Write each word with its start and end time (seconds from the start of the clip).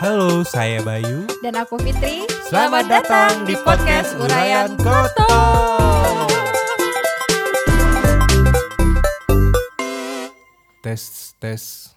Halo, 0.00 0.40
saya 0.48 0.80
Bayu. 0.80 1.28
Dan 1.44 1.60
aku 1.60 1.76
Fitri. 1.76 2.24
Selamat 2.48 2.88
datang 2.88 3.44
di 3.44 3.52
podcast 3.60 4.16
Urayan 4.16 4.72
Koto. 4.80 5.28
Tes 10.80 11.36
tes. 11.36 11.92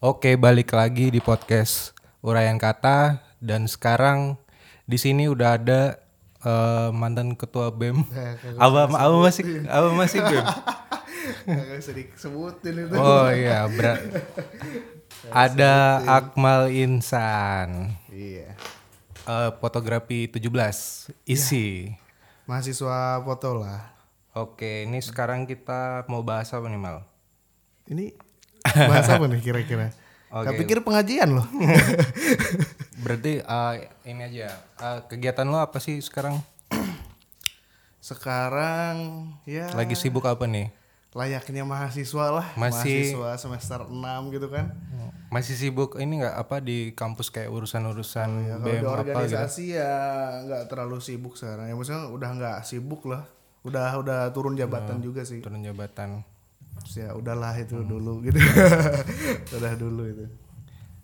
Oke, 0.00 0.40
balik 0.40 0.72
lagi 0.72 1.12
di 1.12 1.20
podcast 1.20 1.92
Urayan 2.24 2.56
Kata 2.56 3.20
dan 3.44 3.68
sekarang 3.68 4.40
di 4.88 4.96
sini 4.96 5.28
udah 5.28 5.60
ada 5.60 6.00
eh, 6.40 6.88
mantan 6.96 7.36
ketua 7.36 7.76
BEM. 7.76 8.08
Apa 8.56 8.88
apa 8.88 9.16
masih 9.20 9.68
apa 9.68 9.92
masih 9.92 10.24
BEM? 10.24 10.48
Kagak 11.46 11.78
usah 11.78 11.94
disebutin 11.94 12.74
itu. 12.88 12.94
Oh 12.96 13.28
iya, 13.30 13.68
berat. 13.68 14.00
Ada 15.30 16.02
Akmal 16.02 16.74
Insan. 16.74 17.94
Iya. 18.10 18.58
Eh, 19.22 19.50
fotografi 19.62 20.26
17 20.26 21.14
isi. 21.30 21.94
Mahasiswa 22.50 23.22
foto 23.22 23.54
lah. 23.54 23.94
Oke, 24.34 24.82
ini 24.82 24.98
sekarang 24.98 25.46
kita 25.46 26.08
mau 26.10 26.26
bahas 26.26 26.50
apa 26.50 26.66
nih 26.66 26.80
Mal? 26.80 27.06
Ini 27.86 28.18
bahas 28.90 29.06
apa 29.06 29.30
nih 29.30 29.38
kira-kira? 29.38 29.94
Oke. 30.34 30.48
Gak 30.50 30.58
pikir 30.66 30.78
pengajian 30.82 31.38
loh. 31.38 31.46
Berarti 33.06 33.38
eh, 33.46 33.74
ini 34.10 34.22
aja. 34.26 34.58
eh, 34.58 34.98
kegiatan 35.06 35.46
lo 35.46 35.62
apa 35.62 35.78
sih 35.78 36.02
sekarang? 36.02 36.42
Sekarang 38.02 39.30
ya 39.46 39.70
Lagi 39.78 39.94
sibuk 39.94 40.26
apa 40.26 40.50
nih? 40.50 40.81
Layaknya 41.12 41.62
mahasiswa 41.62 42.26
lah. 42.30 42.46
Masih- 42.54 43.12
Mahasiswa 43.12 43.30
semester 43.38 43.80
6 43.84 44.30
gitu 44.30 44.48
kan. 44.48 44.72
Masih 45.28 45.56
sibuk 45.56 45.96
ini 45.96 46.20
nggak 46.20 46.36
apa 46.36 46.60
di 46.60 46.92
kampus 46.92 47.28
kayak 47.28 47.48
urusan-urusan 47.48 48.28
Ya, 48.42 48.54
kalau 48.54 48.62
BEM 48.62 48.72
di 48.72 48.76
apa 48.76 48.76
gitu? 48.76 48.88
organisasi 48.92 49.64
ya 49.72 49.92
nggak 50.42 50.62
terlalu 50.66 51.00
sibuk 51.00 51.34
sekarang. 51.34 51.66
Ya 51.66 51.74
maksudnya 51.74 52.04
udah 52.06 52.30
nggak 52.30 52.58
sibuk 52.62 53.04
lah. 53.06 53.24
Udah 53.62 53.96
udah 53.96 54.28
turun 54.30 54.52
jabatan 54.54 55.00
juga 55.00 55.22
sih. 55.22 55.40
Turun 55.40 55.60
jabatan. 55.60 56.20
Terus 56.74 56.94
ya 56.98 57.08
udahlah 57.12 57.52
itu 57.54 57.76
Hmm. 57.76 57.88
dulu 57.88 58.20
gitu. 58.22 58.36
udah 59.56 59.72
dulu 59.74 60.02
itu. 60.06 60.24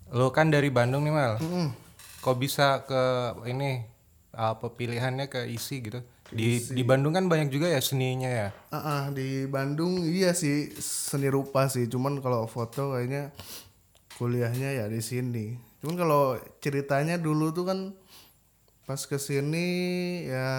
Lo 0.09 0.29
kan 0.29 0.49
dari 0.49 0.69
Bandung 0.69 1.05
nih 1.05 1.13
Mal. 1.13 1.33
Mm. 1.39 1.69
Kok 2.19 2.37
bisa 2.37 2.81
ke 2.83 3.01
ini 3.45 3.81
apa 4.29 4.69
pilihannya 4.69 5.25
ke 5.25 5.45
isi 5.47 5.81
gitu? 5.81 6.01
Di 6.29 6.61
di 6.61 6.83
Bandung 6.85 7.17
kan 7.17 7.25
banyak 7.25 7.49
juga 7.49 7.65
ya 7.69 7.81
seninya 7.81 8.29
ya. 8.29 8.47
Ah, 8.69 8.77
ah, 8.77 9.03
di 9.09 9.49
Bandung 9.49 10.05
iya 10.05 10.37
sih 10.37 10.69
seni 10.77 11.25
rupa 11.25 11.65
sih, 11.65 11.89
cuman 11.89 12.21
kalau 12.21 12.45
foto 12.45 12.93
kayaknya 12.93 13.33
kuliahnya 14.21 14.77
ya 14.77 14.85
di 14.85 15.01
sini. 15.01 15.57
Cuman 15.81 15.95
kalau 15.97 16.37
ceritanya 16.61 17.17
dulu 17.17 17.49
tuh 17.49 17.65
kan 17.65 17.79
pas 18.85 19.01
ke 19.01 19.17
sini 19.21 19.67
ya 20.25 20.49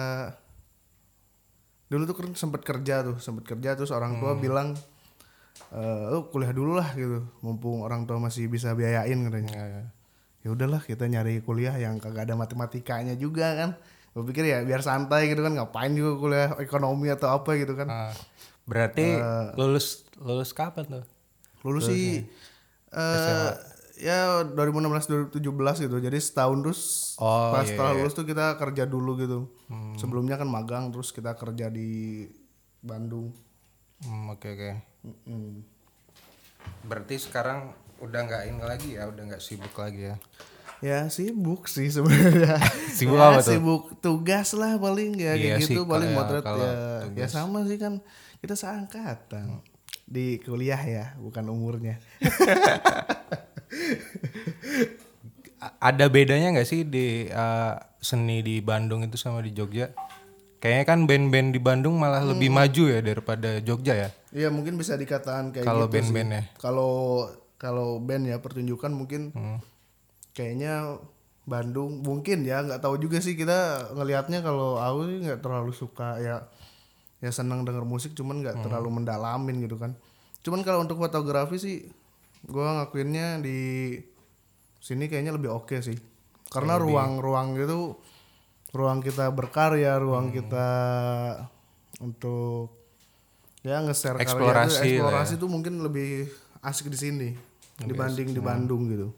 dulu 1.91 2.07
tuh 2.07 2.15
kan 2.19 2.27
sempet 2.35 2.63
kerja 2.63 3.03
tuh, 3.03 3.17
sempet 3.19 3.43
kerja 3.47 3.75
terus 3.75 3.91
orang 3.91 4.19
tua 4.19 4.35
bilang 4.35 4.75
eh 5.71 6.07
oh, 6.11 6.27
kuliah 6.27 6.51
dulu 6.51 6.75
lah 6.75 6.91
gitu, 6.99 7.23
mumpung 7.39 7.79
orang 7.83 8.03
tua 8.03 8.19
masih 8.19 8.51
bisa 8.51 8.75
biayain 8.75 9.19
katanya. 9.27 9.51
Ya, 9.55 9.65
ya. 9.67 9.83
Ya 10.41 10.49
udahlah 10.51 10.81
kita 10.83 11.05
nyari 11.05 11.39
kuliah 11.45 11.77
yang 11.77 12.01
kagak 12.01 12.27
ada 12.27 12.35
matematikanya 12.35 13.15
juga 13.15 13.55
kan. 13.55 13.71
Gue 14.11 14.23
pikir 14.25 14.43
ya 14.43 14.59
biar 14.61 14.79
santai 14.79 15.27
gitu 15.27 15.39
kan, 15.39 15.51
ngapain 15.51 15.91
juga 15.91 16.11
kuliah 16.15 16.49
ekonomi 16.57 17.07
atau 17.07 17.31
apa 17.31 17.55
gitu 17.55 17.73
kan. 17.73 17.87
Ah, 17.87 18.13
berarti 18.63 19.17
Eh. 19.17 19.47
lulus 19.55 20.03
lulus 20.17 20.51
kapan 20.51 20.85
tuh? 20.89 21.05
lulus 21.61 21.85
sih 21.85 22.25
eh 22.89 23.49
ya 23.95 24.41
2016 24.43 25.05
2017 25.29 25.37
gitu 25.79 25.95
jadi 25.95 26.17
setahun 26.17 26.57
terus 26.59 26.81
Oh, 27.15 27.53
pas 27.53 27.61
iya, 27.61 27.69
setelah 27.69 27.93
iya. 27.93 27.99
lulus 28.01 28.13
tuh 28.13 28.25
kita 28.25 28.57
kerja 28.57 28.83
dulu 28.83 29.13
gitu 29.15 29.45
sebelumnya 29.93 30.35
kan 30.35 30.49
magang 30.49 30.89
terus 30.89 31.09
kita 31.09 31.33
kerja 31.33 31.69
di 31.69 32.25
Bandung 32.79 33.29
Hmm, 34.01 34.33
oke 34.33 34.47
oke. 34.49 34.71
Mm-mm. 35.05 35.61
Berarti 36.81 37.21
sekarang 37.21 37.69
udah 38.01 38.19
nggak 38.19 38.43
ini 38.49 38.61
lagi 38.61 38.89
ya, 38.97 39.05
udah 39.05 39.29
nggak 39.29 39.37
sibuk 39.37 39.77
lagi 39.77 40.09
ya. 40.09 40.17
Ya 40.81 41.05
sibuk 41.07 41.65
sih 41.65 41.87
sebenarnya 41.87 42.57
Sibuk 42.97 43.15
Ya, 43.15 43.29
apa 43.31 43.39
tuh? 43.39 43.53
sibuk 43.53 43.83
tugas 43.99 44.51
lah 44.53 44.75
paling 44.75 45.13
Iya 45.13 45.33
ya 45.33 45.55
kayak 45.55 45.59
sih, 45.61 45.73
gitu 45.73 45.81
paling 45.85 46.09
kalau- 46.09 46.41
motret 46.41 46.43
ya 46.43 46.71
ya 47.15 47.27
sama 47.27 47.63
sih 47.63 47.77
kan 47.77 48.01
kita 48.37 48.53
seangkatan 48.55 49.61
di 50.03 50.37
kuliah 50.39 50.79
ya 50.79 51.05
bukan 51.15 51.45
umurnya 51.47 52.01
Ada 55.79 56.09
bedanya 56.09 56.49
nggak 56.51 56.65
sih 56.67 56.81
di 56.83 57.05
uh, 57.29 57.77
seni 57.99 58.41
di 58.41 58.59
Bandung 58.59 59.05
itu 59.05 59.13
sama 59.15 59.39
di 59.39 59.53
Jogja? 59.53 59.93
Kayaknya 60.57 60.85
kan 60.87 60.99
band-band 61.05 61.49
di 61.51 61.59
Bandung 61.59 61.95
malah 61.95 62.21
lebih 62.23 62.49
maju 62.49 62.83
ya 62.87 62.99
daripada 62.99 63.57
Jogja 63.59 63.93
ya. 63.95 64.09
Iya 64.31 64.49
mungkin 64.49 64.73
bisa 64.75 64.93
dikatakan 64.95 65.49
kayak 65.51 65.61
Kalau 65.63 65.85
gitu 65.85 65.91
sih. 65.91 65.93
band-band 66.01 66.29
ya. 66.31 66.43
Kalau 66.57 66.93
kalau 67.55 67.97
band 67.99 68.25
ya 68.25 68.37
pertunjukan 68.37 68.89
mungkin 68.91 69.21
Hmm. 69.31 69.61
Kayaknya 70.31 70.97
Bandung 71.41 71.99
mungkin 71.99 72.41
ya 72.41 72.61
nggak 72.61 72.79
tahu 72.79 72.95
juga 72.97 73.17
sih 73.17 73.33
kita 73.33 73.91
ngelihatnya 73.91 74.39
kalau 74.39 74.77
aku 74.77 74.99
sih 75.05 75.17
nggak 75.21 75.41
terlalu 75.41 75.71
suka 75.71 76.17
ya 76.17 76.45
ya 77.17 77.29
senang 77.29 77.61
denger 77.61 77.83
musik 77.83 78.13
cuman 78.13 78.41
nggak 78.41 78.55
Hmm. 78.55 78.63
terlalu 78.63 78.89
mendalamin 78.93 79.57
gitu 79.59 79.75
kan. 79.75 79.93
Cuman 80.41 80.61
kalau 80.61 80.81
untuk 80.81 80.97
fotografi 80.97 81.57
sih 81.57 81.75
gua 82.43 82.81
ngakuinnya 82.81 83.37
di 83.37 83.93
sini 84.77 85.05
kayaknya 85.05 85.31
lebih 85.31 85.51
oke 85.51 85.77
sih. 85.79 85.97
Karena 86.47 86.75
ruang-ruang 86.77 87.55
itu 87.55 87.93
ruang 88.71 88.99
kita 88.99 89.29
berkarya, 89.29 89.97
ruang 89.97 90.29
Hmm. 90.29 90.35
kita 90.35 90.67
untuk 91.99 92.73
ya 93.61 93.77
nge-share 93.79 94.17
karya 94.17 94.25
itu, 94.25 94.33
Eksplorasi 94.33 94.73
ya. 94.73 94.85
eksplorasi 94.97 95.33
itu 95.35 95.45
mungkin 95.45 95.73
lebih 95.79 96.25
asik 96.61 96.89
di 96.89 96.97
sini 96.97 97.29
dibanding 97.77 98.33
di 98.33 98.41
Bandung 98.41 98.89
gitu. 98.89 99.13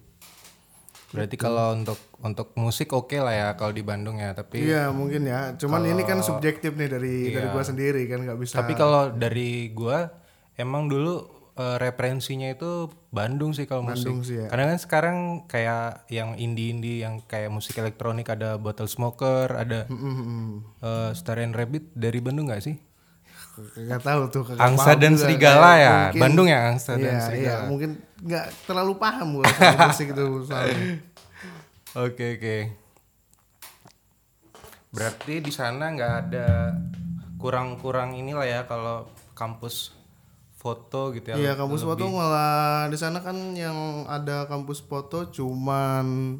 Berarti 1.13 1.35
kalau 1.37 1.71
untuk 1.71 1.95
untuk 2.19 2.51
musik 2.55 2.89
oke 2.89 3.13
lah 3.15 3.31
ya 3.31 3.47
kalau 3.53 3.69
di 3.69 3.81
Bandung 3.81 4.17
ya, 4.17 4.33
tapi 4.33 4.65
Iya 4.65 4.89
mungkin 4.89 5.23
ya. 5.23 5.53
Cuman 5.53 5.85
ini 5.85 6.01
kan 6.01 6.19
subjektif 6.19 6.73
nih 6.73 6.89
dari 6.89 7.29
dari 7.29 7.47
Iya. 7.47 7.53
gua 7.53 7.63
sendiri 7.63 8.01
kan 8.05 8.19
nggak 8.19 8.39
bisa. 8.39 8.57
tapi 8.57 8.73
kalau 8.73 9.07
dari 9.09 9.69
gua 9.69 10.09
emang 10.53 10.89
dulu 10.89 11.29
eh, 11.53 11.77
referensinya 11.77 12.49
itu 12.49 12.89
Bandung 13.07 13.53
sih 13.53 13.63
kalau 13.63 13.85
musik. 13.85 14.09
Bandung 14.09 14.25
sih 14.25 14.41
ya. 14.41 14.49
Karena 14.49 14.73
kan 14.73 14.79
sekarang 14.79 15.17
kayak 15.45 16.09
yang 16.09 16.33
indie-indie 16.33 16.97
yang 16.99 17.21
kayak 17.23 17.53
musik 17.53 17.77
elektronik 17.77 18.25
ada 18.25 18.57
Bottle 18.57 18.89
Smoker, 18.89 19.53
ada 19.53 19.85
Mm-mm. 19.85 20.65
eh, 20.81 21.09
Star 21.13 21.37
and 21.37 21.53
Rabbit 21.53 21.93
dari 21.93 22.17
Bandung 22.17 22.49
nggak 22.49 22.63
sih? 22.63 22.75
Nggak 23.53 24.01
tahu 24.01 24.21
tuh. 24.27 24.43
kagak 24.43 24.65
Angsa 24.65 24.89
paham 24.89 25.01
dan. 25.01 25.13
Serigala 25.13 25.71
ya, 25.77 25.95
mungkin- 26.07 26.21
Bandung 26.21 26.47
ya 26.47 26.59
Angsa 26.67 26.91
dan 26.93 26.99
Iya, 26.99 27.11
iya, 27.11 27.21
Serigala. 27.21 27.63
mungkin 27.69 27.89
nggak 28.19 28.45
terlalu 28.65 28.93
paham 28.97 29.27
soal 29.39 29.77
musik 29.85 30.07
itu 30.09 30.25
soalnya. 30.47 30.79
Oke 31.93 32.25
oke. 32.33 32.57
Berarti 34.89 35.33
di 35.39 35.49
sana 35.49 35.89
nggak 35.89 36.13
ada 36.23 36.47
kurang-kurang 37.35 38.13
inilah 38.13 38.45
ya 38.45 38.61
kalau 38.63 39.05
kampus 39.33 39.91
foto 40.55 41.11
gitu 41.11 41.33
ya. 41.33 41.35
Iya 41.35 41.51
kampus 41.53 41.83
foto 41.83 42.07
malah 42.07 42.87
di 42.87 42.95
sana 42.95 43.19
kan 43.19 43.35
yang 43.53 44.05
ada 44.07 44.45
kampus 44.45 44.79
foto 44.79 45.27
cuman 45.27 46.37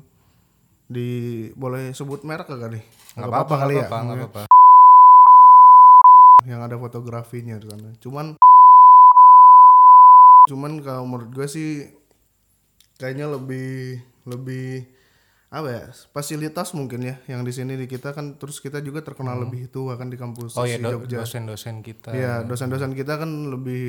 di 0.86 1.10
boleh 1.54 1.92
sebut 1.92 2.22
merek 2.24 2.46
kagak 2.48 2.72
nih? 2.72 2.84
Nggak 3.14 3.28
apa-apa 3.28 3.54
kali 3.60 3.74
nggak 3.76 3.90
ya. 3.90 4.00
nggak 4.00 4.18
apa-apa. 4.30 4.53
Yang 6.44 6.60
ada 6.62 6.76
fotografinya 6.76 7.56
di 7.56 7.66
sana. 7.66 7.90
Cuman 7.98 8.26
cuman 10.44 10.84
kalau 10.84 11.08
menurut 11.08 11.32
gue 11.32 11.48
sih 11.48 11.88
kayaknya 13.00 13.32
lebih 13.32 13.96
lebih 14.28 14.84
apa 15.48 15.70
ya 15.70 15.84
fasilitas 16.12 16.74
mungkin 16.74 17.06
ya 17.06 17.16
yang 17.30 17.46
di 17.46 17.54
sini 17.54 17.78
di 17.78 17.86
kita 17.86 18.10
kan 18.12 18.36
terus 18.36 18.58
kita 18.58 18.82
juga 18.82 19.06
terkenal 19.06 19.38
lebih 19.40 19.70
tua 19.70 19.94
kan 19.96 20.10
di 20.10 20.18
kampus 20.18 20.58
Hmm. 20.58 20.60
Oh 20.60 20.66
iya 20.66 20.82
do- 20.82 21.00
Jogja. 21.00 21.22
dosen-dosen 21.22 21.80
kita. 21.80 22.10
Iya, 22.12 22.42
dosen-dosen 22.44 22.92
kita 22.92 23.22
kan 23.22 23.30
lebih 23.48 23.86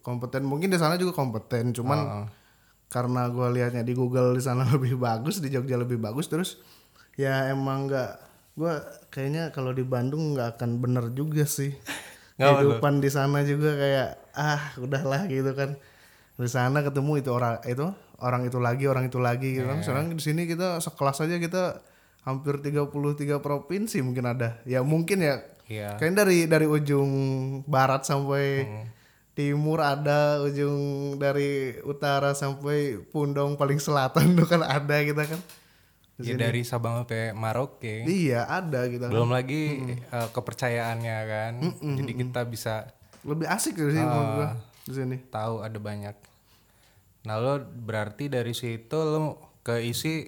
kompeten. 0.00 0.44
Mungkin 0.44 0.68
di 0.68 0.76
sana 0.76 0.94
juga 0.94 1.10
kompeten, 1.10 1.72
cuman 1.72 1.98
Heeh. 1.98 2.26
karena 2.86 3.26
gue 3.26 3.46
lihatnya 3.50 3.80
di 3.80 3.96
Google 3.96 4.36
di 4.36 4.44
sana 4.44 4.62
lebih 4.76 4.94
bagus, 4.94 5.40
di 5.40 5.48
Jogja 5.48 5.74
lebih 5.74 5.96
bagus, 5.96 6.28
terus 6.28 6.60
ya 7.16 7.48
emang 7.48 7.88
nggak, 7.88 8.12
gue 8.56 8.72
kayaknya 9.12 9.52
kalau 9.52 9.76
di 9.76 9.84
Bandung 9.84 10.32
nggak 10.32 10.56
akan 10.56 10.80
bener 10.80 11.12
juga 11.12 11.44
sih. 11.44 11.76
Kehidupan 12.40 13.00
di 13.00 13.08
sana 13.08 13.40
juga 13.44 13.76
kayak 13.76 14.08
ah 14.36 14.72
udahlah 14.80 15.28
gitu 15.28 15.52
kan. 15.52 15.76
Di 16.36 16.48
sana 16.48 16.84
ketemu 16.84 17.20
itu 17.24 17.30
orang 17.32 17.60
itu 17.64 17.86
orang 18.20 18.48
itu 18.48 18.58
lagi 18.60 18.84
orang 18.88 19.08
itu 19.08 19.20
lagi 19.20 19.56
gitu 19.56 19.68
kan. 19.68 19.80
Sekarang 19.84 20.12
di 20.12 20.20
sini 20.20 20.48
kita 20.48 20.80
sekelas 20.80 21.24
aja 21.24 21.36
kita 21.40 21.80
hampir 22.24 22.60
33 22.60 23.40
provinsi 23.40 24.00
mungkin 24.04 24.24
ada. 24.28 24.60
Ya 24.68 24.80
mungkin 24.84 25.20
ya 25.20 25.40
Iya. 25.66 25.98
Kayaknya 25.98 26.16
dari 26.22 26.38
dari 26.46 26.66
ujung 26.70 27.10
barat 27.66 28.06
sampai 28.06 28.62
timur 29.36 29.82
ada 29.82 30.40
ujung 30.46 31.14
dari 31.18 31.76
utara 31.82 32.32
sampai 32.32 33.02
Pundong 33.10 33.58
paling 33.58 33.82
selatan 33.82 34.38
tuh 34.38 34.46
kan 34.46 34.62
ada 34.62 34.96
kita 35.02 35.26
kan 35.26 35.40
Ya 36.16 36.32
dari 36.32 36.64
Sabang 36.64 37.04
sampai 37.04 37.36
Maroke. 37.36 38.08
iya 38.08 38.48
ada 38.48 38.88
kita 38.88 39.08
kan. 39.08 39.12
Belum 39.12 39.28
lagi 39.28 39.84
eh, 40.00 40.28
kepercayaannya 40.32 41.18
kan. 41.28 41.52
Jadi 41.76 42.12
kita 42.16 42.40
bisa 42.48 42.88
lebih 43.26 43.44
asik 43.50 43.76
sih 43.76 44.00
menurut 44.00 44.30
gua 44.38 44.48
di 44.86 44.92
sini 44.96 45.16
tahu 45.28 45.60
ada 45.60 45.76
banyak. 45.76 46.16
Nah 47.28 47.36
lo 47.36 47.60
berarti 47.60 48.32
dari 48.32 48.54
situ 48.56 48.96
lo 48.96 49.52
ke 49.60 49.82
isi 49.84 50.24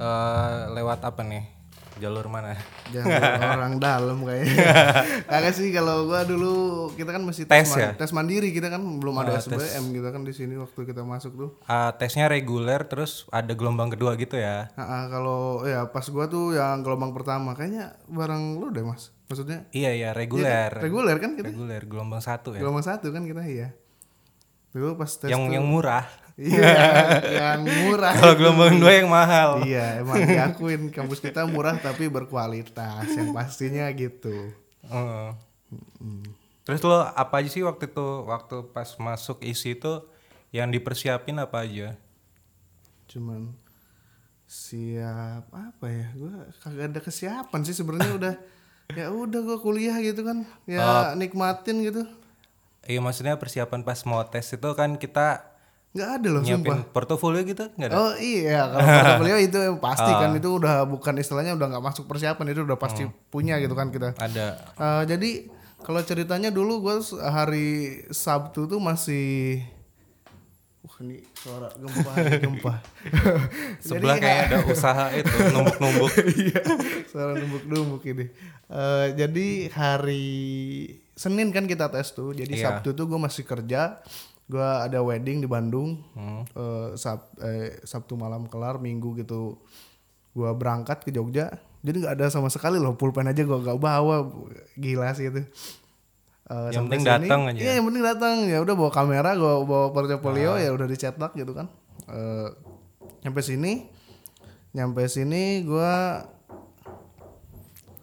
eh, 0.00 0.60
lewat 0.72 1.04
apa 1.04 1.20
nih? 1.20 1.57
Jalur 1.98 2.26
mana? 2.26 2.54
jangan 2.88 3.10
orang 3.52 3.74
dalam 3.76 4.22
kayaknya 4.22 4.54
kagak 5.28 5.52
sih 5.52 5.68
kalau 5.68 6.04
gua 6.04 6.22
dulu 6.22 6.52
kita 6.92 7.10
kan 7.10 7.20
masih 7.20 7.44
Tes 7.44 7.58
tes, 7.60 7.68
man- 7.68 7.80
ya? 7.80 7.90
tes 7.92 8.10
mandiri 8.10 8.48
kita 8.48 8.68
kan 8.68 8.80
belum 8.80 9.14
ada 9.16 9.36
SBM 9.36 9.92
kita 9.92 10.08
kan 10.08 10.22
di 10.22 10.30
sini 10.30 10.54
waktu 10.54 10.80
kita 10.84 11.02
masuk 11.02 11.32
tuh 11.34 11.50
Ah, 11.64 11.90
tesnya 11.92 12.26
reguler 12.26 12.80
terus 12.82 13.26
ada 13.28 13.50
gelombang 13.50 13.88
kedua 13.88 14.14
gitu 14.14 14.34
ya? 14.34 14.70
Nah, 14.72 14.86
ah, 14.86 15.04
kalau 15.06 15.40
ya 15.62 15.84
pas 15.86 16.06
gua 16.06 16.26
tuh 16.26 16.52
yang 16.52 16.80
gelombang 16.80 17.10
pertama 17.10 17.52
kayaknya 17.52 17.98
bareng 18.06 18.56
lu 18.56 18.70
deh 18.70 18.80
mas 18.80 19.10
maksudnya 19.26 19.66
Iya 19.70 19.90
iya 19.92 20.10
reguler. 20.10 20.70
reguler 20.72 21.16
kan 21.16 21.34
kita 21.34 21.48
reguler 21.48 21.82
gelombang 21.82 22.18
satu 22.18 22.52
ya. 22.52 22.60
gelombang 22.60 22.86
satu 22.86 23.10
kan 23.10 23.22
kita 23.22 23.42
iya 23.42 23.74
dulu 24.70 24.94
pas 24.94 25.10
tes 25.10 25.26
Yang 25.26 25.42
yang 25.50 25.64
murah. 25.64 26.06
Iya 26.38 27.18
yang 27.26 27.66
murah 27.66 28.14
Kalau 28.14 28.34
gelombang 28.38 28.78
dua 28.78 28.92
yang 28.94 29.10
mahal. 29.10 29.66
iya 29.66 29.98
emang 29.98 30.22
diakuin. 30.22 30.94
Kampus 30.94 31.18
kita 31.18 31.42
murah 31.50 31.74
tapi 31.76 32.06
berkualitas 32.06 33.10
yang 33.10 33.34
pastinya 33.34 33.90
gitu. 33.90 34.54
Heeh. 34.86 35.28
Terus 36.62 36.80
lo 36.84 37.00
apa 37.02 37.42
aja 37.42 37.50
sih 37.50 37.66
waktu 37.66 37.90
itu 37.90 38.06
waktu 38.28 38.70
pas 38.70 38.86
masuk 39.00 39.42
isi 39.42 39.74
itu 39.74 40.04
yang 40.54 40.70
dipersiapin 40.70 41.36
apa 41.36 41.66
aja? 41.66 41.98
cuman 43.08 43.56
siap 44.44 45.48
apa 45.48 45.86
ya? 45.88 46.12
Gua 46.12 46.44
kagak 46.60 46.92
ada 46.92 47.00
kesiapan 47.00 47.60
sih 47.64 47.72
sebenarnya 47.72 48.12
udah 48.20 48.34
ya 49.00 49.08
udah 49.08 49.40
gua 49.40 49.58
kuliah 49.64 49.96
gitu 50.04 50.20
kan. 50.22 50.44
Ya 50.68 51.16
nikmatin 51.16 51.88
gitu. 51.88 52.04
Iya 52.84 53.00
maksudnya 53.00 53.40
persiapan 53.40 53.80
pas 53.80 54.04
mau 54.04 54.20
tes 54.28 54.44
itu 54.44 54.68
kan 54.76 55.00
kita 55.00 55.47
nggak 55.98 56.10
ada 56.22 56.28
loh 56.30 56.40
nyiapin 56.40 56.62
sumpah 56.62 56.78
portofolio 56.94 57.42
gitu 57.42 57.66
nggak 57.74 57.88
ada? 57.90 57.96
oh 57.98 58.12
iya 58.14 58.70
kalau 58.70 58.86
portfolio 59.02 59.36
itu 59.36 59.58
pasti 59.82 60.10
kan 60.14 60.30
itu 60.32 60.48
udah 60.54 60.86
bukan 60.86 61.14
istilahnya 61.18 61.58
udah 61.58 61.66
nggak 61.74 61.84
masuk 61.84 62.06
persiapan 62.06 62.54
itu 62.54 62.62
udah 62.62 62.78
pasti 62.78 63.02
punya 63.28 63.58
gitu 63.58 63.74
kan 63.74 63.90
kita 63.90 64.14
Ada. 64.14 64.46
Eh, 64.78 65.02
jadi 65.10 65.30
kalau 65.78 65.98
ceritanya 66.00 66.50
dulu 66.50 66.78
gue 66.80 66.94
hari 67.18 67.68
Sabtu 68.08 68.66
tuh 68.66 68.78
masih 68.78 69.62
Wah 70.78 70.94
ini 71.02 71.18
suara 71.34 71.68
gempa 71.74 72.12
gempa. 72.46 72.72
Sebelah 73.84 74.16
kayak 74.16 74.40
ada 74.46 74.58
usaha 74.64 75.10
itu 75.10 75.26
numbuk-numbuk. 75.50 76.12
Iya, 76.38 76.62
suara 77.10 77.34
numbuk-numbuk 77.34 78.02
ini. 78.06 78.30
Eh, 78.70 79.06
jadi 79.18 79.46
hari 79.74 80.26
Senin 81.12 81.50
kan 81.50 81.66
kita 81.66 81.90
tes 81.90 82.14
tuh. 82.14 82.30
Jadi 82.30 82.54
Iya. 82.54 82.78
Sabtu 82.78 82.94
tuh 82.94 83.10
gue 83.10 83.18
masih 83.18 83.42
kerja. 83.42 83.98
Gue 84.48 84.64
ada 84.64 84.98
wedding 84.98 85.38
di 85.38 85.46
Bandung. 85.46 86.00
Hmm. 86.12 86.42
Eh, 86.48 86.88
Sab- 86.94 87.36
eh, 87.38 87.78
Sabtu 87.82 88.16
malam 88.16 88.44
kelar, 88.44 88.76
Minggu 88.76 89.12
gitu. 89.14 89.60
Gue 90.32 90.48
berangkat 90.52 91.02
ke 91.02 91.10
Jogja. 91.10 91.52
Jadi 91.78 91.96
nggak 92.00 92.16
ada 92.16 92.26
sama 92.26 92.48
sekali 92.48 92.76
loh 92.76 92.92
pulpen 92.92 93.24
aja 93.24 93.38
gue 93.38 93.58
gak 93.58 93.76
bawa. 93.76 94.24
Gila 94.74 95.12
sih 95.12 95.28
itu. 95.28 95.44
Eh, 96.48 96.68
Yang 96.68 96.74
sampai 96.74 96.88
penting 96.90 97.02
sini- 97.02 97.28
datang 97.28 97.40
aja. 97.44 97.60
Iya 97.60 97.72
yang 97.76 97.86
penting 97.86 98.02
datang. 98.02 98.34
Ya 98.42 98.58
udah 98.58 98.74
bawa 98.74 98.90
kamera, 98.90 99.30
gue 99.32 99.52
bawa 99.62 99.86
portfolio 99.90 100.56
ya 100.56 100.72
udah 100.72 100.86
dicetak 100.86 101.32
gitu 101.34 101.52
kan. 101.52 101.68
Eh, 102.08 102.48
nyampe 103.20 103.42
sini, 103.42 103.84
nyampe 104.72 105.04
sini 105.06 105.60
gue 105.60 105.92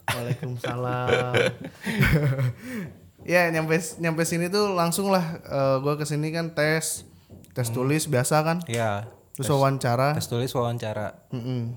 Waalaikumsalam. 0.06 1.34
ya 3.26 3.50
nyampe 3.50 3.74
nyampe 3.98 4.22
sini 4.22 4.48
tuh 4.48 4.72
langsung 4.72 5.10
lah 5.10 5.42
gue 5.78 5.94
ke 5.96 6.06
sini 6.06 6.30
kan 6.30 6.50
tes 6.50 7.04
tes 7.52 7.68
Hmm. 7.68 7.76
tulis 7.76 8.06
biasa 8.06 8.40
kan 8.40 8.58
Iya. 8.66 9.10
terus 9.34 9.50
wawancara 9.50 10.14
Tes 10.14 10.26
tulis 10.26 10.48
wawancara. 10.50 11.28
Mm-mm. 11.30 11.76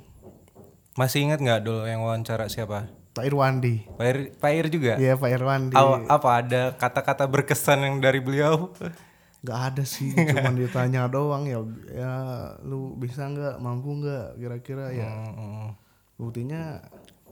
Masih 0.95 1.23
ingat 1.23 1.39
nggak 1.39 1.63
dulu 1.63 1.83
yang 1.85 2.03
wawancara 2.03 2.47
siapa? 2.47 2.91
Pak 3.11 3.25
Irwandi 3.25 3.83
Pak 3.93 4.05
Ir, 4.05 4.19
Pak 4.33 4.53
Ir 4.53 4.67
juga. 4.69 4.95
iya 4.97 5.15
Pak 5.15 5.27
Irwandi 5.29 5.75
Aw- 5.75 6.07
apa 6.07 6.29
ada 6.37 6.63
kata-kata 6.73 7.25
berkesan 7.25 7.81
yang 7.81 7.97
dari 7.99 8.19
beliau? 8.19 8.71
nggak 9.39 9.61
ada 9.71 9.83
sih 9.83 10.11
cuman 10.11 10.55
ditanya 10.55 11.07
doang 11.07 11.47
ya 11.47 11.63
ya 11.89 12.13
lu 12.61 12.95
bisa 12.95 13.23
nggak 13.25 13.59
mampu 13.59 13.95
nggak 13.97 14.35
kira-kira 14.37 14.91
ya 14.91 15.07
Hmm, 15.07 15.79
buktinya 16.17 16.83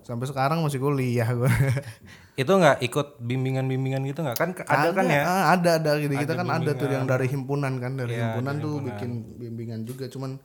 sampai 0.07 0.31
sekarang 0.31 0.63
masih 0.63 0.79
kuliah 0.79 1.27
gue 1.35 1.51
itu 2.37 2.53
nggak 2.53 2.85
ikut 2.85 3.17
bimbingan-bimbingan 3.25 4.05
gitu 4.13 4.21
nggak? 4.21 4.37
Kan 4.37 4.53
ada 4.69 4.93
kan 4.93 5.09
ya? 5.09 5.23
Ah, 5.25 5.45
ada 5.57 5.81
ada. 5.81 5.97
Gitu 5.97 6.13
kita 6.13 6.37
kan 6.37 6.49
ada 6.53 6.77
tuh 6.77 6.85
yang 6.93 7.09
dari 7.09 7.33
himpunan 7.33 7.81
kan. 7.81 7.97
Dari 7.97 8.13
Iya, 8.13 8.37
himpunan 8.37 8.61
tuh 8.61 8.85
bikin 8.85 9.41
bimbingan 9.41 9.89
juga. 9.89 10.05
Cuman 10.13 10.37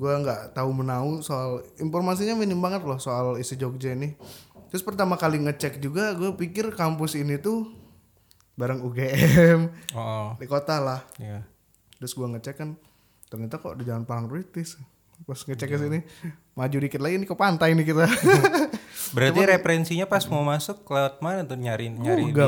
gua 0.00 0.16
nggak 0.16 0.56
tahu 0.56 0.70
menau 0.72 1.20
soal 1.20 1.60
informasinya 1.76 2.32
minim 2.40 2.56
banget 2.56 2.88
loh 2.88 2.96
soal 2.96 3.36
isi 3.36 3.60
Jogja 3.60 3.92
ini. 3.92 4.16
Terus 4.72 4.80
pertama 4.80 5.20
kali 5.20 5.44
ngecek 5.44 5.76
juga 5.82 6.16
gue 6.16 6.32
pikir 6.40 6.72
kampus 6.72 7.18
ini 7.18 7.36
tuh 7.36 7.68
bareng 8.56 8.80
UGM 8.80 9.60
oh. 9.92 10.40
Di 10.40 10.46
kota 10.48 10.80
lah. 10.80 11.04
Iya. 11.20 11.44
Terus 12.00 12.16
gua 12.16 12.32
ngecek 12.32 12.56
kan 12.56 12.80
ternyata 13.28 13.60
kok 13.60 13.76
di 13.76 13.84
jalan 13.84 14.08
Parangtritis 14.08 14.80
pas 15.28 15.36
ngecek 15.36 15.68
ke 15.68 15.76
sini 15.76 16.00
maju 16.56 16.76
dikit 16.80 16.98
lagi 16.98 17.20
nih 17.20 17.28
ke 17.28 17.36
pantai 17.36 17.76
nih 17.76 17.86
kita 17.92 18.08
berarti 19.10 19.40
referensinya 19.46 20.06
pas 20.06 20.22
mau 20.30 20.42
masuk 20.42 20.86
lewat 20.86 21.22
mana 21.22 21.42
tuh 21.42 21.58
nyari 21.58 21.90
nyari 21.90 22.30
di, 22.30 22.42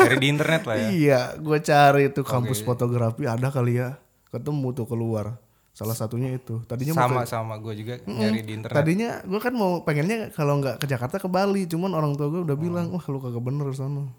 nyari 0.00 0.16
di 0.20 0.26
internet 0.28 0.62
lah 0.64 0.76
ya 0.76 0.88
Iya, 1.00 1.20
gue 1.40 1.58
cari 1.60 2.02
itu 2.12 2.20
kampus 2.22 2.60
fotografi 2.62 3.24
ada 3.24 3.48
kali 3.48 3.80
ya. 3.80 3.96
Ketemu 4.32 4.68
tuh 4.76 4.86
keluar. 4.88 5.40
Salah 5.76 5.92
satunya 5.92 6.32
itu. 6.32 6.64
Tadinya 6.64 6.96
mau 6.96 7.08
sama 7.08 7.22
sama 7.28 7.54
gue 7.60 7.74
juga 7.76 8.00
nyari 8.08 8.40
di 8.40 8.52
internet 8.56 8.76
tadinya 8.76 9.10
gue 9.28 9.40
kan 9.40 9.52
mau 9.52 9.84
pengennya 9.84 10.32
kalau 10.32 10.56
nggak 10.60 10.80
ke 10.80 10.86
Jakarta 10.88 11.20
ke 11.20 11.28
Bali, 11.28 11.68
cuman 11.68 11.92
orang 11.92 12.16
tua 12.16 12.32
gue 12.32 12.40
udah 12.48 12.56
bilang, 12.56 12.88
"Wah, 12.92 13.04
lu 13.12 13.20
kagak 13.20 13.44
bener 13.44 13.68
sono." 13.76 14.16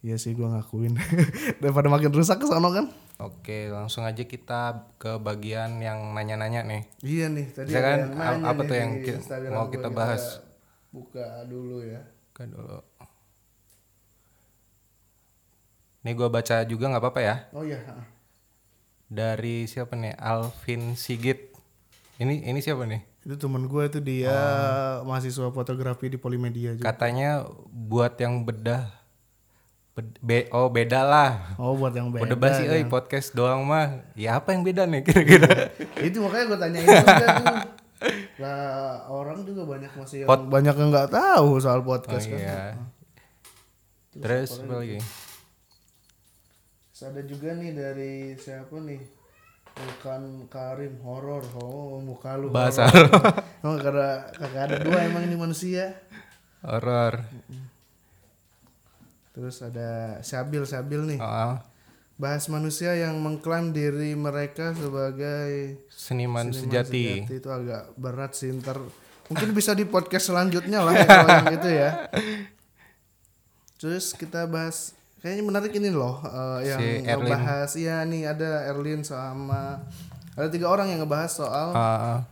Iya 0.00 0.16
sih 0.22 0.32
gue 0.32 0.46
ngakuin. 0.46 0.94
Daripada 1.60 1.90
makin 1.90 2.12
rusak 2.14 2.38
ke 2.40 2.46
sono 2.46 2.70
kan. 2.72 2.88
oke 3.16 3.72
langsung 3.72 4.04
aja 4.04 4.28
kita 4.28 4.92
ke 5.00 5.16
bagian 5.16 5.80
yang 5.80 6.12
nanya-nanya 6.12 6.68
nih 6.68 6.82
Iya 7.00 7.32
nih, 7.32 7.48
tadi 7.48 7.72
Bisa 7.72 7.80
kan? 7.80 8.12
Apa 8.44 8.60
nih 8.60 8.68
tuh 8.68 8.76
yang 8.76 8.92
mau 9.56 9.72
kita 9.72 9.88
bahas? 9.88 10.44
Buka 10.96 11.44
dulu 11.44 11.84
ya. 11.84 12.00
kan 12.32 12.48
dulu 12.48 12.80
nih 16.00 16.14
gue 16.14 16.28
baca 16.28 16.56
juga 16.62 16.84
nggak 16.86 17.02
apa-apa 17.02 17.20
ya 17.20 17.36
Oh 17.50 17.60
iya, 17.62 17.82
dari 19.06 19.64
siapa 19.64 19.92
nih 19.92 20.14
Alvin 20.14 20.94
Sigit 20.94 21.50
ini 22.16 22.42
ini 22.42 22.60
siapa 22.60 22.84
nih 22.84 23.02
itu 23.20 23.34
temen 23.34 23.66
gue 23.66 23.82
itu 23.84 23.98
dia 23.98 24.30
Oh. 24.30 25.04
mahasiswa 25.04 25.50
fotografi 25.50 26.06
di 26.06 26.16
Polimedia 26.16 26.72
juga. 26.72 26.86
katanya 26.86 27.42
buat 27.66 28.14
yang 28.16 28.40
bedah 28.40 28.86
Bed- 29.92 30.20
be- 30.20 30.48
oh 30.50 30.68
beda 30.68 31.00
lah 31.02 31.56
Oh 31.56 31.72
buat 31.72 31.90
yang 31.90 32.08
beda. 32.08 32.22
Udah 32.22 32.36
basi 32.36 32.62
euy 32.64 32.84
podcast 32.84 33.32
doang 33.32 33.64
mah. 33.64 34.04
Ya 34.12 34.36
apa 34.36 34.52
yang 34.52 34.60
beda 34.60 34.84
nih 34.84 35.00
kira-kira? 35.00 35.72
itu 36.04 36.20
makanya 36.20 36.44
gue 36.46 36.58
tanyain 36.60 36.84
juga 36.84 37.26
tuh 37.32 37.46
lah 38.36 39.08
orang 39.08 39.48
juga 39.48 39.64
banyak 39.64 39.92
masih 39.96 40.28
yang 40.28 40.28
banyak 40.28 40.74
yang 40.76 40.88
nggak 40.92 41.08
tahu 41.08 41.56
soal 41.56 41.80
podcast 41.80 42.28
kan. 42.28 42.36
Iya. 42.36 42.62
Terus 44.16 44.60
apa 44.60 44.74
lagi? 44.80 44.98
Terus 46.92 47.02
ada 47.04 47.22
juga 47.24 47.48
nih 47.56 47.72
dari 47.72 48.12
siapa 48.36 48.76
nih? 48.76 49.00
Bukan 49.76 50.48
Karim 50.48 50.96
horor. 51.04 51.44
Oh 51.60 52.00
muka 52.00 52.36
lu 52.40 52.48
Bahasa 52.48 52.88
horor. 52.88 53.44
emang 53.60 53.76
kagak 53.80 54.36
kagak 54.40 54.62
ada 54.72 54.76
dua 54.80 54.98
emang 55.04 55.24
ini 55.24 55.36
manusia. 55.36 55.96
Horor. 56.64 57.20
terus 59.36 59.60
ada 59.60 60.16
Sabil 60.24 60.64
Sabil 60.64 61.00
nih. 61.04 61.20
Oh, 61.20 61.60
bahas 62.16 62.48
manusia 62.48 62.96
yang 62.96 63.20
mengklaim 63.20 63.76
diri 63.76 64.16
mereka 64.16 64.72
sebagai 64.72 65.84
seniman, 65.92 66.48
seniman 66.48 66.56
sejati. 66.56 67.28
sejati 67.28 67.34
itu 67.44 67.50
agak 67.52 67.92
berat 68.00 68.32
sih 68.32 68.48
ntar 68.56 68.80
mungkin 69.28 69.52
bisa 69.52 69.76
di 69.76 69.84
podcast 69.84 70.32
selanjutnya 70.32 70.80
lah 70.80 70.96
ya, 70.96 71.04
kalau 71.04 71.28
yang 71.28 71.52
itu 71.60 71.68
ya 71.76 71.90
terus 73.76 74.16
kita 74.16 74.48
bahas 74.48 74.96
kayaknya 75.20 75.44
menarik 75.44 75.72
ini 75.76 75.92
loh 75.92 76.24
eh, 76.24 76.72
yang 76.72 76.80
Si 76.80 76.88
ngebahas 77.04 77.70
iya 77.76 78.00
nih 78.08 78.32
ada 78.32 78.64
Erlin 78.72 79.04
sama 79.04 79.84
ada 80.36 80.48
tiga 80.48 80.72
orang 80.72 80.88
yang 80.92 81.04
ngebahas 81.04 81.32
soal 81.32 81.68
ah. 81.76 82.24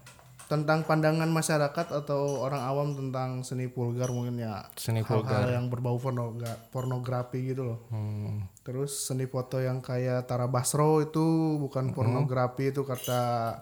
tentang 0.48 0.84
pandangan 0.88 1.28
masyarakat 1.28 1.86
atau 1.92 2.40
orang 2.40 2.60
awam 2.64 2.88
tentang 2.96 3.44
seni 3.44 3.68
vulgar 3.68 4.08
mungkin 4.12 4.40
ya 4.40 4.64
Seni 4.80 5.04
hal-hal 5.04 5.48
yang 5.52 5.72
berbau 5.72 5.96
pornogra- 5.96 6.60
pornografi 6.68 7.52
gitu 7.52 7.64
loh. 7.64 7.80
Hmm. 7.88 8.44
Terus 8.64 8.96
seni 8.96 9.28
foto 9.28 9.60
yang 9.60 9.84
kayak 9.84 10.24
Tara 10.24 10.48
Basro 10.48 11.04
itu 11.04 11.60
bukan 11.60 11.92
pornografi 11.92 12.72
itu 12.72 12.80
kata 12.80 13.60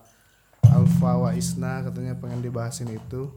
Alfa 0.62 1.12
Waisna 1.18 1.82
katanya 1.82 2.14
pengen 2.14 2.38
dibahasin 2.38 2.86
itu. 2.86 3.34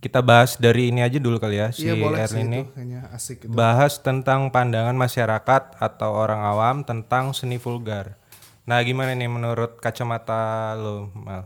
Kita 0.00 0.24
bahas 0.24 0.56
dari 0.56 0.88
ini 0.88 1.04
aja 1.04 1.20
dulu 1.20 1.36
kali 1.36 1.60
ya 1.60 1.68
si 1.68 1.84
iya 1.84 1.92
boleh 1.92 2.24
Erlin 2.24 2.48
ini. 2.48 2.60
itu 2.72 3.04
asik 3.12 3.44
gitu. 3.44 3.52
Bahas 3.52 4.00
tentang 4.00 4.48
pandangan 4.48 4.96
masyarakat 4.96 5.76
atau 5.76 6.10
orang 6.16 6.40
awam 6.48 6.76
tentang 6.88 7.36
seni 7.36 7.60
vulgar. 7.60 8.16
Nah, 8.64 8.80
gimana 8.80 9.12
nih 9.12 9.28
menurut 9.28 9.76
kacamata 9.76 10.72
lo, 10.72 11.12
Mal? 11.12 11.44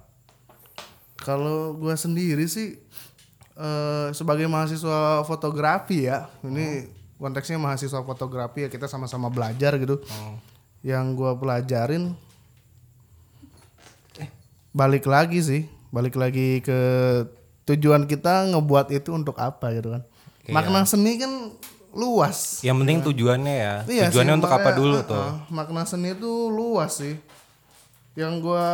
Kalau 1.19 1.75
gua 1.75 1.99
sendiri 1.99 2.47
sih 2.47 2.79
eh, 3.59 4.09
sebagai 4.15 4.47
mahasiswa 4.47 5.27
fotografi 5.27 6.07
ya, 6.07 6.31
ini 6.47 7.02
konteksnya 7.23 7.55
mahasiswa 7.63 8.03
fotografi 8.03 8.67
ya 8.67 8.69
kita 8.69 8.91
sama-sama 8.91 9.31
belajar 9.31 9.79
gitu. 9.79 10.03
Yang 10.83 11.07
gua 11.15 11.39
pelajarin 11.39 12.19
balik 14.75 15.07
lagi 15.07 15.39
sih, 15.39 15.63
balik 15.95 16.19
lagi 16.19 16.59
ke 16.59 16.81
tujuan 17.71 18.11
kita 18.11 18.51
ngebuat 18.51 18.91
itu 18.91 19.15
untuk 19.15 19.39
apa 19.39 19.71
gitu 19.79 19.95
kan. 19.95 20.03
Makna 20.51 20.83
seni 20.83 21.23
kan 21.23 21.55
luas. 21.95 22.59
Yang 22.67 22.77
penting 22.83 22.99
tujuannya 23.07 23.55
ya. 23.55 23.75
Iya 23.87 24.03
tujuannya 24.11 24.35
sih, 24.35 24.39
untuk 24.43 24.53
apa 24.59 24.71
dulu 24.75 24.97
uh-uh, 24.99 25.07
tuh? 25.07 25.27
Makna 25.55 25.87
seni 25.87 26.19
itu 26.19 26.51
luas 26.51 26.99
sih. 26.99 27.15
Yang 28.19 28.33
gua 28.43 28.67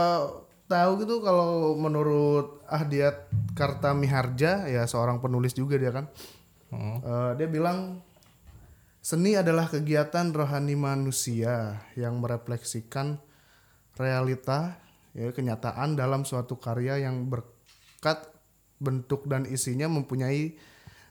tahu 0.64 1.05
gitu 1.05 1.21
kalau 1.21 1.76
menurut 1.76 2.64
Ahdiat 2.69 3.28
Karta 3.52 3.93
Miharja 3.93 4.64
ya 4.69 4.88
seorang 4.88 5.21
penulis 5.21 5.52
juga 5.52 5.76
dia 5.76 5.93
kan. 5.93 6.09
Hmm. 6.69 7.00
Eh, 7.00 7.31
dia 7.40 7.49
bilang 7.49 8.00
seni 9.09 9.41
adalah 9.41 9.73
kegiatan 9.73 10.37
rohani 10.37 10.77
manusia 10.77 11.81
yang 11.97 12.21
merefleksikan 12.21 13.17
realita 13.97 14.77
ya 15.17 15.33
kenyataan 15.33 15.97
dalam 15.97 16.29
suatu 16.29 16.61
karya 16.61 17.00
yang 17.09 17.25
berkat 17.33 18.29
bentuk 18.77 19.25
dan 19.25 19.49
isinya 19.49 19.88
mempunyai 19.88 20.61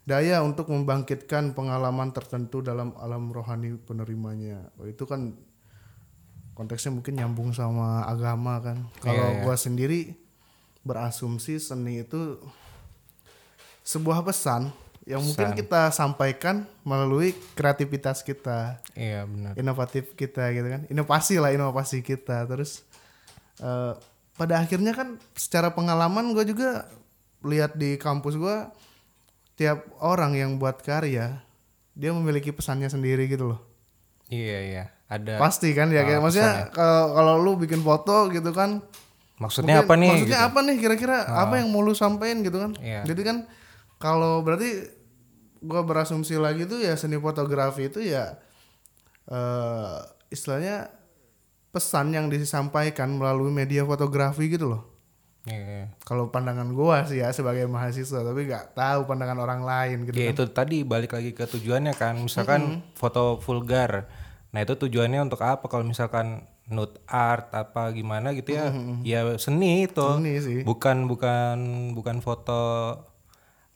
daya 0.06 0.46
untuk 0.46 0.70
membangkitkan 0.70 1.58
pengalaman 1.58 2.14
tertentu 2.14 2.62
dalam 2.62 2.94
alam 3.02 3.34
rohani 3.34 3.74
penerimanya. 3.82 4.70
Oh, 4.78 4.86
itu 4.86 5.10
kan 5.10 5.34
konteksnya 6.54 6.94
mungkin 6.94 7.18
nyambung 7.18 7.50
sama 7.50 8.06
agama 8.06 8.62
kan. 8.62 8.78
Kalau 9.02 9.26
Iya, 9.26 9.34
iya. 9.34 9.44
gua 9.44 9.58
sendiri 9.58 10.14
berasumsi 10.86 11.58
seni 11.58 12.06
itu 12.06 12.38
sebuah 13.82 14.22
pesan 14.22 14.70
yang 15.08 15.24
mungkin 15.24 15.56
kita 15.56 15.88
sampaikan 15.90 16.68
melalui 16.84 17.32
kreativitas 17.56 18.20
kita, 18.22 18.84
Iya, 18.92 19.24
benar. 19.24 19.56
inovatif 19.56 20.12
kita 20.14 20.52
gitu 20.52 20.68
kan. 20.68 20.84
Inovasi 20.92 21.40
lah 21.40 21.56
inovasi 21.56 22.04
kita. 22.04 22.44
Terus 22.44 22.84
eh, 23.58 23.96
pada 24.36 24.60
akhirnya 24.60 24.92
kan 24.92 25.16
secara 25.34 25.72
pengalaman 25.72 26.36
gue 26.36 26.44
juga 26.46 26.92
lihat 27.42 27.74
di 27.74 27.96
kampus 27.96 28.36
gue 28.36 28.56
tiap 29.56 29.88
orang 29.98 30.36
yang 30.36 30.60
buat 30.60 30.84
karya 30.84 31.40
dia 31.96 32.12
memiliki 32.14 32.52
pesannya 32.52 32.92
sendiri 32.92 33.26
gitu 33.26 33.56
loh. 33.56 33.60
Iya, 34.28 34.58
iya. 34.62 34.84
Ada 35.08 35.40
Pasti 35.40 35.72
kan 35.72 35.88
ya 35.88 36.04
kayak 36.04 36.20
maksudnya 36.20 36.68
kalau 36.76 37.16
kalau 37.16 37.34
lu 37.40 37.56
bikin 37.56 37.80
foto 37.80 38.28
gitu 38.28 38.52
kan 38.52 38.84
maksudnya 39.40 39.80
mungkin- 39.80 39.88
apa 39.88 39.94
nih? 39.96 40.10
Maksudnya 40.12 40.36
gitu? 40.36 40.48
apa 40.52 40.60
nih 40.62 40.76
kira-kira 40.78 41.18
apa 41.26 41.54
yang 41.58 41.72
mau 41.72 41.80
lu 41.80 41.96
sampein 41.96 42.44
gitu 42.44 42.60
kan? 42.60 42.76
Iya. 42.78 43.08
Jadi 43.08 43.22
kan 43.24 43.38
kalau 43.98 44.44
berarti 44.44 44.97
gua 45.64 45.82
berasumsi 45.86 46.38
lagi 46.38 46.66
tuh 46.70 46.82
ya 46.82 46.94
seni 46.98 47.18
fotografi 47.22 47.90
itu 47.90 48.04
ya 48.04 48.38
eh 49.28 49.98
istilahnya 50.32 50.92
pesan 51.72 52.16
yang 52.16 52.32
disampaikan 52.32 53.16
melalui 53.16 53.54
media 53.54 53.86
fotografi 53.86 54.50
gitu 54.50 54.72
loh. 54.74 54.84
Iya. 55.48 55.96
Kalau 56.04 56.28
pandangan 56.28 56.68
gua 56.76 57.08
sih 57.08 57.24
ya 57.24 57.32
sebagai 57.32 57.72
mahasiswa 57.72 58.20
tapi 58.20 58.52
nggak 58.52 58.76
tahu 58.76 59.08
pandangan 59.08 59.40
orang 59.40 59.62
lain 59.64 60.04
gitu. 60.04 60.16
Ya 60.20 60.36
itu 60.36 60.44
tadi 60.52 60.84
balik 60.84 61.16
lagi 61.16 61.32
ke 61.32 61.48
tujuannya 61.48 61.96
kan. 61.96 62.20
Misalkan 62.20 62.84
foto 63.00 63.40
vulgar. 63.40 64.12
Nah, 64.52 64.64
itu 64.64 64.76
tujuannya 64.80 65.24
untuk 65.24 65.44
apa? 65.44 65.68
Kalau 65.68 65.84
misalkan 65.84 66.48
nude 66.68 67.00
art 67.08 67.52
apa 67.56 67.96
gimana 67.96 68.36
gitu 68.36 68.56
ya. 68.56 68.76
Ya 69.08 69.24
seni 69.40 69.88
itu. 69.88 70.04
Seni 70.04 70.36
sih. 70.44 70.60
Bukan 70.68 71.08
bukan 71.08 71.92
bukan 71.96 72.20
foto 72.20 72.64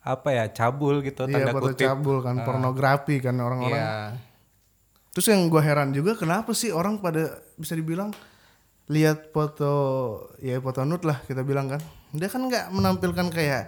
apa 0.02 0.28
ya? 0.30 0.44
cabul 0.48 0.98
gitu 1.00 1.24
Iya 1.24 1.46
tanda 1.46 1.52
kutip. 1.54 1.86
cabul 1.86 2.20
kan 2.20 2.42
pornografi 2.42 3.18
kan 3.18 3.38
orang-orang. 3.38 3.78
Iya. 3.78 3.94
Terus 5.12 5.26
yang 5.28 5.46
gua 5.46 5.60
heran 5.60 5.90
juga 5.90 6.12
kenapa 6.12 6.50
sih 6.52 6.68
orang 6.68 6.98
pada 6.98 7.28
bisa 7.54 7.72
dibilang 7.72 8.10
lihat 8.86 9.30
foto 9.30 9.72
ya 10.38 10.58
foto 10.58 10.82
nude 10.82 11.04
lah 11.04 11.22
kita 11.22 11.40
bilang 11.40 11.68
kan. 11.68 11.80
Dia 12.10 12.26
kan 12.26 12.42
nggak 12.42 12.68
menampilkan 12.70 13.28
kayak 13.28 13.64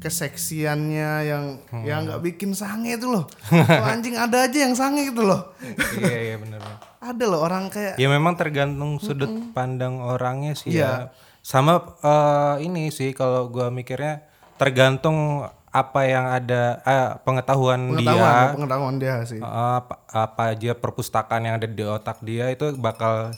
keseksiannya 0.00 1.10
yang 1.24 1.44
yang 1.82 2.04
nggak 2.04 2.22
bikin 2.22 2.52
sange 2.52 2.94
itu 2.94 3.04
loh. 3.06 3.24
Oh, 3.52 3.84
anjing 3.84 4.14
ada 4.14 4.44
aja 4.44 4.58
yang 4.60 4.72
sange 4.72 5.08
gitu 5.08 5.20
loh. 5.20 5.52
iya, 5.98 6.32
iya 6.32 6.36
benar. 6.36 6.60
ada 7.04 7.24
loh 7.26 7.40
orang 7.40 7.68
kayak 7.68 7.96
Ya 7.96 8.08
memang 8.08 8.32
tergantung 8.32 8.96
sudut 8.96 9.28
pandang 9.52 9.98
orangnya 9.98 10.54
sih 10.54 10.72
Iya. 10.72 10.80
ya. 10.80 10.92
Sama 11.40 12.00
eh, 12.00 12.64
ini 12.64 12.88
sih 12.88 13.12
kalau 13.12 13.48
gua 13.48 13.68
mikirnya 13.68 14.24
tergantung 14.56 15.44
apa 15.74 16.06
yang 16.06 16.30
ada 16.30 16.78
eh, 16.86 17.08
pengetahuan, 17.26 17.98
dia 17.98 18.14
pengetahuan 18.14 18.46
pengetahuan 18.54 18.94
dia 19.02 19.14
sih. 19.26 19.42
Uh, 19.42 19.82
apa, 19.82 19.94
apa 20.06 20.54
aja 20.54 20.70
perpustakaan 20.78 21.42
yang 21.42 21.54
ada 21.58 21.66
di 21.66 21.82
otak 21.82 22.22
dia 22.22 22.46
itu 22.54 22.70
bakal 22.78 23.34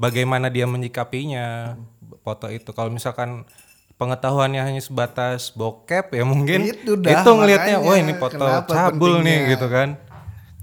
bagaimana 0.00 0.48
dia 0.48 0.64
menyikapinya 0.64 1.76
foto 2.24 2.48
itu 2.48 2.72
kalau 2.72 2.88
misalkan 2.88 3.44
pengetahuannya 4.00 4.62
hanya 4.64 4.80
sebatas 4.80 5.52
bokep 5.52 6.14
ya 6.14 6.24
mungkin 6.24 6.72
Itu 6.72 6.96
dah, 6.96 7.20
ngelihatnya 7.20 7.76
makanya 7.82 7.88
wah 7.92 7.96
ini 8.00 8.12
foto 8.16 8.44
cabul 8.64 9.20
nih 9.20 9.20
pentingnya. 9.20 9.50
gitu 9.52 9.66
kan 9.68 9.88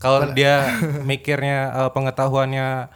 kalau 0.01 0.19
dia 0.33 0.53
mikirnya 1.09 1.57
uh, 1.85 1.89
pengetahuannya 1.93 2.89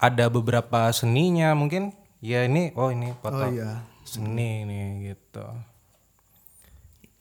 ada 0.00 0.24
beberapa 0.32 0.88
seninya 0.96 1.52
mungkin 1.52 1.92
ya 2.24 2.48
ini 2.48 2.72
oh 2.72 2.88
ini 2.88 3.12
foto 3.20 3.36
Oh 3.36 3.50
iya. 3.52 3.82
seni 4.06 4.64
nih 4.64 5.12
gitu 5.12 5.44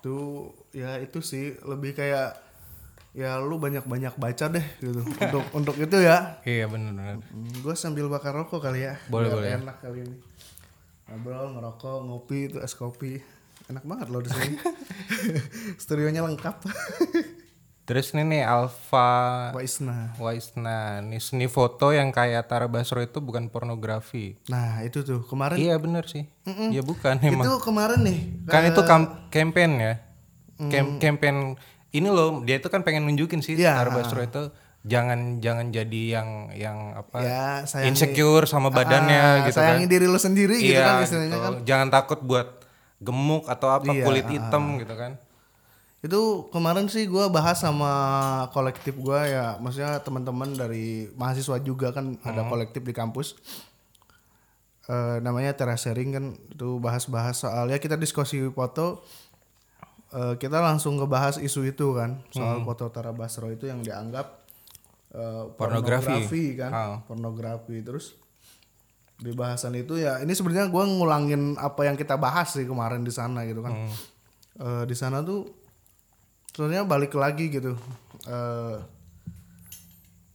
Itu 0.04 0.52
ya 0.76 1.00
itu 1.00 1.24
sih 1.24 1.56
lebih 1.64 1.96
kayak 1.96 2.36
ya 3.16 3.40
lu 3.40 3.56
banyak-banyak 3.56 4.20
baca 4.20 4.46
deh 4.52 4.66
gitu. 4.84 5.00
untuk 5.24 5.44
untuk 5.56 5.76
itu 5.80 5.98
ya. 6.02 6.44
iya 6.44 6.66
benar-benar 6.68 7.22
gue 7.64 7.76
sambil 7.80 8.12
bakar 8.12 8.36
rokok 8.36 8.60
kali 8.60 8.84
ya. 8.84 9.00
Boleh, 9.08 9.32
Biar 9.32 9.38
boleh. 9.40 9.50
Enak 9.64 9.78
kali 9.80 10.00
ini. 10.04 10.18
Ngobrol, 11.08 11.56
ngerokok, 11.56 11.98
ngopi 12.04 12.40
itu 12.52 12.58
es 12.60 12.76
kopi. 12.76 13.22
Enak 13.72 13.88
banget 13.88 14.08
loh 14.12 14.20
di 14.20 14.28
sini. 14.28 14.60
Studionya 15.84 16.20
lengkap. 16.28 16.56
terus 17.84 18.12
ini 18.12 18.24
nih 18.24 18.44
Alfa 18.44 19.10
Waisna. 19.52 20.16
Waisna, 20.16 20.80
nih 21.02 21.20
seni 21.20 21.46
foto 21.46 21.90
yang 21.90 22.10
kayak 22.10 22.46
Tara 22.46 22.66
Basro 22.66 23.00
itu 23.00 23.20
bukan 23.20 23.48
pornografi. 23.48 24.40
Nah, 24.46 24.80
itu 24.82 25.02
tuh 25.02 25.22
kemarin 25.22 25.56
Iya 25.56 25.76
bener 25.76 26.04
sih. 26.06 26.24
Iya 26.46 26.80
bukan 26.82 27.20
emang. 27.22 27.44
itu 27.44 27.52
kemarin 27.60 28.00
nih. 28.02 28.20
Kan 28.46 28.64
itu 28.66 28.82
kam- 28.82 29.28
campaign 29.28 29.72
ya. 29.78 29.94
Cam- 30.64 30.96
campaign 30.98 31.60
ini 31.92 32.08
loh, 32.08 32.40
dia 32.42 32.56
itu 32.56 32.68
kan 32.68 32.82
pengen 32.82 33.04
nunjukin 33.04 33.40
sih 33.40 33.54
Iya. 33.54 33.76
Tara 33.76 33.92
Basro 33.92 34.20
itu 34.20 34.50
jangan 34.84 35.40
jangan 35.40 35.70
jadi 35.70 36.02
yang 36.14 36.30
yang 36.52 36.78
apa 36.94 37.18
Ya, 37.18 37.48
sayangi- 37.64 37.88
insecure 37.90 38.44
sama 38.46 38.68
badannya 38.70 39.16
Ah, 39.16 39.36
gitu 39.46 39.56
sayangi 39.58 39.86
kan. 39.86 39.92
diri 39.92 40.06
lu 40.06 40.18
sendiri 40.18 40.56
gitu 40.56 40.72
iya, 40.74 40.84
kan 40.84 40.96
gitu. 41.02 41.16
kan. 41.32 41.54
Jangan 41.64 41.88
takut 41.90 42.20
buat 42.22 42.64
gemuk 42.98 43.44
atau 43.46 43.70
apa 43.70 43.92
Iya, 43.92 44.04
kulit 44.04 44.24
hitam 44.26 44.76
gitu 44.78 44.92
kan. 44.94 45.20
Itu 46.04 46.22
kemarin 46.52 46.86
sih 46.86 47.08
gua 47.08 47.28
bahas 47.28 47.58
sama 47.58 47.92
kolektif 48.52 48.94
gua 48.96 49.24
ya, 49.24 49.46
maksudnya 49.58 49.98
teman-teman 49.98 50.52
dari 50.52 51.08
mahasiswa 51.14 51.58
juga 51.58 51.90
kan 51.90 52.20
ada 52.22 52.44
kolektif 52.46 52.84
di 52.84 52.92
kampus. 52.92 53.40
Eh, 54.84 55.18
namanya 55.18 55.56
terasering 55.56 56.10
kan 56.12 56.26
itu 56.36 56.76
bahas-bahas 56.78 57.40
soal 57.40 57.72
ya 57.72 57.80
kita 57.80 57.96
diskusi 57.96 58.44
foto 58.52 59.00
eh, 60.12 60.36
kita 60.36 60.60
langsung 60.60 61.00
ngebahas 61.00 61.40
isu 61.40 61.64
itu 61.66 61.96
kan 61.96 62.20
soal 62.30 62.60
foto 62.62 62.92
Tara 62.92 63.16
Basro 63.16 63.48
itu 63.48 63.64
yang 63.64 63.80
dianggap 63.80 64.44
eh, 65.10 65.44
Pornografi. 65.56 66.28
kan 66.54 66.68
Ah. 66.70 66.98
pornografi 67.02 67.80
terus 67.80 68.20
di 69.16 69.32
bahasan 69.32 69.72
itu 69.74 69.96
ya 69.96 70.20
ini 70.20 70.36
sebenarnya 70.36 70.68
gua 70.68 70.84
ngulangin 70.84 71.56
apa 71.56 71.88
yang 71.88 71.96
kita 71.96 72.20
bahas 72.20 72.52
sih 72.52 72.68
kemarin 72.68 73.08
di 73.08 73.14
sana 73.14 73.48
gitu 73.48 73.64
kan 73.64 73.88
Eh, 74.54 74.84
di 74.84 74.94
sana 74.94 75.24
tuh 75.24 75.63
sebenarnya 76.54 76.86
balik 76.86 77.14
lagi 77.14 77.50
gitu 77.50 77.76
Eh, 78.24 78.78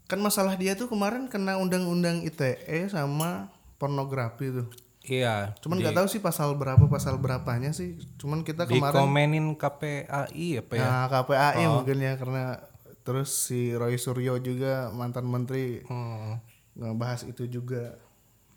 kan 0.04 0.20
masalah 0.20 0.56
dia 0.56 0.76
tuh 0.76 0.88
kemarin 0.88 1.24
kena 1.24 1.56
undang-undang 1.56 2.20
ITE 2.20 2.88
sama 2.88 3.48
pornografi 3.76 4.52
tuh 4.52 4.68
Iya. 5.08 5.56
Cuman 5.64 5.80
nggak 5.80 5.96
tahu 5.96 6.04
sih 6.04 6.20
pasal 6.20 6.52
berapa 6.52 6.84
pasal 6.84 7.16
berapanya 7.16 7.72
sih. 7.72 7.96
Cuman 8.20 8.44
kita 8.44 8.68
kemarin 8.68 8.92
Dikomenin 8.92 9.56
KPAI 9.56 10.60
apa 10.60 10.72
ya? 10.76 10.84
Nah, 10.84 11.04
KPAI 11.08 11.64
mungkin 11.64 11.96
ya 11.96 12.12
karena 12.20 12.60
terus 13.08 13.32
si 13.32 13.72
Roy 13.72 13.96
Suryo 13.96 14.36
juga 14.36 14.92
mantan 14.92 15.24
menteri 15.24 15.80
Hmm. 15.88 16.44
ngebahas 16.76 17.24
itu 17.24 17.48
juga. 17.48 17.96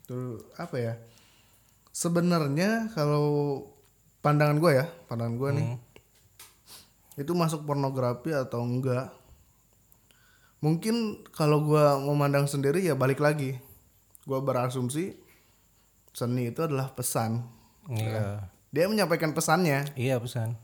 Terus 0.04 0.44
apa 0.60 0.76
ya? 0.76 0.94
Sebenarnya 1.88 2.92
kalau 2.92 3.64
pandangan 4.20 4.60
gue 4.60 4.76
ya, 4.76 4.84
pandangan 5.08 5.40
gue 5.40 5.50
nih, 5.56 5.66
itu 7.20 7.32
masuk 7.36 7.68
pornografi 7.68 8.32
atau 8.32 8.64
enggak? 8.64 9.12
Mungkin 10.62 11.26
kalau 11.34 11.66
gue 11.66 11.84
memandang 12.06 12.46
sendiri 12.46 12.80
ya 12.80 12.94
balik 12.94 13.18
lagi, 13.18 13.58
gue 14.22 14.38
berasumsi 14.38 15.18
seni 16.14 16.52
itu 16.54 16.62
adalah 16.62 16.94
pesan. 16.94 17.42
Iya. 17.90 18.46
Dia 18.72 18.86
menyampaikan 18.86 19.34
pesannya. 19.34 19.90
Iya 19.98 20.22
pesan. 20.22 20.54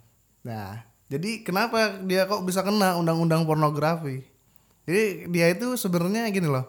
Nah, 0.46 0.86
jadi 1.10 1.42
kenapa 1.42 2.00
dia 2.04 2.24
kok 2.28 2.44
bisa 2.46 2.62
kena 2.62 2.96
undang-undang 2.96 3.44
pornografi? 3.44 4.24
Jadi 4.88 5.28
dia 5.28 5.52
itu 5.52 5.76
sebenarnya 5.76 6.30
gini 6.32 6.48
loh. 6.48 6.64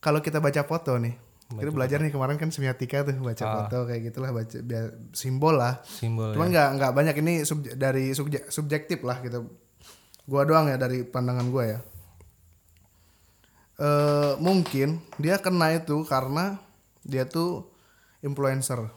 Kalau 0.00 0.24
kita 0.24 0.40
baca 0.40 0.64
foto 0.64 0.96
nih, 0.96 1.12
kita 1.50 1.70
belajar 1.72 1.98
nih 1.98 2.10
kemarin 2.10 2.36
kan 2.36 2.48
semiotika 2.48 3.02
tuh 3.02 3.18
baca 3.18 3.42
foto 3.42 3.82
kayak 3.84 4.00
gitulah 4.06 4.30
baca 4.30 4.56
biar 4.60 4.94
simbol 5.10 5.54
lah. 5.54 5.82
Simbol 5.82 6.30
Cuman 6.30 6.48
nggak 6.48 6.68
nggak 6.78 6.92
banyak 6.92 7.16
ini 7.18 7.32
subje- 7.42 7.74
dari 7.74 8.10
subje- 8.10 8.46
subjektif 8.48 9.02
lah 9.02 9.18
gitu. 9.18 9.50
Gua 10.24 10.46
doang 10.46 10.66
ya 10.66 10.76
dari 10.76 11.02
pandangan 11.02 11.46
gua 11.48 11.64
ya. 11.66 11.78
Eh 13.76 14.32
mungkin 14.38 15.00
dia 15.16 15.40
kena 15.40 15.72
itu 15.72 16.04
karena 16.04 16.60
dia 17.00 17.24
tuh 17.24 17.72
influencer, 18.20 18.92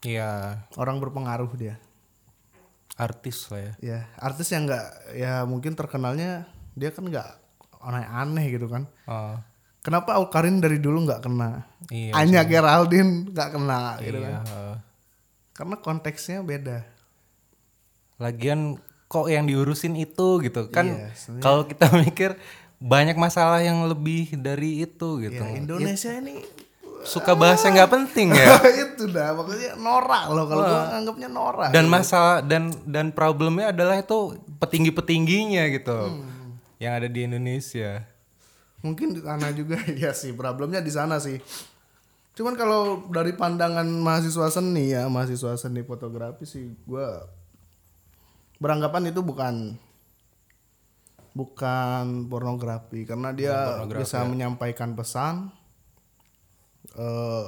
Iya. 0.00 0.62
orang 0.78 1.02
berpengaruh 1.02 1.50
dia. 1.52 1.76
Artis 2.94 3.46
lah 3.50 3.60
ya. 3.60 3.72
ya 3.78 3.98
artis 4.16 4.50
yang 4.50 4.66
nggak 4.66 4.86
ya 5.14 5.46
mungkin 5.46 5.74
terkenalnya 5.74 6.50
dia 6.74 6.90
kan 6.90 7.06
nggak 7.06 7.30
aneh-aneh 7.78 8.50
gitu 8.50 8.66
kan 8.66 8.90
Oh, 9.06 9.38
kenapa 9.88 10.14
Aukarin 10.14 10.60
dari 10.60 10.76
dulu 10.76 11.02
nggak 11.02 11.20
kena 11.20 11.64
iya. 11.88 12.12
Anya 12.12 12.44
Geraldine 12.44 13.26
nggak 13.26 13.48
kena 13.50 13.80
gitu 13.98 14.18
Iya. 14.18 14.28
kan 14.28 14.44
eh. 14.44 14.76
karena 15.52 15.76
konteksnya 15.78 16.38
beda 16.42 16.84
Lagian 18.18 18.76
kok 19.06 19.26
yang 19.26 19.46
diurusin 19.46 19.94
itu 19.94 20.42
gitu 20.42 20.68
kan? 20.68 20.84
Iya, 20.84 21.08
kalau 21.38 21.64
kita 21.64 21.86
mikir 22.02 22.34
banyak 22.76 23.14
masalah 23.14 23.58
yang 23.58 23.86
lebih 23.86 24.36
dari 24.36 24.82
itu 24.82 25.18
gitu. 25.18 25.38
ya 25.38 25.54
Indonesia 25.54 26.12
ini 26.12 26.42
Suka 26.98 27.32
bahasa 27.32 27.70
nggak 27.70 27.88
penting 27.88 28.34
ya. 28.34 28.58
itu 28.84 29.06
dah 29.06 29.30
pokoknya 29.32 29.78
norak 29.78 30.24
loh 30.28 30.44
kalau 30.44 30.62
gua 30.62 30.82
anggapnya 30.92 31.28
norak 31.30 31.70
dan 31.70 31.86
masalah 31.86 32.42
dan 32.42 32.74
dan 32.84 33.08
problemnya 33.08 33.70
adalah 33.70 33.96
itu 33.96 34.34
petinggi 34.58 34.90
petingginya 34.90 35.62
gitu 35.70 35.94
Hmm. 35.94 36.58
yang 36.76 36.98
ada 36.98 37.06
di 37.06 37.22
Indonesia 37.22 38.02
mungkin 38.82 39.14
di 39.14 39.20
sana 39.22 39.50
juga 39.50 39.78
ya 40.02 40.14
sih 40.14 40.34
problemnya 40.34 40.78
di 40.78 40.92
sana 40.92 41.18
sih. 41.18 41.38
Cuman 42.38 42.54
kalau 42.54 43.10
dari 43.10 43.34
pandangan 43.34 43.86
mahasiswa 43.86 44.46
seni 44.46 44.94
ya 44.94 45.10
mahasiswa 45.10 45.58
seni 45.58 45.82
fotografi 45.82 46.46
sih 46.46 46.70
gua 46.86 47.26
beranggapan 48.62 49.10
itu 49.10 49.26
bukan 49.26 49.74
bukan 51.34 52.30
pornografi. 52.30 53.02
Karena 53.02 53.34
dia 53.34 53.82
bisa 53.90 54.22
menyampaikan 54.22 54.94
pesan 54.94 55.50
eh 56.94 57.46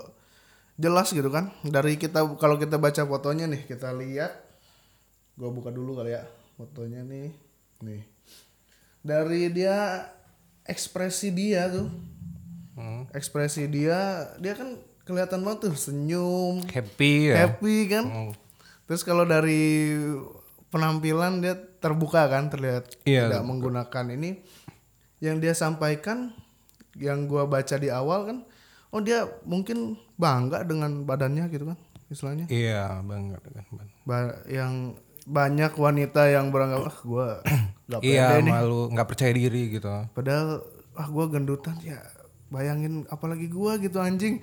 jelas 0.74 1.14
gitu 1.14 1.30
kan. 1.30 1.54
Dari 1.62 1.94
kita 1.94 2.26
kalau 2.40 2.58
kita 2.58 2.74
baca 2.82 3.06
fotonya 3.06 3.46
nih 3.46 3.62
kita 3.70 3.94
lihat. 3.94 4.34
Gua 5.38 5.54
buka 5.54 5.70
dulu 5.70 6.02
kali 6.02 6.18
ya 6.18 6.26
fotonya 6.58 7.06
nih. 7.06 7.30
Nih. 7.86 8.02
Dari 9.06 9.48
dia 9.54 10.04
ekspresi 10.70 11.28
dia 11.30 11.66
tuh 11.68 11.90
Hmm. 12.72 13.04
ekspresi 13.10 13.66
dia 13.66 13.98
dia 14.38 14.54
kan 14.54 14.72
kelihatan 15.02 15.42
banget 15.42 15.66
tuh 15.66 15.74
senyum 15.76 16.62
happy 16.64 17.28
ya 17.28 17.44
happy 17.44 17.76
kan 17.86 18.04
Hmm. 18.06 18.32
terus 18.86 19.02
kalau 19.02 19.26
dari 19.26 19.92
penampilan 20.68 21.42
dia 21.42 21.58
terbuka 21.76 22.24
kan 22.26 22.46
terlihat 22.46 22.88
Iya, 23.02 23.26
tidak 23.26 23.42
menggunakan 23.42 24.04
ini 24.10 24.40
yang 25.18 25.36
dia 25.36 25.52
sampaikan 25.52 26.32
yang 26.94 27.26
gua 27.26 27.44
baca 27.44 27.74
di 27.74 27.90
awal 27.90 28.24
kan 28.24 28.38
oh 28.88 29.00
dia 29.00 29.28
mungkin 29.44 29.98
bangga 30.14 30.62
dengan 30.62 31.02
badannya 31.02 31.46
gitu 31.48 31.66
kan 31.66 31.78
istilahnya 32.06 32.46
iya 32.48 33.02
banget 33.02 33.42
kan 33.44 33.64
Bang. 33.68 33.90
Ba- 34.02 34.40
yang 34.46 34.96
banyak 35.30 35.72
wanita 35.78 36.26
yang 36.26 36.50
beranggap 36.50 36.90
ah 36.90 36.98
gua 37.06 37.28
nggak 37.86 38.00
iya 38.02 38.42
malu 38.42 38.90
nggak 38.90 39.06
percaya 39.06 39.30
diri 39.30 39.78
gitu 39.78 39.86
Padahal 40.10 40.66
ah 40.98 41.06
gua 41.06 41.30
gendutan 41.30 41.78
ya 41.86 42.02
bayangin 42.50 43.06
apalagi 43.06 43.46
gua 43.46 43.78
gitu 43.78 44.02
anjing. 44.02 44.42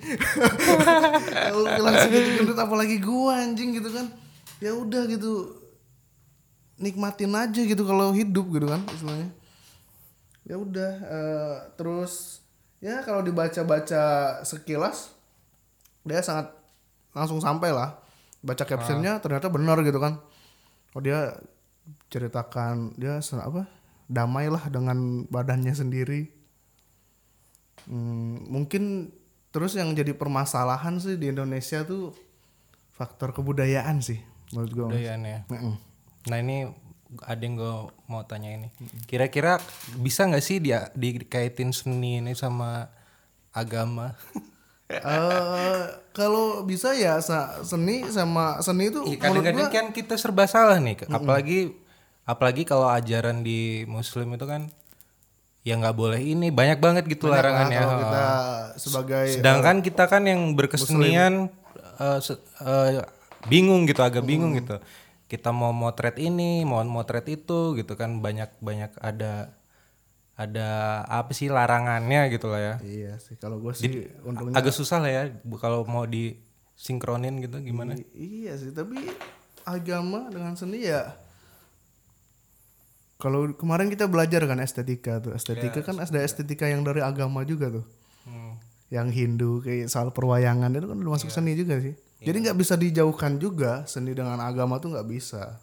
Bilang 1.76 1.96
segitu 2.00 2.40
gendut 2.40 2.56
apalagi 2.56 2.96
gua 3.04 3.44
anjing 3.44 3.76
gitu 3.76 3.92
kan. 3.92 4.08
Ya 4.64 4.72
udah 4.72 5.04
gitu. 5.06 5.60
Nikmatin 6.80 7.36
aja 7.36 7.60
gitu 7.60 7.84
kalau 7.84 8.16
hidup 8.16 8.48
gitu 8.48 8.64
kan 8.64 8.80
istilahnya. 8.88 9.28
Ya 10.48 10.56
udah 10.56 10.92
eh, 11.04 11.56
terus 11.76 12.40
ya 12.80 13.04
kalau 13.04 13.20
dibaca-baca 13.20 14.40
sekilas 14.46 15.12
dia 16.08 16.24
sangat 16.24 16.48
langsung 17.12 17.44
sampai 17.44 17.76
lah. 17.76 18.00
Baca 18.40 18.64
captionnya 18.64 19.20
ternyata 19.20 19.52
benar 19.52 19.84
gitu 19.84 20.00
kan. 20.00 20.16
Oh 20.96 21.02
dia 21.02 21.36
ceritakan 22.12 22.96
dia 22.96 23.20
apa? 23.20 23.68
Damailah 24.08 24.72
dengan 24.72 25.28
badannya 25.28 25.72
sendiri. 25.76 26.32
Hmm, 27.88 28.44
mungkin 28.48 29.12
terus 29.48 29.74
yang 29.76 29.96
jadi 29.96 30.12
permasalahan 30.12 31.00
sih 31.00 31.16
di 31.16 31.32
Indonesia 31.32 31.82
tuh 31.84 32.12
faktor 32.92 33.32
kebudayaan 33.32 34.02
sih 34.02 34.20
menurut 34.52 34.70
gue. 34.74 34.86
Budayaan 34.92 35.22
ya 35.24 35.38
Mm-mm. 35.48 35.74
nah 36.28 36.38
ini 36.42 36.68
ada 37.24 37.40
yang 37.40 37.56
gue 37.56 37.74
mau 38.10 38.20
tanya 38.28 38.52
ini 38.52 38.68
kira-kira 39.08 39.56
bisa 39.96 40.28
nggak 40.28 40.44
sih 40.44 40.60
dia 40.60 40.92
dikaitin 40.92 41.72
seni 41.72 42.20
ini 42.20 42.36
sama 42.36 42.92
agama 43.54 44.12
Eh, 44.88 45.80
kalau 46.16 46.64
bisa 46.64 46.96
ya 46.96 47.20
seni 47.20 48.08
sama 48.08 48.56
seni 48.64 48.88
itu 48.88 49.04
Iya, 49.04 49.16
kadang-kadang 49.20 49.68
gua 49.68 49.74
kan 49.76 49.86
kita 49.92 50.14
serba 50.16 50.48
salah 50.48 50.80
nih 50.80 51.04
apalagi 51.12 51.76
apalagi 52.24 52.62
kalau 52.64 52.88
ajaran 52.88 53.44
di 53.44 53.84
muslim 53.84 54.32
itu 54.32 54.48
kan 54.48 54.72
ya 55.66 55.76
nggak 55.76 55.96
boleh 55.96 56.20
ini 56.22 56.48
banyak 56.48 56.78
banget 56.80 57.04
gitu 57.04 57.28
larangannya 57.28 57.76
kalau 57.76 57.94
kita 58.00 58.22
sebagai 58.80 59.22
sedangkan 59.28 59.76
kita 59.84 60.04
kan 60.08 60.22
yang 60.24 60.40
berkesenian 60.56 61.34
eh, 62.00 62.18
se- 62.24 62.40
eh, 62.64 63.04
bingung 63.44 63.84
gitu 63.84 64.00
agak 64.00 64.24
bingung 64.24 64.56
gitu. 64.56 64.80
Kita 65.28 65.52
mau 65.52 65.76
motret 65.76 66.16
ini 66.16 66.64
mau 66.64 66.80
motret 66.88 67.28
itu 67.28 67.76
gitu 67.76 67.92
kan 68.00 68.24
banyak 68.24 68.48
banyak 68.64 68.96
ada 69.04 69.52
ada 70.38 71.02
apa 71.10 71.34
sih 71.34 71.50
larangannya 71.50 72.30
gitu 72.30 72.46
lah 72.46 72.60
ya. 72.62 72.74
Iya 72.86 73.12
sih 73.18 73.34
kalau 73.34 73.58
gue 73.58 73.74
sih 73.74 74.06
untungnya 74.22 74.54
agak 74.54 74.70
susah 74.70 75.02
lah 75.02 75.10
ya 75.10 75.22
kalau 75.58 75.82
mau 75.82 76.06
disinkronin 76.06 77.42
gitu 77.42 77.58
gimana? 77.58 77.98
Iya 78.14 78.54
sih 78.54 78.70
tapi 78.70 79.02
agama 79.66 80.30
dengan 80.30 80.54
seni 80.54 80.86
ya 80.86 81.10
kalau 83.18 83.50
kemarin 83.50 83.90
kita 83.90 84.06
belajar 84.06 84.46
kan 84.46 84.62
estetika 84.62 85.18
tuh. 85.18 85.34
Estetika 85.34 85.82
kan 85.82 85.98
ada 85.98 86.22
estetika 86.22 86.70
yang 86.70 86.86
dari 86.86 87.02
agama 87.02 87.42
juga 87.42 87.68
tuh. 87.82 87.86
Hmm. 88.28 88.60
yang 88.88 89.12
Hindu 89.12 89.60
kayak 89.60 89.92
soal 89.92 90.16
perwayangan 90.16 90.72
itu 90.72 90.88
kan 90.88 90.96
udah 90.96 91.12
masuk 91.12 91.28
seni 91.28 91.52
juga 91.52 91.76
sih. 91.76 91.92
Jadi 92.24 92.36
nggak 92.40 92.56
bisa 92.56 92.72
dijauhkan 92.72 93.36
juga 93.36 93.84
seni 93.84 94.16
dengan 94.16 94.40
agama 94.40 94.80
tuh 94.80 94.96
nggak 94.96 95.08
bisa. 95.12 95.60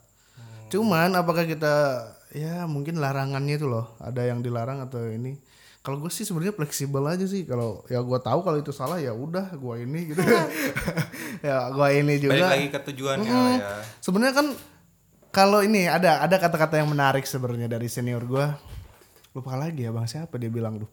Cuman 0.70 1.10
apakah 1.14 1.42
kita 1.42 2.06
ya 2.36 2.68
mungkin 2.68 3.00
larangannya 3.00 3.56
itu 3.56 3.64
loh 3.64 3.96
ada 3.96 4.20
yang 4.28 4.44
dilarang 4.44 4.84
atau 4.84 5.00
ini. 5.08 5.40
Kalau 5.80 6.02
gue 6.02 6.10
sih 6.10 6.26
sebenarnya 6.26 6.52
fleksibel 6.52 7.00
aja 7.06 7.24
sih. 7.24 7.46
Kalau 7.48 7.86
ya 7.88 8.02
gue 8.04 8.18
tahu 8.20 8.44
kalau 8.44 8.58
itu 8.60 8.74
salah 8.74 9.00
ya 9.00 9.16
udah 9.16 9.56
gue 9.56 9.74
ini 9.86 10.12
gitu. 10.12 10.20
ya 11.46 11.72
gue 11.72 11.88
ini 11.96 12.14
balik 12.20 12.22
juga. 12.26 12.46
lagi 12.52 12.68
ke 12.68 12.80
tujuannya 12.92 13.30
lah 13.32 13.54
ya 13.56 13.70
Sebenarnya 14.02 14.34
kan 14.34 14.46
kalau 15.32 15.62
ini 15.64 15.88
ada 15.88 16.20
ada 16.20 16.36
kata-kata 16.36 16.76
yang 16.76 16.90
menarik 16.90 17.24
sebenarnya 17.24 17.72
dari 17.72 17.88
senior 17.88 18.20
gue. 18.26 18.46
Lupa 19.32 19.56
lagi 19.56 19.86
ya 19.86 19.94
bang 19.94 20.04
siapa 20.10 20.36
dia 20.36 20.50
bilang 20.52 20.82
tuh. 20.84 20.90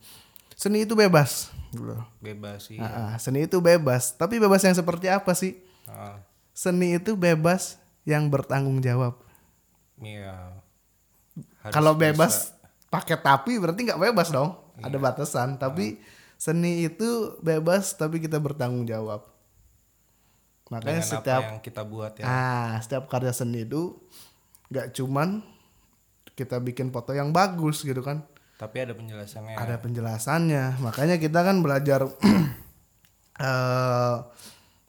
Seni 0.54 0.86
itu 0.86 0.94
bebas. 0.94 1.50
Gitu. 1.74 1.90
bebas 2.22 2.70
sih 2.70 2.78
Ah, 2.78 2.86
ah, 2.86 3.12
seni 3.18 3.44
itu 3.50 3.58
bebas. 3.58 4.14
Tapi 4.14 4.38
bebas 4.38 4.62
yang 4.62 4.78
seperti 4.78 5.10
apa 5.10 5.34
sih? 5.34 5.58
Ah, 5.90 6.22
Seni 6.54 6.94
itu 6.94 7.18
bebas 7.18 7.82
yang 8.06 8.30
bertanggung 8.30 8.78
jawab. 8.78 9.18
iya 9.98 10.63
Kalau 11.72 11.96
bebas 11.96 12.52
pakai 12.92 13.16
tapi 13.16 13.56
berarti 13.56 13.80
nggak 13.88 14.00
bebas 14.00 14.28
dong. 14.28 14.58
Ada 14.82 14.96
batasan. 15.00 15.56
Tapi 15.56 15.96
seni 16.36 16.84
itu 16.84 17.38
bebas 17.40 17.94
tapi 17.96 18.20
kita 18.20 18.36
bertanggung 18.42 18.84
jawab. 18.84 19.24
Makanya 20.68 21.00
dengan 21.00 21.08
setiap 21.08 21.42
apa 21.44 21.50
yang 21.52 21.60
kita 21.60 21.82
buat 21.84 22.12
ya. 22.16 22.24
ah 22.24 22.72
setiap 22.80 23.04
karya 23.12 23.36
seni 23.36 23.68
itu 23.68 24.00
nggak 24.72 24.96
cuman 24.96 25.44
kita 26.34 26.56
bikin 26.58 26.88
foto 26.90 27.14
yang 27.14 27.30
bagus 27.30 27.84
gitu 27.84 28.00
kan. 28.00 28.24
Tapi 28.58 28.76
ada 28.86 28.94
penjelasannya. 28.96 29.56
Ada 29.60 29.76
penjelasannya. 29.78 30.64
Makanya 30.80 31.16
kita 31.20 31.40
kan 31.44 31.60
belajar 31.60 32.06
eh 33.44 34.16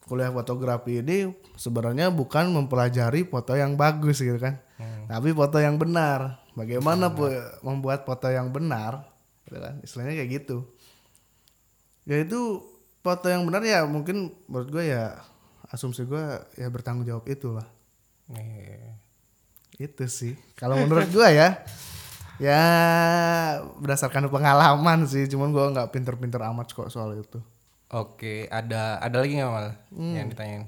kuliah 0.06 0.30
fotografi 0.30 1.02
ini 1.02 1.34
sebenarnya 1.58 2.14
bukan 2.14 2.54
mempelajari 2.54 3.26
foto 3.26 3.58
yang 3.58 3.74
bagus 3.74 4.22
gitu 4.22 4.38
kan. 4.38 4.62
Tapi 5.10 5.30
foto 5.34 5.58
yang 5.62 5.76
benar. 5.82 6.45
Bagaimana 6.56 7.12
pu- 7.12 7.32
membuat 7.62 8.08
foto 8.08 8.28
yang 8.28 8.50
benar 8.50 9.04
gitu 9.46 9.60
kan. 9.60 9.76
Istilahnya 9.84 10.16
kayak 10.16 10.32
gitu. 10.42 10.64
Ya 12.04 12.24
itu 12.24 12.64
foto 13.00 13.28
yang 13.28 13.44
benar 13.46 13.62
ya 13.62 13.84
mungkin 13.86 14.34
menurut 14.48 14.70
gue 14.72 14.84
ya 14.90 15.20
asumsi 15.70 16.08
gue 16.08 16.24
ya 16.56 16.68
bertanggung 16.72 17.06
jawab 17.06 17.28
itulah. 17.28 17.68
Nih. 18.32 18.96
Itu 19.76 20.08
sih. 20.08 20.40
Kalau 20.56 20.80
menurut 20.80 21.12
gua 21.12 21.28
ya, 21.28 21.60
ya 22.40 22.62
berdasarkan 23.76 24.32
pengalaman 24.32 25.04
sih. 25.04 25.28
Cuman 25.28 25.52
gua 25.52 25.68
nggak 25.68 25.92
pinter-pinter 25.92 26.40
amat 26.48 26.72
kok 26.72 26.88
soal 26.88 27.20
itu. 27.20 27.44
Oke, 27.92 28.48
ada 28.48 28.98
ada 28.98 29.18
lagi 29.20 29.36
nggak 29.36 29.52
mal 29.52 29.76
Hmm. 29.92 30.16
yang 30.16 30.28
ditanyain? 30.32 30.66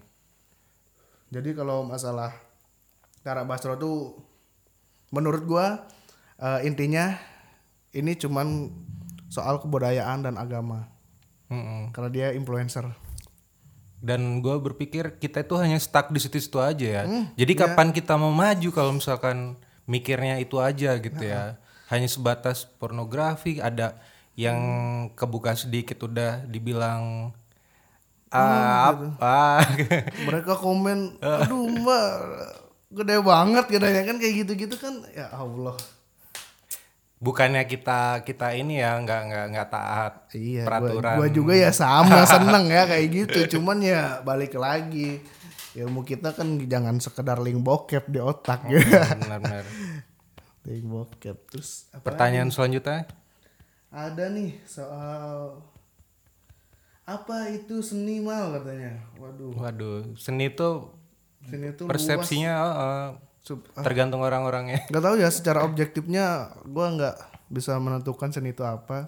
Jadi 1.32 1.56
kalau 1.56 1.88
masalah 1.88 2.36
Tara 3.24 3.48
Basro 3.48 3.76
tuh, 3.76 4.16
menurut 5.10 5.44
gua 5.44 5.88
eh, 6.38 6.68
intinya 6.68 7.18
ini 7.92 8.14
cuman 8.14 8.70
soal 9.28 9.60
kebudayaan 9.60 10.24
dan 10.24 10.36
agama. 10.36 10.88
Mm-mm. 11.48 11.96
Karena 11.96 12.10
dia 12.12 12.28
influencer. 12.36 12.92
Dan 13.98 14.46
gue 14.46 14.54
berpikir 14.62 15.18
kita 15.18 15.42
itu 15.42 15.58
hanya 15.58 15.82
stuck 15.82 16.14
di 16.14 16.22
situ-situ 16.22 16.62
aja 16.62 17.02
ya. 17.02 17.04
Hmm, 17.08 17.34
Jadi 17.34 17.58
iya. 17.58 17.62
kapan 17.66 17.90
kita 17.90 18.14
mau 18.14 18.30
maju 18.30 18.70
kalau 18.70 18.94
misalkan 18.94 19.58
mikirnya 19.90 20.38
itu 20.38 20.62
aja 20.62 21.00
gitu 21.02 21.24
ya. 21.24 21.58
Hanya 21.90 22.06
sebatas 22.06 22.68
pornografi, 22.78 23.58
ada 23.58 23.98
yang 24.38 24.60
Hmm. 24.60 25.18
kebuka 25.18 25.58
sedikit 25.58 25.98
udah 26.06 26.46
dibilang 26.46 27.34
ah, 28.30 28.94
apa 28.94 29.66
Mereka 30.30 30.54
komen, 30.62 31.18
aduh 31.18 31.66
mbak, 31.66 32.12
gede 32.90 33.20
banget 33.20 33.66
katanya 33.68 34.02
kan 34.04 34.16
kayak 34.16 34.36
gitu-gitu 34.42 34.76
kan. 34.76 34.94
Ya 35.12 35.28
Allah. 35.30 35.76
bukannya 37.18 37.66
kita 37.66 38.22
kita 38.22 38.54
ini 38.54 38.78
ya 38.78 38.94
nggak 38.96 39.22
nggak 39.26 39.46
nggak 39.50 39.70
taat 39.70 40.14
Iya, 40.32 40.70
peraturan. 40.70 41.18
Gua, 41.18 41.26
gua 41.26 41.30
juga 41.32 41.54
ya 41.54 41.74
sama 41.74 42.22
seneng 42.30 42.70
ya 42.70 42.86
kayak 42.86 43.08
gitu. 43.10 43.58
Cuman 43.58 43.82
ya 43.82 44.22
balik 44.22 44.54
lagi 44.54 45.26
ilmu 45.74 46.02
kita 46.02 46.32
kan 46.32 46.62
jangan 46.62 46.98
sekedar 46.98 47.38
link 47.38 47.58
bokep 47.60 48.06
di 48.06 48.18
otak 48.18 48.66
gitu. 48.70 48.86
benar-benar. 49.18 49.66
link 50.64 50.86
bokep 50.86 51.38
terus 51.50 51.90
apa 51.90 52.06
Pertanyaan 52.06 52.50
selanjutnya? 52.50 53.10
ada 53.88 54.30
nih 54.30 54.54
soal 54.62 55.58
apa 57.02 57.50
itu 57.50 57.80
seni 57.80 58.20
mal 58.20 58.52
katanya. 58.54 59.00
Waduh, 59.16 59.56
Waduh, 59.56 59.98
seni 60.14 60.52
itu 60.52 60.92
seni 61.48 61.72
itu 61.72 61.84
persepsinya 61.88 62.54
eh, 62.60 63.10
Sub- 63.42 63.64
tergantung 63.80 64.20
orang-orangnya. 64.20 64.84
nggak 64.92 65.04
tahu 65.04 65.16
ya 65.18 65.32
secara 65.32 65.64
objektifnya 65.64 66.52
gua 66.68 66.92
nggak 66.92 67.16
bisa 67.48 67.80
menentukan 67.80 68.30
seni 68.30 68.52
itu 68.52 68.68
apa. 68.68 69.08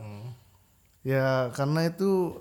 Ya 1.04 1.52
karena 1.52 1.88
itu 1.88 2.40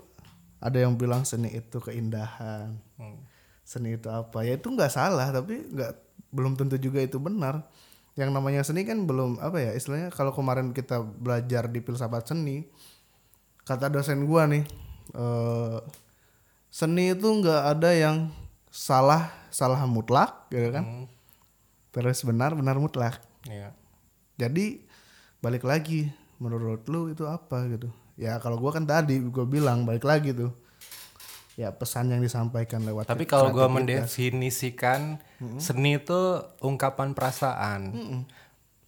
ada 0.59 0.79
yang 0.79 0.95
bilang 0.95 1.23
seni 1.23 1.51
itu 1.51 1.79
keindahan. 1.79 2.79
Hmm. 2.95 3.19
seni 3.63 3.95
itu 3.95 4.09
apa 4.09 4.41
ya 4.41 4.57
itu 4.57 4.65
nggak 4.65 4.89
salah 4.89 5.29
tapi 5.29 5.61
nggak 5.61 5.91
belum 6.33 6.57
tentu 6.57 6.81
juga 6.81 7.05
itu 7.05 7.21
benar 7.21 7.69
yang 8.17 8.33
namanya 8.33 8.65
seni 8.65 8.81
kan 8.81 9.05
belum 9.05 9.37
apa 9.37 9.61
ya 9.61 9.71
istilahnya 9.77 10.09
kalau 10.09 10.33
kemarin 10.33 10.73
kita 10.73 10.99
belajar 10.99 11.69
di 11.69 11.77
filsafat 11.77 12.33
seni 12.33 12.65
kata 13.63 13.93
dosen 13.93 14.25
gua 14.25 14.49
nih 14.49 14.65
eh, 15.13 15.79
seni 16.73 17.13
itu 17.13 17.29
nggak 17.29 17.61
ada 17.77 17.93
yang 17.93 18.33
salah 18.67 19.29
salah 19.49 19.83
mutlak 19.85 20.49
gitu 20.53 20.69
kan? 20.73 20.83
Hmm, 20.85 21.05
terus 21.93 22.21
benar 22.25 22.53
benar 22.55 22.77
mutlak. 22.77 23.21
Iya. 23.47 23.71
jadi 24.35 24.83
balik 25.39 25.63
lagi 25.63 26.11
menurut 26.39 26.83
lu 26.87 27.11
itu 27.11 27.27
apa 27.27 27.67
gitu? 27.67 27.91
Ya 28.19 28.39
kalau 28.39 28.59
gua 28.59 28.75
kan 28.75 28.87
tadi 28.87 29.19
gua 29.19 29.47
bilang 29.47 29.83
balik 29.83 30.07
lagi 30.07 30.31
tuh. 30.31 30.51
Ya 31.59 31.75
pesan 31.75 32.07
yang 32.07 32.23
disampaikan 32.23 32.87
lewat 32.87 33.11
Tapi 33.11 33.27
kalau 33.27 33.51
gua 33.51 33.67
mendefinisikan 33.67 35.19
seni 35.59 35.99
itu 35.99 36.39
ungkapan 36.63 37.11
perasaan. 37.11 37.91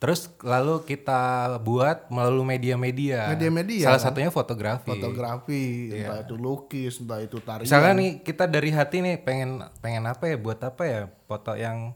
Terus 0.02 0.34
lalu 0.42 0.82
kita 0.82 1.54
buat 1.62 2.10
melalui 2.10 2.58
media-media. 2.58 3.38
Media-media, 3.38 3.86
Salah 3.86 4.02
satunya 4.02 4.34
fotografi. 4.34 4.90
fotografi 4.90 5.94
entah 5.94 6.26
itu 6.26 6.36
lukis 6.42 6.98
entah 7.06 7.22
itu 7.22 7.38
tarian 7.38 7.70
Misalkan 7.70 7.94
nih 8.02 8.12
kita 8.26 8.50
dari 8.50 8.74
hati 8.74 8.98
nih 9.06 9.22
pengen 9.22 9.62
pengen 9.78 10.10
apa 10.10 10.26
ya 10.26 10.42
buat 10.42 10.58
apa 10.58 10.84
ya 10.90 11.02
foto 11.30 11.54
yang 11.54 11.94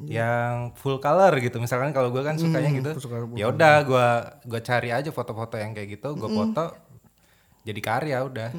yang 0.00 0.72
full 0.80 0.96
color 0.96 1.36
gitu. 1.44 1.60
Misalkan 1.60 1.92
kalau 1.92 2.08
gua 2.08 2.24
kan 2.32 2.40
sukanya 2.40 2.72
gitu. 2.72 2.90
suka 2.96 3.20
Ya 3.36 3.52
udah 3.52 3.84
gua 3.84 4.08
gua 4.48 4.60
cari 4.64 4.88
aja 4.88 5.12
foto-foto 5.12 5.60
yang 5.60 5.76
kayak 5.76 6.00
gitu, 6.00 6.16
gua 6.16 6.32
foto 6.32 6.72
jadi 7.62 7.80
karya 7.84 8.18
udah. 8.26 8.50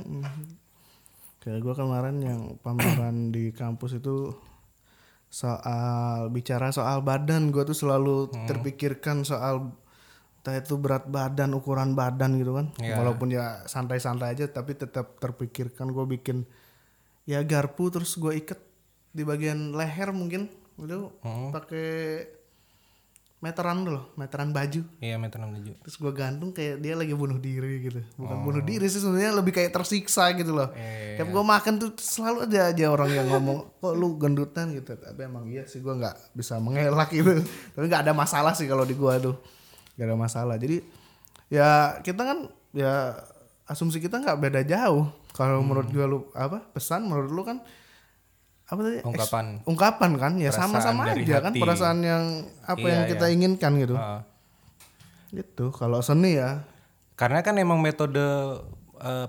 kayak 1.43 1.59
gue 1.59 1.75
kemarin 1.75 2.15
yang 2.23 2.41
pameran 2.63 3.35
di 3.35 3.51
kampus 3.51 3.99
itu 3.99 4.31
soal 5.33 6.29
bicara 6.29 6.69
soal 6.69 7.01
badan 7.01 7.49
gue 7.49 7.65
tuh 7.65 7.73
selalu 7.73 8.29
terpikirkan 8.45 9.25
soal 9.25 9.73
entah 10.43 10.59
itu 10.61 10.77
berat 10.77 11.09
badan 11.09 11.57
ukuran 11.57 11.97
badan 11.97 12.37
gitu 12.37 12.53
kan. 12.53 12.69
Iya. 12.77 13.01
walaupun 13.01 13.33
ya 13.33 13.65
santai-santai 13.65 14.37
aja 14.37 14.45
tapi 14.45 14.77
tetap 14.77 15.17
terpikirkan 15.17 15.89
gue 15.89 16.05
bikin 16.05 16.45
ya 17.25 17.41
garpu 17.41 17.89
terus 17.89 18.13
gue 18.21 18.37
ikat 18.45 18.61
di 19.09 19.25
bagian 19.25 19.73
leher 19.73 20.13
mungkin. 20.13 20.53
Itu 20.77 21.17
pakai 21.49 21.89
meteran 23.43 23.83
dulu 23.83 23.99
meteran 24.15 24.55
baju. 24.55 24.87
Iya 25.03 25.19
meter 25.19 25.35
67. 25.35 25.83
terus 25.83 25.95
gue 25.99 26.11
gantung 26.15 26.55
kayak 26.55 26.79
dia 26.79 26.95
lagi 26.95 27.11
bunuh 27.11 27.35
diri 27.35 27.83
gitu. 27.83 27.99
Bukan 28.15 28.39
bunuh 28.39 28.63
diri 28.63 28.87
sih 28.87 29.03
sebenarnya 29.03 29.35
lebih 29.35 29.51
kayak 29.51 29.75
tersiksa 29.75 30.31
gitu 30.39 30.55
loh. 30.55 30.71
Iya. 30.71 31.19
tiap 31.19 31.27
gue 31.27 31.43
makan 31.43 31.73
tuh 31.75 31.91
selalu 31.99 32.47
ada 32.47 32.71
aja 32.71 32.85
orang 32.87 33.11
yang 33.11 33.27
ngomong 33.27 33.67
kok 33.83 33.93
lu 33.99 34.15
gendutan? 34.15 34.71
gitu. 34.71 34.95
Tapi 34.95 35.27
emang 35.27 35.43
iya 35.51 35.67
sih 35.67 35.83
gue 35.83 35.91
nggak 35.91 36.31
bisa 36.31 36.55
mengelak 36.63 37.11
gitu. 37.11 37.43
Tapi 37.75 37.85
nggak 37.91 38.07
ada 38.07 38.15
masalah 38.15 38.55
sih 38.55 38.63
kalau 38.63 38.87
di 38.87 38.95
gue 38.95 39.13
tuh. 39.19 39.35
Nggak 39.99 40.07
ada 40.07 40.15
masalah. 40.15 40.55
Jadi 40.55 40.79
ya 41.51 41.99
kita 41.99 42.23
kan 42.23 42.47
ya 42.71 43.19
asumsi 43.67 43.99
kita 43.99 44.23
nggak 44.23 44.39
beda 44.39 44.61
jauh. 44.63 45.11
Kalau 45.35 45.59
menurut 45.59 45.91
gue 45.91 46.05
lu 46.07 46.31
apa 46.31 46.63
pesan 46.71 47.11
menurut 47.11 47.27
lu 47.27 47.43
kan 47.43 47.59
apa 48.73 48.81
tadi 48.81 48.97
Eks- 48.97 49.05
Ungkapan. 49.05 49.45
ungkapan 49.63 50.11
kan 50.17 50.33
ya 50.35 50.49
sama-sama 50.49 51.05
aja 51.07 51.37
kan 51.39 51.53
hati. 51.53 51.61
perasaan 51.61 51.99
yang 52.01 52.23
apa 52.63 52.81
Iya, 52.81 52.89
yang 52.89 53.03
kita 53.07 53.25
iya. 53.27 53.33
inginkan 53.37 53.71
gitu 53.77 53.93
Heeh. 53.93 54.19
gitu 55.33 55.65
kalau 55.69 56.01
seni 56.01 56.35
ya 56.35 56.65
Karena 57.13 57.39
kan 57.39 57.53
emang 57.55 57.77
metode 57.77 58.25
eh, 58.97 59.27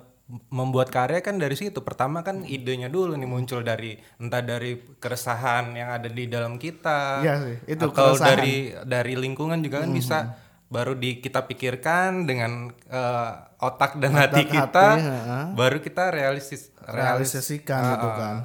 membuat 0.48 0.88
karya 0.88 1.20
kan 1.20 1.36
dari 1.36 1.52
situ. 1.52 1.84
Pertama 1.84 2.24
kan 2.24 2.40
idenya 2.42 2.88
dulu 2.88 3.12
nih 3.12 3.28
muncul 3.28 3.60
dari 3.60 3.92
entah 4.16 4.40
dari 4.40 4.72
keresahan 4.96 5.76
yang 5.76 5.92
ada 5.92 6.08
di 6.08 6.24
dalam 6.24 6.56
kita. 6.56 7.20
Iya 7.20 7.34
sih, 7.44 7.56
itu 7.68 7.84
atau 7.84 8.16
keresahan. 8.16 8.28
dari 8.40 8.54
dari 8.82 9.14
lingkungan 9.14 9.60
juga 9.60 9.84
kan 9.84 9.92
bisa 9.92 10.32
baru 10.66 10.96
di 10.96 11.20
kita 11.20 11.44
pikirkan 11.44 12.24
dengan 12.24 12.72
eh, 12.72 13.30
otak 13.60 14.00
dan 14.00 14.16
hati 14.16 14.42
hati, 14.42 14.50
kita 14.50 14.86
heeh. 14.96 15.44
baru 15.52 15.78
kita 15.78 16.08
realistis 16.08 16.72
realis 16.80 17.28
realisasikan 17.30 17.82
gitu 17.94 18.08
kan 18.10 18.36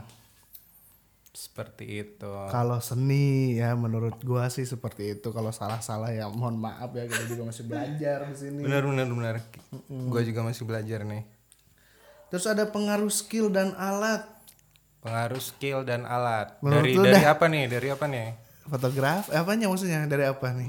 seperti 1.49 1.85
itu. 1.99 2.29
kalau 2.47 2.77
seni 2.79 3.57
ya 3.57 3.73
menurut 3.73 4.15
gua 4.21 4.47
sih 4.47 4.63
seperti 4.63 5.17
itu 5.17 5.29
kalau 5.29 5.49
salah-salah 5.49 6.13
ya 6.13 6.29
mohon 6.29 6.55
maaf 6.55 6.93
ya 6.93 7.03
kita 7.03 7.25
juga 7.27 7.49
masih 7.49 7.65
belajar 7.65 8.17
di 8.25 8.35
sini 8.37 8.61
Benar 8.63 8.85
benar 8.85 9.07
benar. 9.09 9.35
Gue 9.89 10.21
juga 10.23 10.41
masih 10.41 10.63
belajar 10.63 11.03
nih. 11.03 11.25
terus 12.29 12.45
ada 12.45 12.63
pengaruh 12.65 13.09
skill 13.09 13.49
dan 13.49 13.73
alat 13.75 14.23
Pengaruh 14.99 15.39
skill 15.39 15.81
dan 15.81 16.03
alat. 16.03 16.59
Menurut 16.59 16.83
dari 16.83 17.15
dari 17.15 17.23
apa 17.23 17.45
nih? 17.47 17.63
Dari 17.65 17.87
apa 17.87 18.05
nih? 18.05 18.27
fotograf 18.69 19.33
eh, 19.33 19.39
apanya 19.41 19.65
maksudnya 19.65 20.05
dari 20.05 20.29
apa 20.29 20.53
nih 20.53 20.67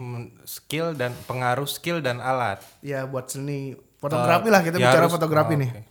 skill 0.48 0.96
dan 0.96 1.12
pengaruh 1.28 1.68
skill 1.68 2.00
dan 2.00 2.16
alat. 2.18 2.64
ya 2.80 3.04
buat 3.04 3.28
seni 3.28 3.76
fotografi 4.00 4.48
lah 4.48 4.64
kita 4.64 4.80
ya 4.80 4.88
bicara 4.88 5.04
harus- 5.04 5.12
fotografi 5.12 5.54
oh, 5.54 5.58
nih 5.60 5.70
oke. 5.70 5.82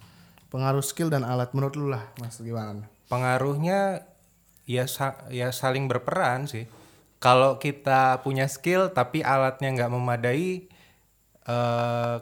pengaruh 0.49 0.81
skill 0.81 1.13
dan 1.13 1.21
alat 1.21 1.53
menurut 1.53 1.77
lu 1.77 1.87
lah 1.87 2.01
mas 2.17 2.41
gimana 2.41 2.89
Pengaruhnya 3.05 4.05
ya 4.69 4.85
sa- 4.85 5.25
ya 5.33 5.49
saling 5.49 5.89
berperan 5.89 6.45
sih. 6.45 6.69
Kalau 7.17 7.57
kita 7.57 8.21
punya 8.21 8.45
skill 8.45 8.93
tapi 8.93 9.25
alatnya 9.25 9.73
nggak 9.73 9.91
memadai, 9.91 10.69
eh 11.43 12.15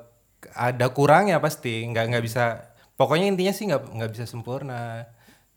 ada 0.56 0.86
kurangnya 0.90 1.38
pasti. 1.38 1.84
Nggak 1.84 2.06
nggak 2.16 2.24
bisa. 2.24 2.72
Pokoknya 2.96 3.28
intinya 3.28 3.52
sih 3.52 3.68
nggak 3.68 3.84
nggak 3.94 4.12
bisa 4.16 4.26
sempurna. 4.26 5.06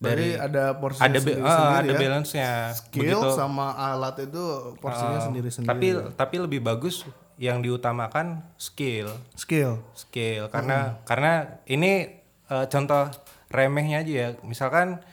Dari 0.01 0.33
ada 0.33 0.81
porsi 0.81 0.97
ada 0.99 1.21
be- 1.21 1.37
sendiri, 1.37 1.45
ah, 1.45 1.53
sendiri 1.53 1.77
ada 1.77 1.93
ya. 1.93 2.01
balance-nya. 2.01 2.51
Skill 2.73 3.21
sama 3.37 3.77
alat 3.77 4.17
itu 4.25 4.45
porsinya 4.81 5.21
sendiri-sendiri. 5.21 5.69
Tapi 5.71 5.87
tapi 6.17 6.37
lebih 6.41 6.61
bagus 6.65 7.05
yang 7.37 7.61
diutamakan 7.61 8.41
skill. 8.57 9.13
Skill. 9.37 9.81
skill 9.93 10.49
karena 10.49 11.01
karena 11.05 11.33
ini 11.65 12.17
eh, 12.49 12.67
contoh 12.67 13.13
remehnya 13.53 14.01
aja 14.01 14.13
ya 14.13 14.29
misalkan 14.41 15.05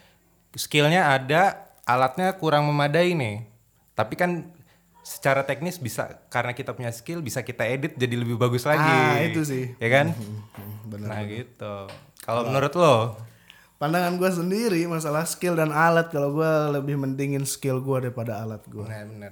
skillnya 0.52 1.12
ada 1.12 1.67
alatnya 1.88 2.30
kurang 2.34 2.62
memadai 2.64 3.12
nih 3.12 3.48
tapi 3.92 4.14
kan 4.14 4.52
secara 5.00 5.40
teknis 5.40 5.76
bisa 5.76 6.20
karena 6.28 6.52
kita 6.52 6.70
punya 6.70 6.92
skill 6.92 7.18
bisa 7.18 7.40
kita 7.40 7.64
edit 7.64 7.96
jadi 7.96 8.12
lebih 8.14 8.36
bagus 8.36 8.62
lagi 8.62 8.84
Ah, 8.84 9.18
itu 9.18 9.40
sih. 9.42 9.72
ya 9.74 9.88
kan 9.90 10.12
bener. 10.90 11.08
nah 11.08 11.20
gitu 11.24 11.74
kalau 12.20 12.44
menurut 12.44 12.74
lo 12.74 12.96
Pandangan 13.78 14.18
gue 14.18 14.26
sendiri 14.28 14.82
masalah 14.84 15.22
skill 15.24 15.54
dan 15.54 15.70
alat 15.70 16.10
kalau 16.10 16.34
gue 16.34 16.50
lebih 16.74 16.98
mendingin 16.98 17.46
skill 17.46 17.78
gue 17.78 17.96
daripada 18.02 18.42
alat 18.42 18.58
gue. 18.66 18.82
benar 18.82 19.06
benar 19.06 19.30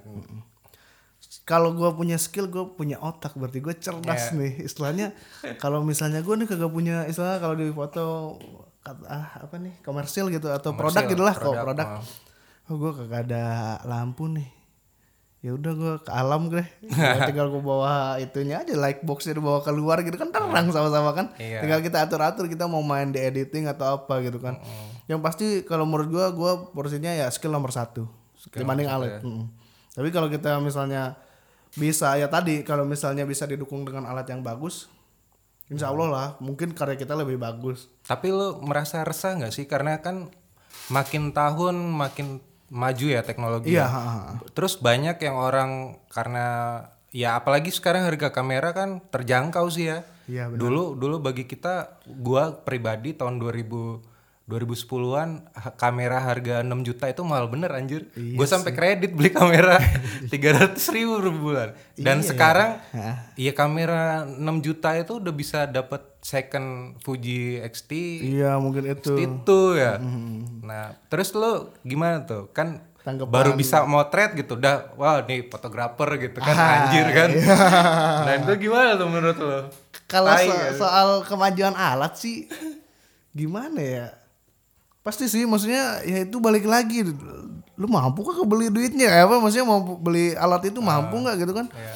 Kalau 1.42 1.70
gue 1.72 1.90
punya 1.92 2.14
skill 2.16 2.46
gue 2.46 2.64
punya 2.72 2.98
otak 3.00 3.34
berarti 3.34 3.58
gue 3.58 3.74
cerdas 3.76 4.30
Iya. 4.30 4.38
nih 4.38 4.52
istilahnya. 4.62 5.06
kalau 5.56 5.82
misalnya 5.82 6.18
gue 6.20 6.34
nih 6.36 6.46
kagak 6.46 6.70
punya 6.70 7.04
istilah 7.04 7.36
kalau 7.36 7.54
di 7.54 7.70
foto 7.70 8.38
kata 8.80 9.02
ah 9.04 9.26
apa 9.40 9.54
nih 9.56 9.74
komersil 9.80 10.26
gitu 10.28 10.46
atau 10.48 10.72
produk 10.72 11.04
gitu 11.04 11.20
lah 11.20 11.34
kok 11.34 11.50
produk, 11.50 11.64
produk. 11.64 11.86
Oh 11.92 12.02
gue 12.74 12.90
kagak 12.90 13.30
ada 13.30 13.78
lampu 13.86 14.26
nih. 14.26 14.50
Ya 15.44 15.54
udah 15.54 15.72
gue 15.78 15.94
ke 16.02 16.10
alam 16.10 16.50
gue. 16.50 16.66
Ya 16.90 17.22
tinggal 17.30 17.54
gue 17.54 17.62
bawa 17.62 18.18
itunya 18.18 18.66
aja 18.66 18.74
light 18.74 19.06
boxnya 19.06 19.38
dibawa 19.38 19.62
keluar 19.62 20.02
gitu 20.02 20.18
kan 20.18 20.34
terang 20.34 20.66
sama-sama 20.74 21.14
kan. 21.14 21.30
Iya. 21.38 21.62
Tinggal 21.62 21.80
kita 21.86 22.02
atur-atur 22.02 22.50
kita 22.50 22.66
mau 22.66 22.82
main 22.82 23.14
di 23.14 23.22
editing 23.22 23.70
atau 23.70 24.02
apa 24.02 24.18
gitu 24.26 24.42
kan. 24.42 24.58
Yang 25.06 25.20
pasti 25.22 25.46
kalau 25.62 25.86
menurut 25.86 26.10
gue 26.10 26.24
gue 26.34 26.52
porsinya 26.74 27.14
ya 27.14 27.30
skill 27.30 27.54
nomor 27.54 27.70
satu 27.70 28.10
dibanding 28.50 28.90
alat. 28.90 29.22
Mm. 29.22 29.46
Tapi 29.94 30.08
kalau 30.10 30.26
kita 30.26 30.58
misalnya 30.58 31.14
bisa 31.76 32.18
ya 32.18 32.26
tadi 32.26 32.66
kalau 32.66 32.82
misalnya 32.82 33.22
bisa 33.22 33.46
didukung 33.46 33.86
dengan 33.86 34.10
alat 34.10 34.26
yang 34.26 34.42
bagus, 34.42 34.90
insya 35.70 35.92
Allah 35.92 36.08
lah 36.08 36.28
mungkin 36.42 36.72
karya 36.72 36.98
kita 36.98 37.12
lebih 37.14 37.38
bagus. 37.38 37.90
tapi 38.06 38.30
lo 38.30 38.62
merasa 38.62 39.02
resah 39.02 39.34
nggak 39.34 39.52
sih 39.52 39.66
karena 39.66 39.98
kan 39.98 40.30
makin 40.88 41.34
tahun 41.34 41.74
makin 41.90 42.38
maju 42.68 43.06
ya 43.06 43.22
teknologi 43.22 43.74
Iya. 43.74 43.86
ha, 43.86 44.00
ha. 44.02 44.22
Terus 44.52 44.78
banyak 44.78 45.16
yang 45.22 45.36
orang 45.38 46.02
karena 46.10 46.46
ya 47.14 47.38
apalagi 47.38 47.70
sekarang 47.70 48.04
harga 48.04 48.34
kamera 48.34 48.74
kan 48.74 48.98
terjangkau 49.10 49.66
sih 49.70 49.90
ya. 49.90 49.98
Iya, 50.26 50.50
Dulu 50.50 50.98
dulu 50.98 51.22
bagi 51.22 51.46
kita 51.46 52.02
gua 52.04 52.50
pribadi 52.50 53.14
tahun 53.14 53.38
2000 53.38 54.15
2010-an 54.46 55.28
ha- 55.50 55.74
kamera 55.74 56.22
harga 56.22 56.62
6 56.62 56.70
juta 56.80 57.06
itu 57.06 57.18
mahal 57.20 57.46
bener 57.46 57.66
anjir. 57.68 58.06
gue 58.14 58.46
sampai 58.46 58.70
kredit 58.70 59.10
beli 59.10 59.28
kamera 59.28 59.74
300 60.30 60.78
ribu 60.88 61.18
per 61.18 61.30
bulan. 61.32 61.68
Dan 61.94 62.22
sekarang 62.22 62.78
iya 63.34 63.50
kamera 63.50 64.22
6 64.22 64.38
juta 64.60 64.94
itu 64.94 65.18
udah 65.18 65.32
bisa 65.32 65.66
dapat 65.66 65.98
second 66.20 66.94
Fuji 67.00 67.58
XT 67.60 67.90
Iya 68.32 68.54
mungkin 68.56 68.86
itu. 68.86 69.14
itu 69.14 69.60
ya. 69.74 69.98
Nah, 70.60 70.94
terus 71.06 71.30
lo 71.32 71.74
gimana 71.82 72.22
tuh? 72.22 72.46
Kan 72.48 72.86
Tanggapan- 73.02 73.30
baru 73.32 73.50
bisa 73.52 73.82
motret 73.82 74.34
gitu. 74.34 74.54
Udah 74.54 74.94
wah 74.94 75.22
nih 75.22 75.46
fotografer 75.46 76.06
gitu 76.20 76.38
kan 76.38 76.54
anjir 76.54 77.06
kan. 77.08 77.30
Nah, 78.26 78.34
itu 78.36 78.52
gimana 78.60 78.94
tuh 78.94 79.06
menurut 79.06 79.38
lo? 79.38 79.58
Kalau 80.06 80.30
so- 80.32 80.54
ya. 80.54 80.70
soal 80.72 81.08
kemajuan 81.22 81.74
alat 81.74 82.14
sih 82.14 82.46
gimana 83.32 83.78
ya? 83.78 84.06
Pasti 85.06 85.30
sih 85.30 85.46
maksudnya 85.46 86.02
ya 86.02 86.26
itu 86.26 86.42
balik 86.42 86.66
lagi 86.66 87.06
lu 87.78 87.86
mampu 87.86 88.26
kah 88.26 88.42
beli 88.42 88.66
duitnya 88.66 89.06
ya 89.06 89.22
apa 89.22 89.38
maksudnya 89.38 89.68
mau 89.68 89.78
beli 89.78 90.34
alat 90.34 90.66
itu 90.66 90.82
mampu 90.82 91.14
nggak 91.22 91.46
gitu 91.46 91.52
kan? 91.54 91.70
Ya. 91.70 91.94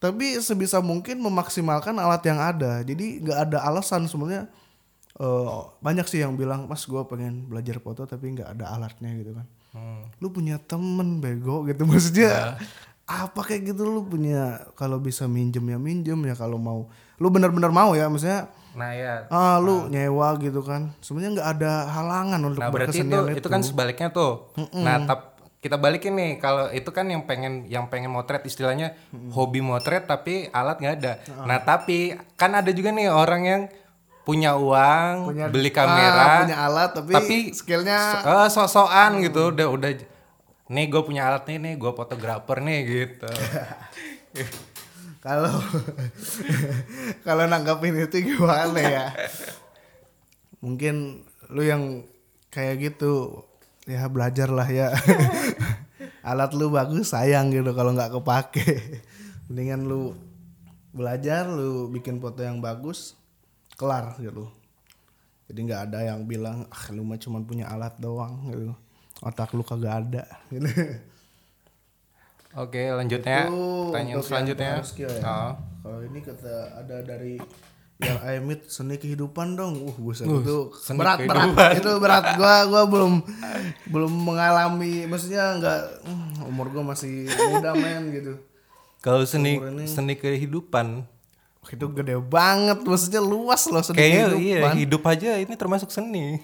Tapi 0.00 0.40
sebisa 0.40 0.80
mungkin 0.80 1.20
memaksimalkan 1.20 1.92
alat 2.00 2.24
yang 2.24 2.40
ada. 2.40 2.80
Jadi 2.80 3.20
nggak 3.20 3.52
ada 3.52 3.58
alasan 3.68 4.08
sebenarnya 4.08 4.48
eh, 5.20 5.60
banyak 5.84 6.08
sih 6.08 6.24
yang 6.24 6.40
bilang 6.40 6.64
mas 6.64 6.88
gue 6.88 7.02
pengen 7.04 7.44
belajar 7.52 7.76
foto 7.84 8.08
tapi 8.08 8.32
nggak 8.32 8.56
ada 8.56 8.72
alatnya 8.72 9.12
gitu 9.20 9.36
kan. 9.36 9.46
Hmm. 9.76 10.08
Lu 10.24 10.32
punya 10.32 10.56
temen 10.56 11.20
bego 11.20 11.68
gitu 11.68 11.84
maksudnya 11.90 12.56
apa 13.08 13.40
kayak 13.40 13.76
gitu 13.76 13.88
lu 13.88 14.04
punya 14.04 14.68
kalau 14.76 15.00
bisa 15.00 15.24
minjem 15.24 15.64
ya 15.64 15.76
minjem 15.80 16.20
ya 16.28 16.36
kalau 16.36 16.60
mau 16.60 16.92
lu 17.16 17.28
bener-bener 17.32 17.72
mau 17.72 17.96
ya 17.96 18.04
maksudnya 18.08 18.52
Nah, 18.78 18.90
ya. 18.94 19.14
ah 19.28 19.58
lu 19.58 19.90
nyewa 19.90 20.38
gitu 20.38 20.62
kan. 20.62 20.94
Sebenarnya 21.02 21.42
nggak 21.42 21.50
ada 21.58 21.72
halangan 21.90 22.40
untuk 22.46 22.62
Nah, 22.62 22.70
berarti 22.70 23.02
itu 23.02 23.10
berkesenian 23.10 23.34
itu 23.34 23.48
kan 23.50 23.60
sebaliknya 23.66 24.08
tuh. 24.14 24.54
Nah, 24.78 25.02
tap, 25.04 25.20
kita 25.58 25.74
balikin 25.74 26.14
nih. 26.14 26.38
Kalau 26.38 26.70
itu 26.70 26.86
kan 26.94 27.10
yang 27.10 27.26
pengen 27.26 27.66
yang 27.66 27.90
pengen 27.90 28.14
motret 28.14 28.46
istilahnya 28.46 28.94
hobi 29.34 29.58
motret 29.58 30.06
tapi 30.06 30.46
alat 30.54 30.78
nggak 30.78 30.94
ada. 31.02 31.12
Nah, 31.42 31.58
tapi 31.66 32.14
kan 32.38 32.54
ada 32.54 32.70
juga 32.70 32.94
nih 32.94 33.10
orang 33.10 33.42
yang 33.42 33.62
punya 34.22 34.54
uang, 34.54 35.32
Punya- 35.34 35.48
beli 35.50 35.72
ah, 35.72 35.74
kamera, 35.74 36.24
punya 36.46 36.58
alat 36.60 36.90
tapi, 36.92 37.12
tapi 37.16 37.36
skillnya 37.50 38.22
eh, 38.22 38.46
sok-sokan 38.46 39.18
gitu. 39.24 39.50
Udah 39.50 39.66
udah 39.72 39.90
nih 40.68 40.84
gue 40.92 41.00
punya 41.00 41.32
alat 41.32 41.48
nih 41.48 41.56
nih 41.56 41.74
gue 41.80 41.92
fotografer 41.96 42.60
nih 42.60 42.78
gitu 42.84 43.24
kalau 45.28 45.60
kalau 47.26 47.44
nanggapin 47.44 48.00
itu 48.00 48.32
gimana 48.32 48.80
ya? 48.80 49.06
Mungkin 50.64 51.28
lu 51.52 51.62
yang 51.68 52.08
kayak 52.48 52.80
gitu. 52.80 53.44
Ya 53.84 54.08
belajar 54.08 54.48
lah 54.48 54.64
ya. 54.64 54.88
Alat 56.28 56.56
lu 56.56 56.72
bagus 56.72 57.12
sayang 57.12 57.52
gitu 57.52 57.76
kalau 57.76 57.92
nggak 57.92 58.16
kepake. 58.16 58.68
Mendingan 59.52 59.84
lu 59.84 60.16
belajar 60.96 61.44
lu 61.44 61.92
bikin 61.92 62.24
foto 62.24 62.40
yang 62.40 62.64
bagus 62.64 63.12
kelar 63.76 64.16
gitu. 64.24 64.48
Jadi 65.48 65.58
nggak 65.60 65.92
ada 65.92 66.08
yang 66.08 66.24
bilang 66.24 66.64
ah 66.72 66.84
lu 66.88 67.04
mah 67.04 67.20
cuma 67.20 67.44
punya 67.44 67.68
alat 67.68 67.92
doang 68.00 68.48
gitu. 68.48 68.72
Otak 69.20 69.52
lu 69.52 69.60
kagak 69.60 70.08
ada. 70.08 70.24
gitu. 70.48 70.72
oke 72.56 72.82
lanjutnya 72.94 73.48
Itu 73.48 73.92
pertanyaan 73.92 74.22
selanjutnya 74.24 74.70
ya. 74.80 75.18
Oh. 75.26 75.52
Kalau 75.78 76.00
ini 76.04 76.20
kata 76.20 76.54
ada 76.84 76.96
dari 77.00 77.40
yang 77.98 78.18
Aimit 78.22 78.70
seni 78.70 78.94
kehidupan 78.94 79.58
dong. 79.58 79.74
Uh, 79.90 79.96
buset 79.98 80.30
itu 80.30 80.70
seni 80.78 81.02
berat 81.02 81.18
kehidupan. 81.18 81.50
berat 81.58 81.72
itu 81.82 81.92
berat. 81.98 82.24
Gua 82.38 82.54
gua 82.70 82.82
belum 82.86 83.12
belum 83.92 84.12
mengalami 84.12 85.02
maksudnya 85.10 85.58
enggak 85.58 85.80
hmm, 86.06 86.46
umur 86.46 86.70
gua 86.70 86.94
masih 86.94 87.26
muda 87.50 87.74
men 87.74 88.14
gitu. 88.14 88.38
kalau 89.02 89.22
seni 89.26 89.58
seni 89.86 90.14
kehidupan 90.18 91.06
Itu 91.68 91.84
gede 91.92 92.16
banget 92.16 92.80
maksudnya 92.80 93.20
luas 93.20 93.68
loh 93.68 93.84
seni 93.84 94.00
kayaknya 94.00 94.24
kehidupan. 94.32 94.40
iya 94.40 94.70
hidup 94.72 95.02
aja 95.04 95.30
ini 95.36 95.52
termasuk 95.52 95.92
seni 95.92 96.40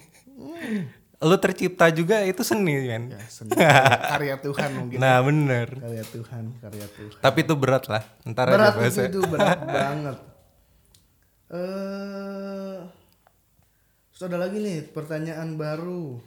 lu 1.17 1.35
tercipta 1.37 1.87
juga 1.89 2.19
itu 2.21 2.41
seni 2.41 2.75
kan 2.85 3.03
Ya, 3.09 3.23
seni 3.25 3.55
karya 3.55 4.35
Tuhan 4.37 4.69
mungkin. 4.73 4.97
nah 4.97 5.17
bener 5.19 5.67
Karya 5.73 6.03
Tuhan, 6.05 6.43
karya 6.59 6.87
Tuhan. 6.89 7.19
tapi 7.19 7.39
itu 7.41 7.53
berat 7.53 7.85
lah 7.85 8.03
ntar 8.23 8.47
berat 8.49 8.75
aja 8.77 8.87
itu, 9.01 9.01
itu 9.09 9.19
berat 9.25 9.59
banget. 9.63 10.17
Eh, 11.47 12.77
terus 14.09 14.23
ada 14.23 14.37
lagi 14.37 14.57
nih 14.57 14.81
pertanyaan 14.87 15.55
baru. 15.55 16.19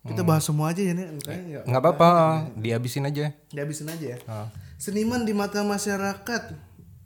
Kita 0.00 0.22
bahas 0.22 0.40
semua 0.42 0.70
aja 0.70 0.80
ya 0.80 0.92
nih, 0.92 1.06
nggak- 1.18 1.64
nggak 1.66 1.82
apa-apa 1.82 2.08
dihabisin 2.54 3.04
aja 3.04 3.34
dihabisin 3.48 3.84
aja 3.86 4.06
ya. 4.08 4.18
Oh. 4.24 4.48
Seniman 4.76 5.22
di 5.22 5.34
mata 5.34 5.60
masyarakat 5.60 6.54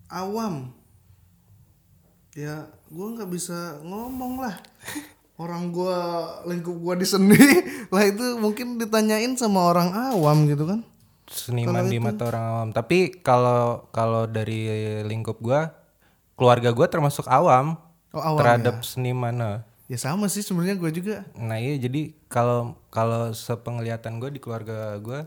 awam, 0.07 0.71
ya 2.33 2.55
gue 2.87 3.07
nggak 3.11 3.27
bisa 3.29 3.57
ngomong 3.81 4.39
lah. 4.39 4.61
Orang 5.41 5.73
gue 5.73 5.99
lingkup 6.47 6.77
gue 6.77 6.95
di 7.03 7.07
seni 7.09 7.39
lah 7.95 8.05
itu 8.09 8.41
mungkin 8.41 8.81
ditanyain 8.81 9.37
sama 9.37 9.69
orang 9.73 9.93
awam 9.93 10.49
gitu 10.49 10.65
kan. 10.69 10.81
seniman 11.33 11.89
di 11.89 11.97
mata 11.97 12.29
orang 12.29 12.45
awam 12.45 12.69
tapi 12.77 13.09
kalau 13.25 13.89
kalau 13.89 14.29
dari 14.29 14.69
lingkup 15.01 15.41
gua 15.41 15.73
keluarga 16.37 16.77
gua 16.77 16.93
termasuk 16.93 17.25
awam 17.25 17.81
Oh 18.13 18.21
awam 18.21 18.45
terhadap 18.45 18.85
seniman 18.85 19.33
nah. 19.33 19.57
ya. 19.89 19.97
Ya 19.97 19.99
sama 20.01 20.29
sih 20.29 20.41
sebenarnya 20.45 20.77
gue 20.81 20.89
juga. 20.93 21.25
Nah 21.37 21.61
iya 21.61 21.77
jadi 21.77 22.17
kalau 22.29 22.81
kalau 22.89 23.33
sepenglihatan 23.33 24.21
gue 24.21 24.31
di 24.33 24.41
keluarga 24.41 24.97
gue 25.01 25.25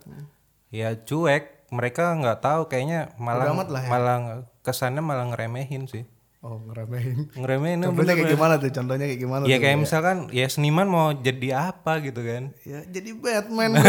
ya 0.74 0.94
cuek 0.98 1.70
mereka 1.70 2.13
nggak 2.18 2.41
tahu 2.41 2.62
kayaknya 2.70 3.13
malah 3.18 3.54
lah 3.54 3.82
ya. 3.82 3.89
malah 3.89 4.18
kesannya 4.65 5.02
malah 5.02 5.30
ngeremehin 5.34 5.86
sih 5.86 6.06
Oh 6.46 6.62
ngeremehin. 6.62 7.34
Ngeremehin 7.34 7.82
Contohnya 7.82 8.14
kayak 8.14 8.32
gimana 8.38 8.54
tuh? 8.62 8.70
Contohnya 8.70 9.06
kayak 9.10 9.18
gimana? 9.26 9.42
Ya 9.50 9.58
tuh? 9.58 9.62
kayak 9.66 9.78
misalkan 9.82 10.18
ya 10.30 10.46
seniman 10.46 10.86
mau 10.86 11.10
jadi 11.10 11.74
apa 11.74 11.98
gitu 12.06 12.22
kan. 12.22 12.54
Ya 12.62 12.86
jadi 12.86 13.18
Batman. 13.18 13.82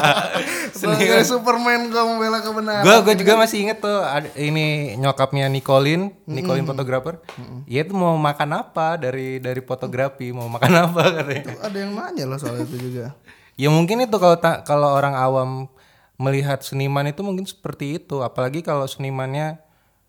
Sebagai 0.76 1.24
Superman 1.24 1.88
gua 1.88 2.04
membela 2.04 2.44
kebenaran. 2.44 2.84
Gue 2.84 2.96
gue 3.00 3.14
juga 3.24 3.40
masih 3.40 3.64
inget 3.64 3.80
tuh 3.80 3.96
ada, 4.04 4.28
ini 4.36 4.92
nyokapnya 5.00 5.48
Nicolin, 5.48 6.12
Nicolin 6.28 6.68
fotografer. 6.68 7.16
Ya 7.64 7.80
itu 7.80 7.96
mau 7.96 8.12
makan 8.20 8.60
apa 8.60 9.00
dari 9.00 9.40
dari 9.40 9.64
fotografi, 9.64 10.36
mau 10.36 10.52
makan 10.52 10.72
apa 10.92 11.00
katanya. 11.00 11.64
Ada 11.64 11.76
yang 11.80 11.92
nanya 11.96 12.24
loh 12.28 12.36
soal 12.36 12.60
itu 12.60 12.76
juga. 12.76 13.16
Ya 13.56 13.72
mungkin 13.72 14.04
itu 14.04 14.20
kalau 14.20 14.36
kalau 14.68 14.92
orang 14.92 15.16
awam 15.16 15.64
melihat 16.20 16.60
seniman 16.60 17.08
itu 17.08 17.24
mungkin 17.24 17.48
seperti 17.48 17.96
itu, 18.04 18.20
apalagi 18.20 18.60
kalau 18.60 18.84
senimannya 18.84 19.64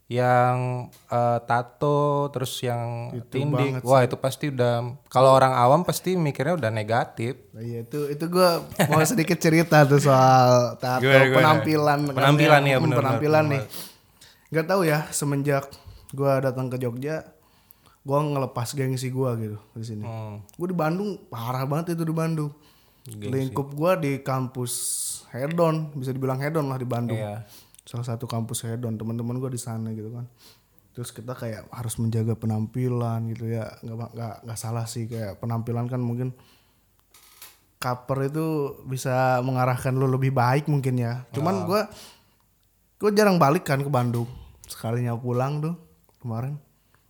yang 0.07 0.87
eh, 0.87 1.39
tato 1.43 1.99
terus 2.29 2.55
yang 2.59 3.11
tindik. 3.27 3.83
Wah, 3.83 4.01
itu 4.01 4.15
pasti 4.15 4.47
udah 4.47 4.95
kalau 5.05 5.31
orang 5.31 5.51
awam 5.51 5.83
pasti 5.83 6.15
mikirnya 6.15 6.55
udah 6.55 6.71
negatif. 6.71 7.35
Nah, 7.51 7.59
iya 7.59 7.83
itu 7.83 8.07
itu 8.07 8.25
gue 8.25 8.49
mau 8.87 9.03
sedikit 9.03 9.35
cerita 9.35 9.83
tuh 9.83 9.99
soal 9.99 10.75
tato 10.77 11.03
Gimana, 11.03 11.21
gimana? 11.21 11.37
penampilan 11.37 11.99
Penampilan 12.07 12.61
ya, 12.63 12.75
Hmm, 12.75 12.83
benar, 12.85 12.97
penampilan 12.97 13.45
nih 13.49 13.63
nggak 14.47 14.63
tahu 14.65 14.81
ya 14.81 15.03
semenjak 15.09 15.67
gue 16.09 16.31
datang 16.39 16.71
ke 16.71 16.79
Jogja 16.79 17.27
gue 17.99 18.19
ngelepas 18.25 18.71
gengsi 18.71 19.11
gue 19.11 19.29
gitu 19.37 19.57
di 19.73 19.83
sini 19.83 20.03
Hmm. 20.03 20.39
gue 20.49 20.67
di 20.67 20.77
Bandung 20.77 21.19
parah 21.27 21.67
banget 21.67 21.91
itu 21.93 22.07
di 22.07 22.15
Bandung 22.15 22.55
lingkup 23.05 23.67
gue 23.69 23.91
di 23.97 24.11
kampus 24.17 24.71
hedon 25.29 25.91
bisa 25.93 26.11
dibilang 26.11 26.39
hedon 26.39 26.63
lah 26.65 26.75
di 26.75 26.83
Bandung 26.85 27.19
Iya. 27.19 27.43
Salah 27.87 28.03
satu 28.03 28.27
kampus 28.27 28.67
hedon 28.67 28.99
teman-teman 28.99 29.39
gue 29.39 29.55
di 29.55 29.61
sana 29.61 29.95
gitu 29.95 30.11
kan 30.11 30.27
terus 30.91 31.15
kita 31.15 31.37
kayak 31.37 31.71
harus 31.71 31.95
menjaga 32.01 32.35
penampilan 32.35 33.31
gitu 33.31 33.47
ya 33.47 33.69
nggak 33.85 34.11
nggak 34.11 34.35
nggak 34.43 34.59
salah 34.59 34.83
sih 34.83 35.07
kayak 35.07 35.39
penampilan 35.39 35.87
kan 35.87 36.03
mungkin 36.03 36.35
cover 37.79 38.27
itu 38.27 38.45
bisa 38.89 39.39
mengarahkan 39.45 39.93
lo 39.95 40.09
lebih 40.09 40.33
baik 40.35 40.67
mungkin 40.67 40.99
ya 40.99 41.23
cuman 41.31 41.69
gue 41.69 41.81
gue 42.97 43.09
jarang 43.13 43.37
balik 43.37 43.63
kan 43.63 43.79
ke 43.79 43.87
Bandung 43.93 44.27
sekalinya 44.65 45.13
pulang 45.15 45.61
tuh 45.63 45.77
kemarin 46.19 46.57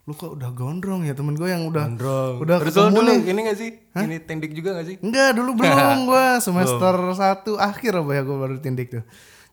lu 0.08 0.16
kok 0.16 0.40
udah 0.40 0.52
gondrong 0.56 1.04
ya 1.04 1.12
temen 1.12 1.36
gue 1.36 1.52
yang 1.52 1.68
udah 1.68 1.84
Gondrong. 1.84 2.34
udah 2.40 2.58
Terus 2.64 2.76
ketemu 2.76 2.88
lu 2.88 2.96
dulu 2.96 3.12
nih. 3.12 3.20
ini 3.28 3.40
gak 3.44 3.58
sih? 3.60 3.70
Ini 3.92 4.16
tindik 4.24 4.52
juga 4.56 4.80
gak 4.80 4.88
sih? 4.88 4.96
Enggak, 5.04 5.36
dulu 5.36 5.52
belum 5.60 6.08
gua 6.08 6.26
semester 6.48 6.96
satu 7.12 7.60
akhir 7.60 7.92
apa 8.00 8.12
ya 8.16 8.22
gua 8.24 8.48
baru 8.48 8.56
tindik 8.64 8.88
tuh. 8.88 9.04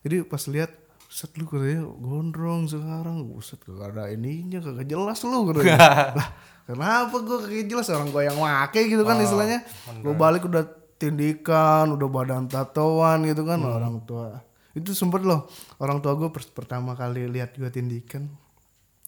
Jadi 0.07 0.23
pas 0.23 0.39
lihat 0.47 0.71
set 1.15 1.31
lu 1.39 1.47
katanya 1.47 1.87
gondrong 1.95 2.67
sekarang, 2.67 3.23
buset 3.23 3.55
kagak 3.57 3.95
ada 3.95 4.11
ininya 4.11 4.59
kagak 4.59 4.83
jelas 4.85 5.23
lu 5.23 5.39
katanya. 5.47 5.79
lah, 6.11 6.29
kenapa 6.67 7.15
gua 7.23 7.39
kagak 7.39 7.65
jelas 7.65 7.87
orang 7.87 8.11
gua 8.11 8.27
yang 8.27 8.35
make 8.35 8.83
gitu 8.83 8.99
kan 9.01 9.15
istilahnya. 9.17 9.63
Gua 10.03 10.11
balik 10.13 10.43
udah 10.43 10.67
tindikan, 10.99 11.87
udah 11.89 12.07
badan 12.07 12.45
tatoan 12.45 13.23
gitu 13.23 13.47
kan 13.47 13.63
orang 13.63 14.03
tua. 14.03 14.43
Itu 14.71 14.91
sempet 14.91 15.23
loh 15.23 15.47
orang 15.79 16.03
tua 16.03 16.19
pers- 16.27 16.51
pertama 16.51 16.91
kali 16.93 17.31
lihat 17.31 17.55
gua 17.55 17.71
tindikan 17.71 18.27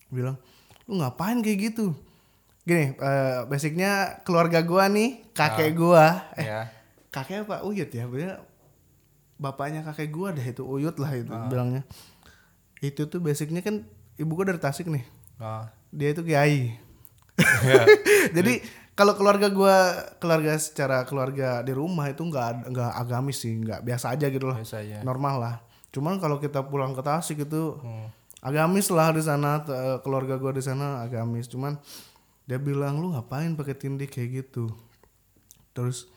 bilang, 0.07 0.39
"Lu 0.87 1.03
ngapain 1.03 1.43
kayak 1.43 1.75
gitu?" 1.75 1.91
Gini, 2.63 2.95
eh, 2.95 3.43
basicnya 3.43 4.23
keluarga 4.23 4.63
gua 4.63 4.87
nih, 4.87 5.27
kakek 5.31 5.71
gua, 5.73 6.23
eh 6.35 6.47
Ya. 6.47 6.61
kakek 7.09 7.43
apa 7.43 7.63
Uyut 7.63 7.87
ya, 7.87 8.07
Bener, 8.07 8.39
bapaknya 9.37 9.81
kakek 9.83 10.09
gua 10.09 10.29
deh 10.29 10.43
itu 10.43 10.61
Uyut 10.61 10.97
lah 10.97 11.13
itu 11.13 11.29
bilangnya. 11.47 11.81
Itu 12.77 13.05
tuh 13.05 13.17
basicnya 13.17 13.61
kan 13.61 13.85
ibu 14.15 14.33
gua 14.33 14.45
dari 14.45 14.57
Tasik 14.57 14.85
nih, 14.85 15.05
Oh. 15.37 15.65
dia 15.89 16.09
itu 16.11 16.21
kiai. 16.21 16.77
Ya. 17.37 17.85
Jadi 18.37 18.61
kalau 18.93 19.13
keluarga 19.13 19.45
gua 19.47 19.93
keluarga 20.17 20.57
secara 20.57 21.01
keluarga 21.03 21.61
di 21.61 21.69
rumah 21.69 22.05
itu 22.05 22.21
nggak 22.21 22.69
nggak 22.69 22.91
agamis 22.97 23.37
sih, 23.39 23.53
nggak 23.55 23.81
biasa 23.81 24.11
aja 24.11 24.25
gitu 24.27 24.45
lah, 24.45 24.57
Biasa 24.57 24.81
aja. 24.81 24.97
normal 25.01 25.35
lah. 25.37 25.55
Cuman 25.89 26.17
kalau 26.17 26.37
kita 26.37 26.65
pulang 26.65 26.93
ke 26.93 27.01
Tasik 27.01 27.41
itu 27.43 27.77
Hmm. 27.77 28.09
agamis 28.39 28.89
lah 28.89 29.09
di 29.09 29.21
sana, 29.21 29.61
eh, 29.63 29.97
keluarga 30.01 30.35
gua 30.35 30.49
di 30.49 30.61
sana 30.61 31.01
agamis. 31.01 31.45
Cuman 31.45 31.77
dia 32.43 32.57
bilang 32.57 32.97
lu 32.97 33.11
ngapain 33.11 33.53
pakai 33.53 33.75
tindik 33.75 34.09
kayak 34.09 34.29
gitu. 34.43 34.65
Terus 35.71 36.09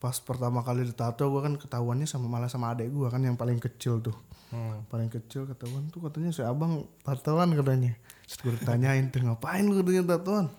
pas 0.00 0.16
pertama 0.16 0.64
kali 0.64 0.88
ditato 0.88 1.28
gua 1.28 1.44
kan 1.44 1.60
ketahuannya 1.60 2.08
sama 2.08 2.26
malah 2.26 2.48
sama 2.48 2.72
adek 2.72 2.88
gua 2.88 3.12
kan 3.12 3.20
yang 3.20 3.36
paling 3.36 3.60
kecil 3.60 4.00
tuh. 4.00 4.16
Hmm. 4.50 4.82
paling 4.90 5.06
kecil 5.06 5.46
ketahuan 5.46 5.86
tuh 5.94 6.02
katanya 6.02 6.34
si 6.34 6.42
abang 6.42 6.82
tatoan 7.06 7.54
katanya. 7.54 7.94
Terus 8.26 8.38
gue 8.42 8.52
ditanyain 8.58 9.06
tuh 9.06 9.22
ngapain 9.22 9.62
lu 9.62 9.78
katanya 9.78 10.18
tatoan? 10.18 10.50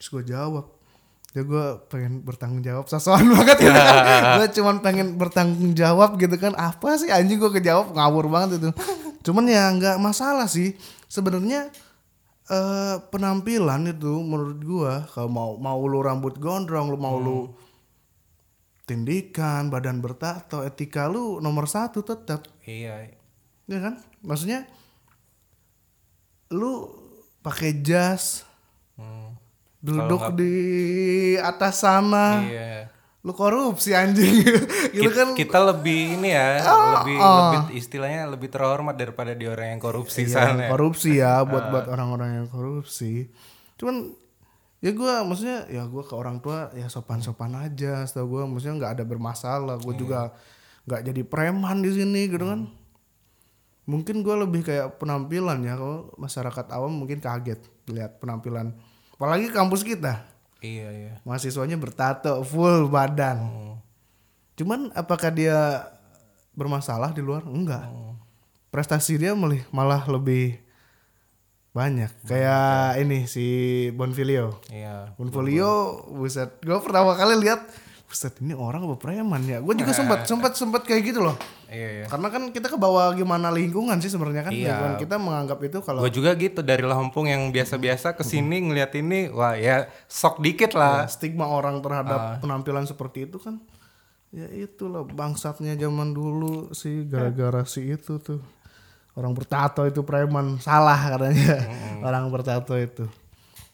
Terus 0.00 0.08
gue 0.08 0.32
jawab. 0.32 0.72
Ya 1.36 1.44
gue 1.44 1.64
pengen 1.92 2.24
bertanggung 2.24 2.64
jawab 2.64 2.88
sosokan 2.88 3.26
banget 3.36 3.68
gitu 3.68 3.74
kan 3.74 4.22
gue 4.38 4.48
cuman 4.54 4.76
pengen 4.80 5.08
bertanggung 5.20 5.76
jawab 5.76 6.16
gitu 6.16 6.40
kan. 6.40 6.56
Apa 6.56 6.96
sih 6.96 7.12
anjing 7.12 7.36
gue 7.36 7.52
kejawab? 7.52 7.92
Ngawur 7.92 8.32
banget 8.32 8.60
itu. 8.60 8.70
Cuman 9.28 9.44
ya 9.44 9.68
nggak 9.68 10.00
masalah 10.00 10.48
sih. 10.48 10.72
Sebenarnya 11.04 11.68
eh 12.44 12.96
penampilan 13.08 13.88
itu 13.88 14.20
menurut 14.20 14.60
gue 14.60 14.92
kalau 15.12 15.28
mau 15.28 15.50
mau 15.56 15.80
lu 15.84 16.04
rambut 16.04 16.36
gondrong 16.36 16.92
lu 16.92 17.00
mau 17.00 17.16
lu 17.16 17.52
tindikan 18.84 19.68
badan 19.68 19.98
bertato 19.98 20.60
etika 20.60 21.06
lu 21.06 21.38
nomor 21.38 21.64
satu 21.64 22.00
tetap 22.00 22.44
Iya. 22.62 23.08
ya 23.64 23.78
kan 23.80 23.94
maksudnya 24.20 24.68
lu 26.50 26.88
pakai 27.40 27.80
jas 27.80 28.44
Hmm. 28.94 29.34
duduk 29.80 30.38
di 30.38 30.54
atas 31.36 31.82
sana 31.82 32.38
Iya. 32.40 32.86
lu 33.20 33.32
korupsi 33.32 33.90
anjing 33.90 34.46
gitu 34.94 35.10
kan 35.10 35.34
kita 35.34 35.58
lebih 35.64 36.14
ini 36.14 36.30
ya, 36.30 36.62
lebih 36.94 37.16
lebih 37.18 37.60
istilahnya 37.74 38.28
lebih 38.28 38.48
terhormat 38.48 38.94
daripada 38.94 39.32
di 39.32 39.44
orang 39.44 39.74
yang 39.74 39.82
korupsi 39.82 40.24
sana. 40.24 40.70
korupsi 40.70 41.18
ya 41.18 41.42
buat 41.42 41.68
buat 41.68 41.86
orang-orang 41.88 42.38
yang 42.38 42.48
korupsi 42.48 43.26
cuman 43.74 44.14
ya 44.84 44.92
gua 44.92 45.24
maksudnya 45.24 45.64
ya 45.72 45.88
gua 45.88 46.04
ke 46.04 46.12
orang 46.12 46.44
tua 46.44 46.68
ya 46.76 46.92
sopan-sopan 46.92 47.56
aja 47.56 48.04
setahu 48.04 48.36
gua. 48.36 48.42
Maksudnya 48.44 48.76
nggak 48.76 48.92
ada 49.00 49.04
bermasalah. 49.08 49.80
Gua 49.80 49.94
juga 49.96 50.36
nggak 50.84 51.00
jadi 51.08 51.22
preman 51.24 51.80
di 51.80 51.90
sini 51.96 52.28
gitu 52.28 52.44
kan. 52.44 52.68
Mungkin 53.88 54.20
gua 54.20 54.44
lebih 54.44 54.60
kayak 54.60 55.00
penampilan 55.00 55.64
ya. 55.64 55.80
Kalau 55.80 56.12
masyarakat 56.20 56.66
awam 56.76 56.92
mungkin 56.92 57.24
kaget 57.24 57.64
lihat 57.88 58.20
penampilan. 58.20 58.76
Apalagi 59.16 59.48
kampus 59.48 59.80
kita. 59.80 60.34
Iya, 60.64 60.88
iya. 60.96 61.12
mahasiswanya 61.28 61.76
bertato 61.76 62.40
full 62.40 62.88
badan. 62.88 63.36
Hmm. 63.36 63.76
cuman 64.56 64.88
apakah 64.96 65.28
dia 65.28 65.84
bermasalah 66.56 67.12
di 67.12 67.20
luar? 67.20 67.44
Enggak. 67.44 67.84
Prestasi 68.72 69.20
dia 69.20 69.36
malah 69.68 70.02
lebih 70.08 70.63
banyak. 71.74 72.10
Kayak 72.30 73.02
ini 73.02 73.26
si 73.26 73.46
Bonfilio 73.90 74.62
Iya. 74.70 75.10
Bonfilio 75.18 76.06
buset. 76.14 76.62
Gue 76.62 76.78
pertama 76.78 77.18
kali 77.18 77.34
lihat 77.42 77.66
buset 78.06 78.30
ini 78.38 78.54
orang 78.54 78.86
apa 78.86 78.94
preman 78.94 79.42
ya? 79.42 79.58
Gue 79.58 79.74
juga 79.74 79.90
sempat 79.90 80.22
sempat 80.30 80.54
sempat 80.54 80.86
kayak 80.86 81.02
gitu 81.02 81.20
loh. 81.26 81.34
Iya, 81.74 81.88
iya. 81.90 82.06
karena 82.06 82.30
kan 82.30 82.54
kita 82.54 82.70
ke 82.70 82.78
bawah 82.78 83.10
gimana 83.18 83.50
lingkungan 83.50 83.98
sih 83.98 84.06
sebenarnya 84.06 84.46
kan. 84.46 84.54
Iya. 84.54 84.70
lingkungan 84.70 84.94
kita 85.02 85.16
menganggap 85.18 85.58
itu 85.66 85.78
kalau 85.82 86.06
Gue 86.06 86.14
juga 86.14 86.30
gitu 86.38 86.62
dari 86.62 86.86
Lampung 86.86 87.26
yang 87.26 87.50
biasa-biasa 87.50 88.14
ke 88.14 88.22
sini 88.22 88.70
ngeliat 88.70 88.94
ini, 88.94 89.34
wah 89.34 89.58
ya 89.58 89.90
sok 90.06 90.38
dikit 90.38 90.78
lah. 90.78 91.10
stigma 91.10 91.50
orang 91.50 91.82
terhadap 91.82 92.38
penampilan 92.38 92.86
seperti 92.86 93.26
itu 93.26 93.42
kan. 93.42 93.58
Ya 94.30 94.46
itulah 94.50 95.02
bangsatnya 95.02 95.74
zaman 95.74 96.14
dulu 96.14 96.70
sih 96.70 97.06
gara-gara 97.10 97.66
si 97.66 97.86
itu 97.90 98.22
tuh 98.22 98.38
orang 99.14 99.32
bertato 99.34 99.86
itu 99.86 100.02
preman. 100.02 100.58
Salah 100.58 100.98
katanya. 101.14 101.62
Orang 102.06 102.28
bertato 102.30 102.74
itu. 102.78 103.06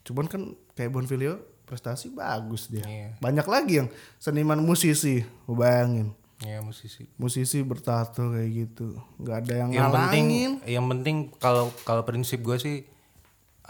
Cuman 0.04 0.28
kan 0.28 0.52
kayak 0.76 0.92
Bonfilio 0.92 1.40
prestasi 1.70 2.10
bagus 2.10 2.66
dia. 2.66 2.82
Iya. 2.82 3.08
banyak 3.22 3.46
lagi 3.46 3.72
yang 3.78 3.88
seniman 4.18 4.58
musisi 4.58 5.22
lu 5.46 5.54
bayangin. 5.54 6.10
Iya 6.40 6.64
musisi. 6.64 7.04
musisi 7.20 7.62
bertato 7.62 8.32
kayak 8.34 8.50
gitu. 8.50 8.98
Nggak 9.22 9.36
ada 9.46 9.54
yang, 9.54 9.70
Yang 9.70 9.90
penting, 9.92 10.24
yang 10.66 10.86
penting 10.88 11.16
kalau 11.38 11.70
kalau 11.84 12.02
prinsip 12.02 12.40
gue 12.42 12.56
sih, 12.58 12.76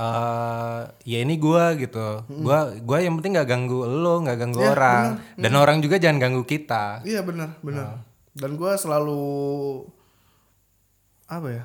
eh 0.00 0.82
ya 1.04 1.18
ini 1.20 1.34
gue 1.36 1.64
gitu. 1.82 2.24
Gua 2.40 2.72
gua 2.80 3.04
yang 3.04 3.18
penting 3.20 3.36
nggak 3.36 3.48
ganggu 3.50 3.84
lo, 3.84 4.22
nggak 4.22 4.38
ganggu 4.38 4.60
orang, 4.64 5.20
dan 5.36 5.52
orang 5.58 5.82
juga 5.84 6.00
jangan 6.00 6.22
ganggu 6.22 6.46
kita. 6.46 7.04
iya 7.04 7.20
benar 7.26 7.58
benar. 7.60 7.84
Ah. 7.84 8.00
dan 8.38 8.54
gua 8.54 8.78
selalu 8.78 9.20
apa 11.30 11.48
ya 11.62 11.64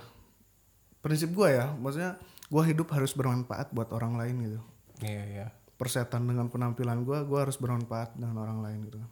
prinsip 1.02 1.34
gua 1.34 1.50
ya 1.50 1.66
maksudnya 1.74 2.22
gua 2.50 2.64
hidup 2.66 2.90
harus 2.94 3.14
bermanfaat 3.18 3.74
buat 3.74 3.90
orang 3.94 4.18
lain 4.18 4.36
gitu. 4.46 4.60
Iya 5.02 5.24
iya. 5.26 5.48
persetan 5.76 6.24
dengan 6.24 6.48
penampilan 6.48 7.04
gua 7.04 7.28
gua 7.28 7.44
harus 7.44 7.60
bermanfaat 7.60 8.16
dengan 8.16 8.40
orang 8.42 8.64
lain 8.64 8.78
gitu 8.88 8.98
kan. 9.02 9.10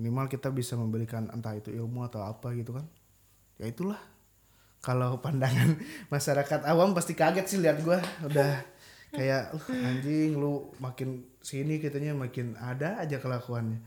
Minimal 0.00 0.26
kita 0.32 0.48
bisa 0.48 0.74
memberikan 0.78 1.28
entah 1.28 1.52
itu 1.52 1.68
ilmu 1.74 2.08
atau 2.08 2.24
apa 2.24 2.56
gitu 2.56 2.72
kan. 2.74 2.86
Ya 3.60 3.68
itulah. 3.68 4.00
Kalau 4.80 5.18
pandangan 5.24 5.76
masyarakat 6.08 6.64
awam 6.66 6.96
pasti 6.96 7.12
kaget 7.12 7.46
sih 7.46 7.58
lihat 7.60 7.84
gua. 7.84 8.00
Udah 8.24 8.64
kayak 9.12 9.54
"Uh, 9.54 9.86
anjing 9.86 10.34
lu 10.34 10.72
makin 10.82 11.26
sini 11.44 11.78
kitanya 11.78 12.16
makin 12.16 12.56
ada 12.56 12.96
aja 13.02 13.20
kelakuannya. 13.20 13.82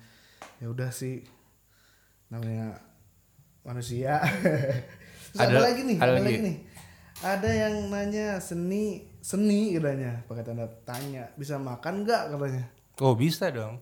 Ya 0.61 0.69
udah 0.69 0.93
sih. 0.93 1.25
Namanya 2.29 2.77
manusia 3.65 4.21
Terus 5.29 5.39
ada, 5.39 5.51
Ada- 5.51 5.63
lagi 5.63 5.81
nih 5.83 5.97
ada 5.97 6.05
ada, 6.05 6.13
lagi. 6.15 6.25
lagi 6.25 6.39
nih 6.41 6.57
ada 7.19 7.49
yang 7.51 7.73
nanya 7.87 8.27
seni 8.39 8.85
seni 9.19 9.75
katanya 9.75 10.23
pakai 10.23 10.43
tanda 10.43 10.65
tanya 10.83 11.27
bisa 11.35 11.59
makan 11.59 12.03
nggak 12.03 12.31
katanya 12.31 12.65
Oh 12.99 13.15
bisa 13.15 13.47
dong. 13.47 13.79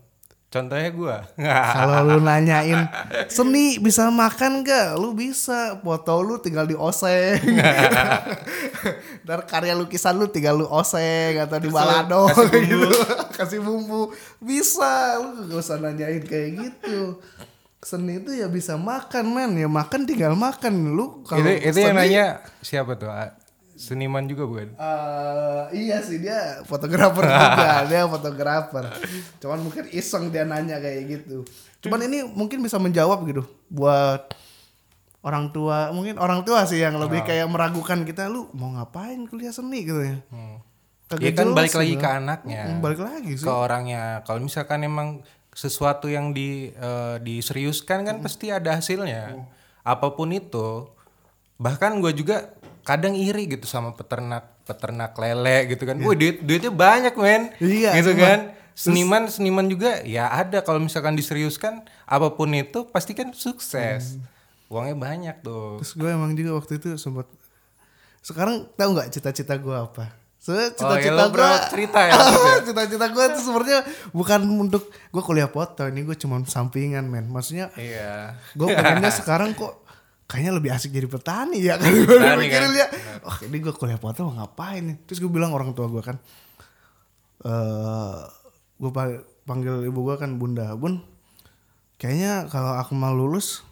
Contohnya 0.48 0.88
gua. 0.88 1.26
kalau 1.76 2.06
lu 2.06 2.18
nanyain 2.22 2.86
seni 3.28 3.76
bisa 3.76 4.08
makan 4.08 4.62
gak? 4.62 4.94
Lu 4.94 5.12
bisa 5.12 5.76
foto 5.82 6.22
lu 6.22 6.38
tinggal 6.38 6.64
di 6.64 6.72
oseng. 6.72 7.36
Ntar 9.26 9.44
karya 9.44 9.74
lukisan 9.76 10.16
lu 10.16 10.30
tinggal 10.30 10.56
lu 10.56 10.66
oseng 10.70 11.36
atau 11.36 11.58
di 11.58 11.68
balado 11.68 12.30
kasih 12.30 12.46
bumbu. 12.48 12.64
gitu. 12.64 12.88
Kasih 13.34 13.60
bumbu. 13.60 14.02
Bisa, 14.40 15.18
lu 15.20 15.50
gak 15.50 15.58
usah 15.60 15.76
nanyain 15.82 16.22
kayak 16.24 16.50
gitu. 16.56 17.20
Seni 17.88 18.20
itu 18.20 18.36
ya 18.36 18.52
bisa 18.52 18.76
makan 18.76 19.24
men, 19.32 19.56
ya 19.56 19.64
makan 19.64 20.04
tinggal 20.04 20.36
makan 20.36 20.92
lu 20.92 21.24
kalau 21.24 21.40
itu 21.40 21.72
itu 21.72 21.78
yang 21.80 21.96
nanya 21.96 22.44
siapa 22.60 23.00
tuh? 23.00 23.08
Ah, 23.08 23.32
Seniman 23.78 24.26
juga 24.26 24.44
bukan? 24.44 24.74
Eh, 24.74 25.62
iya 25.86 26.02
sih 26.04 26.18
dia 26.18 26.60
fotografer 26.68 27.24
juga, 27.24 27.70
dia 27.90 28.02
fotografer. 28.04 28.84
Cuman 29.40 29.58
mungkin 29.62 29.88
iseng 29.94 30.34
dia 30.34 30.42
nanya 30.44 30.82
kayak 30.82 31.02
gitu. 31.06 31.46
Cuman 31.86 32.02
ini 32.04 32.26
mungkin 32.26 32.60
bisa 32.60 32.76
menjawab 32.76 33.22
gitu 33.24 33.46
buat 33.70 34.34
orang 35.22 35.54
tua, 35.54 35.94
mungkin 35.94 36.18
orang 36.18 36.42
tua 36.42 36.66
sih 36.66 36.82
yang 36.82 36.98
lebih 36.98 37.22
kayak 37.22 37.46
meragukan 37.46 38.02
kita, 38.02 38.26
lu 38.26 38.50
mau 38.52 38.74
ngapain 38.74 39.24
kuliah 39.30 39.54
seni 39.54 39.86
gitu 39.86 40.02
ya. 40.02 40.18
Hmm. 40.28 40.58
Kagak 41.08 41.24
Ya 41.24 41.30
kan 41.32 41.56
balik 41.56 41.72
lagi 41.72 41.94
ke 41.96 42.08
anaknya. 42.20 42.62
Hmm, 42.68 42.84
balik 42.84 43.00
lagi 43.00 43.32
sih. 43.38 43.46
ke 43.46 43.52
orangnya. 43.54 44.20
Kalau 44.28 44.44
misalkan 44.44 44.84
emang 44.84 45.24
sesuatu 45.58 46.06
yang 46.06 46.30
di 46.30 46.70
eh, 46.70 47.16
diseriuskan 47.18 48.06
kan 48.06 48.16
pasti 48.22 48.54
ada 48.54 48.78
hasilnya. 48.78 49.34
Apa 49.82 50.14
pun 50.14 50.30
itu. 50.30 50.86
Bahkan 51.58 51.98
gue 51.98 52.14
juga 52.14 52.54
kadang 52.86 53.18
iri 53.18 53.50
gitu 53.50 53.66
sama 53.66 53.90
peternak 53.98 54.62
peternak 54.62 55.18
lele 55.18 55.74
gitu 55.74 55.82
kan. 55.82 55.98
Wih 55.98 56.14
duit 56.14 56.36
duitnya 56.46 56.70
banyak 56.70 57.14
men. 57.18 57.50
Iya, 57.58 57.98
gitu 57.98 58.14
sumpah. 58.14 58.22
kan. 58.22 58.40
Seniman 58.78 59.22
seniman 59.26 59.66
juga 59.66 59.98
ya 60.06 60.30
ada 60.30 60.62
kalau 60.62 60.78
misalkan 60.78 61.18
diseriuskan 61.18 61.82
apa 62.06 62.30
pun 62.38 62.54
itu 62.54 62.86
pasti 62.94 63.18
kan 63.18 63.34
sukses. 63.34 64.22
Uangnya 64.70 64.94
banyak 64.94 65.36
tuh. 65.42 65.82
Terus 65.82 65.92
gue 65.98 66.10
emang 66.14 66.38
juga 66.38 66.62
waktu 66.62 66.78
itu 66.78 66.94
sempat 66.94 67.26
sekarang 68.22 68.70
tahu 68.78 68.94
nggak 68.94 69.10
cita-cita 69.10 69.58
gue 69.58 69.74
apa? 69.74 70.14
Sebenarnya 70.38 70.70
Oh, 70.70 70.94
ya 70.94 71.02
cita-cita 71.02 71.24
bro, 71.28 71.42
gue 71.42 71.58
cerita 71.68 71.98
ya 72.00 72.12
maksudnya. 72.14 72.56
cita-cita 72.64 73.06
gue 73.08 73.24
itu 73.26 73.40
sebenarnya 73.40 73.80
bukan 74.10 74.40
untuk 74.58 74.82
gue 74.88 75.22
kuliah 75.22 75.46
foto 75.46 75.82
ini 75.84 76.00
gue 76.02 76.14
cuma 76.14 76.38
sampingan 76.42 77.04
men. 77.04 77.26
Maksudnya 77.26 77.68
Iya. 77.74 78.38
gue 78.52 78.66
pengennya 78.68 79.10
sekarang 79.20 79.52
kok 79.52 79.82
kayaknya 80.24 80.52
lebih 80.54 80.70
asik 80.70 80.90
jadi 80.90 81.06
petani 81.06 81.58
ya 81.58 81.74
kan 81.74 81.88
gue 81.88 82.04
Petani, 82.04 82.36
mikirin 82.44 82.68
kan? 82.68 82.76
ya 82.76 82.86
oh 83.22 83.36
ini 83.42 83.56
gue 83.58 83.72
kuliah 83.72 83.96
foto 83.96 84.22
mau 84.22 84.36
ngapain 84.38 84.84
nih 84.84 84.96
terus 85.02 85.18
gue 85.18 85.28
bilang 85.28 85.50
orang 85.50 85.72
tua 85.72 85.88
gue 85.88 86.00
kan 86.00 86.20
eh 87.40 88.18
gue 88.76 88.90
panggil 89.42 89.82
ibu 89.84 90.00
gue 90.04 90.16
kan 90.16 90.36
bunda 90.36 90.74
bun 90.74 91.00
kayaknya 91.96 92.46
kalau 92.46 92.76
aku 92.76 92.92
mau 92.92 93.10
lulus 93.10 93.64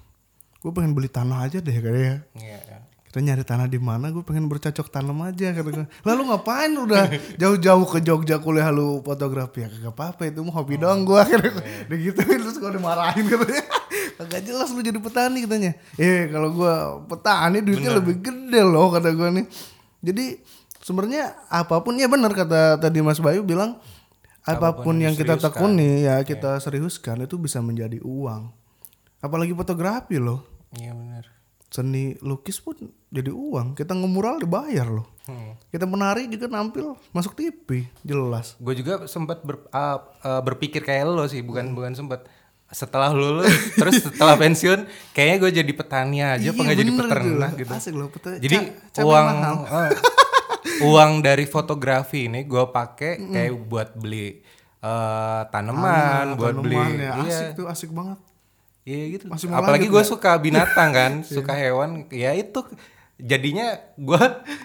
gue 0.58 0.72
pengen 0.72 0.94
beli 0.94 1.06
tanah 1.06 1.44
aja 1.44 1.60
deh 1.60 1.74
kayaknya 1.74 2.24
Iya. 2.34 2.58
iya. 2.58 2.78
Kita 3.16 3.32
nyari 3.32 3.48
tanah 3.48 3.64
di 3.64 3.80
mana? 3.80 4.12
Gue 4.12 4.20
pengen 4.20 4.44
bercocok 4.44 4.92
tanam 4.92 5.16
aja 5.24 5.48
kata 5.56 5.64
gue 5.72 5.88
lalu 6.04 6.22
ngapain? 6.28 6.68
Udah 6.68 7.08
jauh-jauh 7.40 7.88
ke 7.88 8.04
Jogja 8.04 8.36
kuliah 8.36 8.68
lu 8.68 9.00
fotografi. 9.00 9.64
Ya 9.64 9.72
kagak 9.72 9.96
apa-apa 9.96 10.28
itu 10.28 10.44
mah 10.44 10.52
hobi 10.52 10.76
doang 10.76 11.08
gue 11.08 11.16
kata 11.24 11.48
gue 11.48 11.64
udah 11.64 11.96
gitu 11.96 12.20
terus 12.20 12.60
gue 12.60 12.70
dimarahin 12.76 13.24
katanya 13.24 13.64
kagak 14.20 14.44
jelas 14.44 14.68
lu 14.68 14.84
jadi 14.84 15.00
petani 15.00 15.48
katanya. 15.48 15.72
Eh 15.96 16.28
kalau 16.28 16.52
gue 16.60 16.74
petani 17.08 17.64
duitnya 17.64 17.96
lebih 17.96 18.20
gede 18.20 18.60
loh 18.60 18.92
kata 18.92 19.08
gue 19.08 19.28
nih. 19.40 19.46
Jadi 20.04 20.24
sebenarnya 20.84 21.40
apa 21.48 21.80
pun 21.80 21.96
ya 21.96 22.12
benar 22.12 22.36
kata 22.36 22.76
tadi 22.84 23.00
Mas 23.00 23.16
Bayu 23.16 23.40
bilang 23.40 23.80
apa 24.44 24.76
pun, 24.76 25.00
yang 25.00 25.16
kita 25.16 25.40
tekuni 25.40 26.04
ya 26.04 26.20
kita 26.20 26.60
seriuskan 26.60 27.24
itu 27.24 27.40
bisa 27.40 27.64
menjadi 27.64 27.96
uang. 28.04 28.52
Apalagi 29.24 29.56
fotografi 29.56 30.20
loh. 30.20 30.44
Iya 30.76 30.92
benar. 30.92 31.36
Seni 31.68 32.14
lukis 32.20 32.58
pun 32.58 32.74
jadi 33.06 33.28
uang. 33.28 33.74
Kita 33.74 33.92
ngemural 33.92 34.38
dibayar 34.38 34.86
loh. 34.86 35.06
Hmm. 35.26 35.58
kita 35.66 35.82
menari 35.82 36.30
juga 36.30 36.46
nampil 36.46 36.94
masuk 37.10 37.34
TV 37.34 37.82
jelas. 38.00 38.54
Gue 38.56 38.72
juga 38.72 39.04
sempat 39.04 39.42
ber- 39.42 39.66
ah, 39.68 39.98
ah, 40.22 40.38
berpikir 40.38 40.78
kayak 40.80 41.02
lo 41.04 41.26
sih, 41.26 41.42
bukan 41.42 41.74
bukan 41.74 41.92
sempat. 41.92 42.30
Setelah 42.64 43.10
lulus, 43.10 43.50
terus 43.76 44.02
setelah 44.02 44.34
pensiun, 44.34 44.86
kayaknya 45.10 45.36
gue 45.36 45.50
jadi 45.56 45.72
petani 45.72 46.18
aja, 46.20 46.46
apa 46.46 46.60
nggak 46.60 46.78
jadi 46.78 46.92
peternak 46.92 47.52
gitu. 47.56 47.72
asik 47.72 47.94
loh 47.94 48.06
peta- 48.06 48.38
Jadi 48.38 48.56
ca- 48.92 49.02
uang 49.02 49.26
ah, 49.66 49.90
uang 50.88 51.10
dari 51.20 51.44
fotografi 51.44 52.26
ini 52.26 52.42
gue 52.42 52.64
pakai 52.64 53.26
kayak 53.26 53.52
buat 53.64 53.88
beli 53.94 54.38
eh, 54.78 55.42
tanaman, 55.48 56.34
buat 56.34 56.54
beli, 56.54 56.74
Tanaman 56.76 56.90
ya, 56.96 57.12
iya, 57.18 57.38
asik 57.40 57.48
tuh 57.56 57.66
asik 57.66 57.90
banget 57.90 58.18
iya 58.87 59.05
gitu. 59.12 59.26
Masih 59.26 59.51
Apalagi 59.51 59.87
gue 59.87 60.03
suka 60.03 60.39
binatang 60.39 60.91
kan, 60.91 61.12
suka 61.26 61.53
hewan, 61.53 62.07
ya 62.09 62.30
itu 62.32 62.62
jadinya 63.16 63.64
gue 63.97 64.20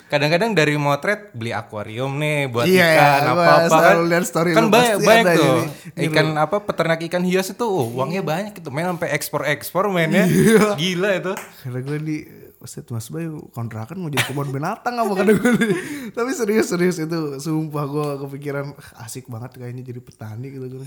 kadang-kadang 0.06 0.52
dari 0.52 0.76
motret 0.76 1.32
beli 1.32 1.50
akuarium 1.52 2.20
nih 2.20 2.52
buat 2.52 2.68
Iya, 2.68 2.84
ikan 2.84 3.22
gua 3.24 3.32
apa 3.32 3.54
apa 3.64 3.78
kan 3.80 3.96
lihat 4.06 4.26
story 4.28 4.52
kan 4.52 4.68
banyak 4.68 4.98
banyak 5.00 5.26
tuh. 5.34 5.44
ini. 5.58 5.64
Ini 5.96 6.06
ikan 6.06 6.28
apa 6.36 6.56
peternak 6.60 7.00
ikan 7.02 7.24
hias 7.24 7.48
itu 7.50 7.64
oh, 7.64 7.88
uangnya 7.90 8.20
banyak 8.22 8.54
itu 8.54 8.68
main 8.68 8.86
sampai 8.86 9.10
ekspor 9.12 9.48
ekspor 9.48 9.88
ya 9.96 10.04
Iya. 10.28 10.76
gila 10.76 11.10
itu. 11.16 11.32
Kata 11.32 11.80
gue 11.80 11.98
di 11.98 12.18
Ustaz 12.60 12.86
Mas 12.88 13.08
Bayu 13.08 13.50
kontrakan 13.50 13.98
mau 13.98 14.12
jadi 14.12 14.22
kebun 14.22 14.52
binatang 14.52 14.94
apa? 14.94 15.12
Kata 15.16 15.32
gue 15.32 15.52
Tapi 16.20 16.30
serius-serius 16.30 17.00
itu 17.00 17.20
Sumpah 17.40 17.88
gue 17.88 18.08
kepikiran 18.22 18.76
"Ah, 18.76 19.08
Asik 19.08 19.26
banget 19.26 19.58
kayaknya 19.58 19.82
jadi 19.82 19.98
petani 19.98 20.52
gitu 20.52 20.68
gue 20.70 20.86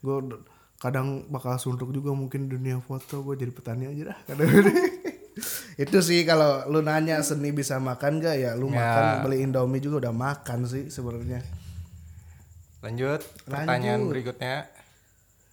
Gue 0.00 0.16
kadang 0.84 1.24
bakal 1.32 1.56
suntuk 1.56 1.88
juga 1.90 2.12
mungkin 2.12 2.44
dunia 2.44 2.76
foto 2.84 3.24
Gue 3.24 3.40
jadi 3.40 3.48
petani 3.48 3.88
aja 3.88 4.12
dah 4.12 4.18
gue 4.28 4.44
Itu 5.82 5.98
sih 5.98 6.22
kalau 6.22 6.62
lu 6.70 6.84
nanya 6.84 7.18
seni 7.24 7.50
bisa 7.50 7.80
makan 7.80 8.20
gak 8.20 8.36
ya 8.36 8.52
Lu 8.54 8.68
Ya. 8.68 8.78
makan 8.78 9.04
beli 9.24 9.42
Indomie 9.42 9.80
juga 9.80 10.06
udah 10.06 10.14
makan 10.14 10.68
sih 10.68 10.86
sebenarnya. 10.86 11.42
Lanjut 12.84 13.24
pertanyaan 13.42 14.04
berikutnya. 14.06 14.68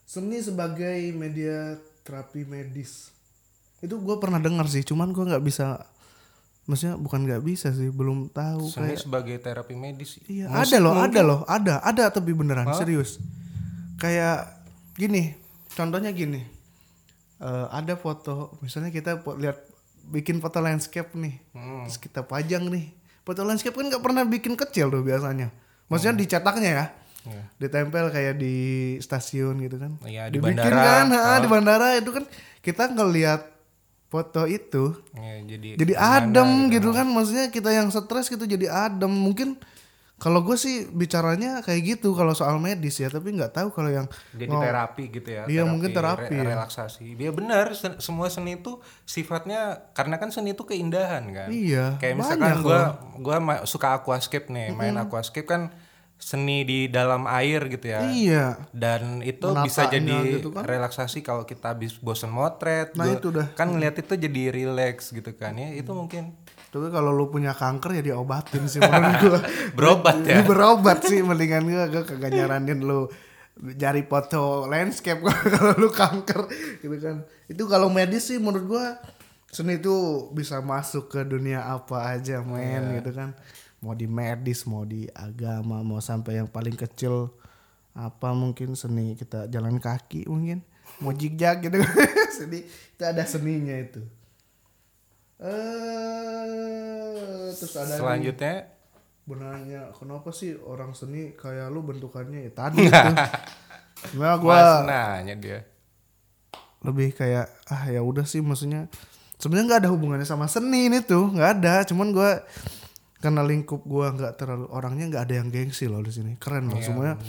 Seni 0.03 0.43
sebagai 0.43 1.15
media 1.15 1.79
terapi 2.03 2.43
medis. 2.43 3.09
Itu 3.79 3.97
gue 3.97 4.19
pernah 4.19 4.37
dengar 4.37 4.67
sih 4.67 4.83
cuman 4.83 5.15
gue 5.15 5.25
nggak 5.25 5.41
bisa 5.41 5.87
maksudnya 6.69 6.93
bukan 6.93 7.25
nggak 7.25 7.41
bisa 7.41 7.73
sih 7.73 7.89
belum 7.89 8.29
tahu 8.29 8.69
seni 8.69 8.93
kayak 8.93 9.01
sebagai 9.01 9.35
terapi 9.41 9.73
medis 9.73 10.21
iya 10.29 10.45
ada 10.45 10.77
loh 10.77 10.93
mungkin. 10.93 11.09
ada 11.09 11.21
loh 11.25 11.39
ada 11.49 11.73
ada 11.81 12.03
tapi 12.13 12.37
beneran 12.37 12.69
serius. 12.77 13.17
Kayak 13.97 14.60
gini 15.01 15.33
contohnya 15.71 16.13
gini. 16.13 16.45
Eh, 17.37 17.67
ada 17.69 17.97
foto 17.97 18.53
misalnya 18.61 18.89
kita 18.89 19.17
lihat 19.35 19.57
bikin 20.07 20.37
foto 20.37 20.61
landscape 20.61 21.09
nih. 21.15 21.41
Hmm. 21.51 21.83
terus 21.83 21.97
kita 21.97 22.21
pajang 22.21 22.69
nih. 22.69 22.93
Foto 23.21 23.41
landscape 23.41 23.73
kan 23.73 23.89
nggak 23.89 24.01
pernah 24.01 24.23
bikin 24.23 24.53
kecil 24.53 24.89
tuh 24.89 25.01
biasanya. 25.01 25.49
Maksudnya 25.87 26.15
dicetaknya 26.15 26.71
ya. 26.71 26.85
Iya. 27.21 27.43
ditempel 27.61 28.09
kayak 28.09 28.33
di 28.33 28.53
stasiun 28.97 29.61
gitu 29.61 29.77
kan. 29.77 29.93
Iya, 30.01 30.33
di 30.33 30.41
dibikin 30.41 30.57
bandara. 30.57 30.81
kan? 30.81 31.05
Ha, 31.07 31.21
Oh. 31.21 31.37
di 31.37 31.47
bandara 31.47 31.87
itu 31.93 32.09
kan 32.09 32.25
kita 32.61 32.89
ngelihat 32.89 33.45
foto 34.09 34.43
itu 34.43 34.97
Ya, 35.13 35.37
jadi 35.45 35.67
jadi 35.77 35.93
adem 35.95 36.49
gitu 36.69 36.89
kan. 36.89 37.05
Maksudnya 37.05 37.53
kita 37.53 37.69
yang 37.69 37.89
stres 37.89 38.25
gitu 38.25 38.41
jadi 38.43 38.65
adem. 38.67 39.13
Mungkin 39.13 39.53
kalau 40.21 40.39
gue 40.39 40.53
sih 40.53 40.85
bicaranya 40.87 41.59
kayak 41.59 41.81
gitu 41.91 42.13
kalau 42.13 42.31
soal 42.31 42.55
medis 42.57 42.93
ya 42.95 43.09
tapi 43.09 43.33
nggak 43.33 43.51
tahu 43.51 43.67
kalau 43.69 43.89
yang 43.89 44.05
jadi 44.31 44.53
terapi 44.53 45.03
gitu 45.09 45.29
ya 45.31 45.43
Iya, 45.45 45.65
mungkin 45.65 45.89
terapi 45.89 46.29
re- 46.29 46.37
ya. 46.37 46.43
relaksasi. 46.47 47.05
Dia 47.15 47.31
benar 47.31 47.73
sen- 47.73 47.97
semua 47.97 48.29
seni 48.29 48.55
itu 48.55 48.77
sifatnya 49.03 49.61
karena 49.91 50.15
kan 50.15 50.29
seni 50.29 50.51
itu 50.51 50.61
keindahan 50.61 51.25
kan. 51.27 51.49
Iya 51.49 51.97
kayak 51.97 52.15
misalkan 52.15 52.61
gua 53.17 53.37
ma- 53.39 53.65
suka 53.65 53.95
aquascape 53.95 54.47
nih 54.47 54.69
main 54.71 54.93
aquascape 54.95 55.49
kan 55.49 55.73
seni 56.17 56.61
di 56.61 56.85
dalam 56.87 57.25
air 57.25 57.65
gitu 57.67 57.89
ya. 57.89 58.05
Iya. 58.05 58.45
Dan 58.69 59.19
itu 59.21 59.41
Menatanya 59.41 59.65
bisa 59.65 59.81
jadi 59.89 60.17
gitu 60.37 60.49
kan. 60.51 60.61
relaksasi 60.63 61.19
kalau 61.19 61.43
kita 61.43 61.73
habis 61.73 61.97
bosen 61.97 62.29
motret 62.29 62.93
Nah, 62.93 63.09
gua- 63.09 63.17
itu 63.17 63.27
dah. 63.31 63.49
kan 63.51 63.67
ngeliat 63.67 63.97
itu 63.97 64.13
jadi 64.15 64.53
relax 64.53 65.09
gitu 65.09 65.33
kan 65.33 65.57
ya. 65.57 65.73
Itu 65.73 65.91
mungkin 65.91 66.37
tapi 66.71 66.87
kalau 66.87 67.11
lu 67.11 67.27
punya 67.27 67.51
kanker 67.51 67.99
ya 67.99 68.15
diobatin 68.15 68.63
sih 68.65 68.79
menurut 68.79 69.15
gue 69.27 69.39
berobat 69.75 70.17
ya? 70.23 70.39
Berobat 70.41 71.03
sih 71.03 71.19
mendingan 71.19 71.67
gue 71.67 71.83
gue 71.91 72.03
kagak 72.07 72.31
nyaranin 72.31 72.79
lu 72.79 73.11
cari 73.75 74.07
foto 74.07 74.65
landscape 74.65 75.19
kalau 75.53 75.75
lu 75.77 75.91
kanker 75.91 76.47
gitu 76.79 76.95
kan. 76.97 77.27
Itu 77.45 77.67
kalau 77.67 77.91
medis 77.91 78.31
sih 78.31 78.39
menurut 78.39 78.65
gua 78.65 78.85
seni 79.51 79.77
itu 79.77 79.91
bisa 80.31 80.63
masuk 80.63 81.11
ke 81.11 81.27
dunia 81.27 81.67
apa 81.67 82.15
aja 82.15 82.39
men 82.39 82.95
Iya. 82.95 83.03
gitu 83.03 83.11
kan. 83.11 83.35
Mau 83.83 83.91
di 83.91 84.07
medis 84.07 84.63
mau 84.63 84.87
di 84.87 85.11
agama 85.11 85.83
mau 85.83 85.99
sampai 85.99 86.39
yang 86.39 86.47
paling 86.47 86.73
kecil 86.73 87.35
apa 87.91 88.31
mungkin 88.31 88.71
seni 88.71 89.19
kita 89.19 89.51
jalan 89.51 89.75
kaki 89.75 90.23
mungkin 90.23 90.63
mau 91.03 91.11
jigjag 91.11 91.59
gitu 91.59 91.83
seni 92.39 92.63
itu 92.63 93.03
ada 93.03 93.27
seninya 93.27 93.75
itu 93.75 93.99
eh 95.41 97.01
terus 97.51 97.73
ada 97.75 97.93
Selanjutnya? 97.93 98.55
Benarnya 99.21 99.93
kenapa 99.93 100.29
sih 100.29 100.57
orang 100.57 100.91
seni 100.91 101.33
kayak 101.33 101.69
lu 101.69 101.81
bentukannya 101.81 102.45
ya 102.45 102.51
tadi 102.51 102.85
itu 102.89 103.09
Sebenarnya 104.01 104.37
gua 104.37 104.57
Mas 104.57 104.73
nanya 104.83 105.35
dia. 105.37 105.59
lebih 106.81 107.13
kayak 107.13 107.45
ah 107.69 107.85
ya 107.85 108.01
udah 108.01 108.25
sih 108.25 108.41
maksudnya. 108.41 108.89
Sebenarnya 109.37 109.65
nggak 109.69 109.81
ada 109.85 109.91
hubungannya 109.93 110.25
sama 110.25 110.45
seni 110.45 110.89
ini 110.89 111.01
tuh 111.01 111.29
nggak 111.29 111.49
ada. 111.59 111.85
Cuman 111.85 112.09
gua 112.09 112.41
karena 113.17 113.45
lingkup 113.45 113.85
gua 113.85 114.09
nggak 114.09 114.33
terlalu 114.35 114.65
orangnya 114.69 115.05
nggak 115.07 115.23
ada 115.29 115.35
yang 115.37 115.49
gengsi 115.49 115.85
loh 115.85 116.01
di 116.01 116.09
sini. 116.09 116.33
Keren 116.41 116.65
loh 116.67 116.81
semuanya. 116.81 117.21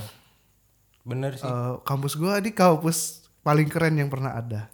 Bener 1.05 1.37
sih. 1.37 1.45
eh, 1.45 1.75
kampus 1.85 2.17
gua 2.17 2.41
di 2.41 2.53
kampus 2.53 3.29
paling 3.43 3.69
keren 3.69 3.99
yang 3.99 4.09
pernah 4.09 4.33
ada 4.33 4.71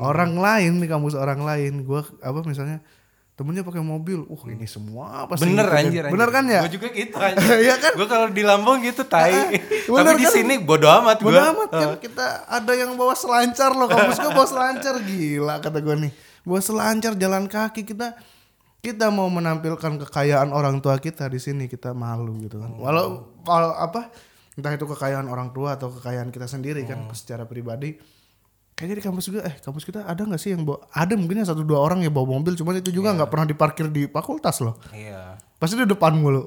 orang 0.00 0.32
lain 0.36 0.80
di 0.80 0.86
kampus 0.88 1.14
orang 1.16 1.40
lain. 1.42 1.84
Gua 1.84 2.04
apa 2.22 2.40
misalnya 2.44 2.80
temennya 3.36 3.62
pakai 3.62 3.84
mobil. 3.84 4.24
Uh 4.26 4.42
ini 4.48 4.64
semua 4.64 5.28
pasti 5.28 5.44
bener 5.44 5.68
gitu 5.68 5.76
kan. 5.76 5.84
anjir, 5.84 6.04
bener 6.08 6.28
kan 6.32 6.44
ya? 6.48 6.60
Gue 6.64 6.72
juga 6.80 6.88
gitu 6.88 7.16
anjir. 7.20 7.56
Iya 7.68 7.74
kan? 7.76 7.92
Gue 7.92 8.08
kalau 8.08 8.28
di 8.32 8.42
Lampung 8.42 8.80
gitu 8.80 9.04
tai. 9.04 9.60
Tapi 9.86 10.12
di 10.16 10.26
kan? 10.26 10.32
sini 10.32 10.54
bodo 10.56 10.88
amat 10.88 11.20
gue. 11.20 11.28
Bodo 11.28 11.40
amat 11.52 11.68
kan? 11.68 11.88
Kita 12.00 12.48
ada 12.48 12.72
yang 12.72 12.96
bawa 12.96 13.12
selancar 13.12 13.76
loh 13.76 13.86
kampus 13.86 14.16
gua 14.24 14.32
bawa 14.32 14.48
selancar. 14.48 14.94
Gila 15.04 15.54
kata 15.60 15.78
gua 15.84 15.94
nih. 16.00 16.12
Bawa 16.48 16.60
selancar 16.64 17.12
jalan 17.20 17.44
kaki. 17.44 17.84
Kita 17.84 18.16
kita 18.80 19.12
mau 19.12 19.28
menampilkan 19.28 20.00
kekayaan 20.08 20.48
orang 20.56 20.80
tua 20.80 20.96
kita 20.96 21.28
di 21.28 21.36
sini. 21.36 21.68
Kita 21.68 21.92
malu 21.92 22.40
gitu 22.40 22.56
kan. 22.56 22.72
Walau 22.80 23.36
kalau 23.44 23.76
apa 23.76 24.08
entah 24.56 24.72
itu 24.72 24.88
kekayaan 24.88 25.28
orang 25.28 25.52
tua 25.52 25.76
atau 25.76 25.92
kekayaan 25.92 26.32
kita 26.32 26.48
sendiri 26.48 26.88
kan 26.88 27.04
secara 27.12 27.44
pribadi 27.44 28.00
kayaknya 28.76 29.00
di 29.00 29.04
kampus 29.04 29.24
juga 29.26 29.40
eh 29.42 29.56
kampus 29.56 29.82
kita 29.82 30.04
ada 30.04 30.20
nggak 30.20 30.36
sih 30.36 30.52
yang 30.52 30.62
bawa 30.62 30.84
ada 30.92 31.16
mungkin 31.16 31.40
satu 31.42 31.64
dua 31.64 31.80
orang 31.80 32.04
yang 32.04 32.12
bawa 32.12 32.36
mobil 32.36 32.52
cuman 32.54 32.78
itu 32.78 32.92
juga 32.92 33.16
nggak 33.16 33.26
pernah 33.26 33.48
diparkir 33.48 33.88
di 33.88 34.04
fakultas 34.06 34.60
loh 34.60 34.76
Iya. 34.92 35.40
pasti 35.56 35.74
di 35.74 35.88
depan 35.88 36.12
mulu 36.14 36.44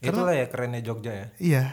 Itulah 0.00 0.32
ya 0.32 0.48
kerennya 0.48 0.80
Jogja 0.80 1.12
ya. 1.12 1.26
Iya. 1.36 1.64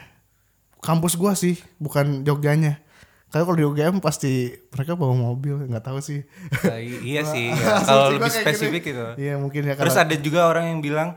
Kampus 0.84 1.16
gua 1.16 1.32
sih, 1.32 1.56
bukan 1.80 2.28
Jogjanya. 2.28 2.84
Karena 3.32 3.44
kalau 3.44 3.56
di 3.56 3.64
UGM 3.64 4.04
pasti 4.04 4.52
mereka 4.72 5.00
bawa 5.00 5.16
mobil, 5.16 5.64
nggak 5.64 5.84
tahu 5.84 6.00
sih. 6.04 6.28
Tai, 6.60 6.84
iya 7.08 7.24
sih. 7.24 7.52
ya. 7.52 7.80
Kalau 7.88 8.12
lebih 8.12 8.28
kayak 8.28 8.44
spesifik 8.44 8.84
gitu. 8.84 9.06
Iya 9.16 9.40
mungkin 9.40 9.64
ya 9.64 9.80
Terus 9.80 9.96
karena 9.96 10.12
ada 10.12 10.16
juga 10.20 10.48
orang 10.48 10.76
yang 10.76 10.80
bilang 10.84 11.16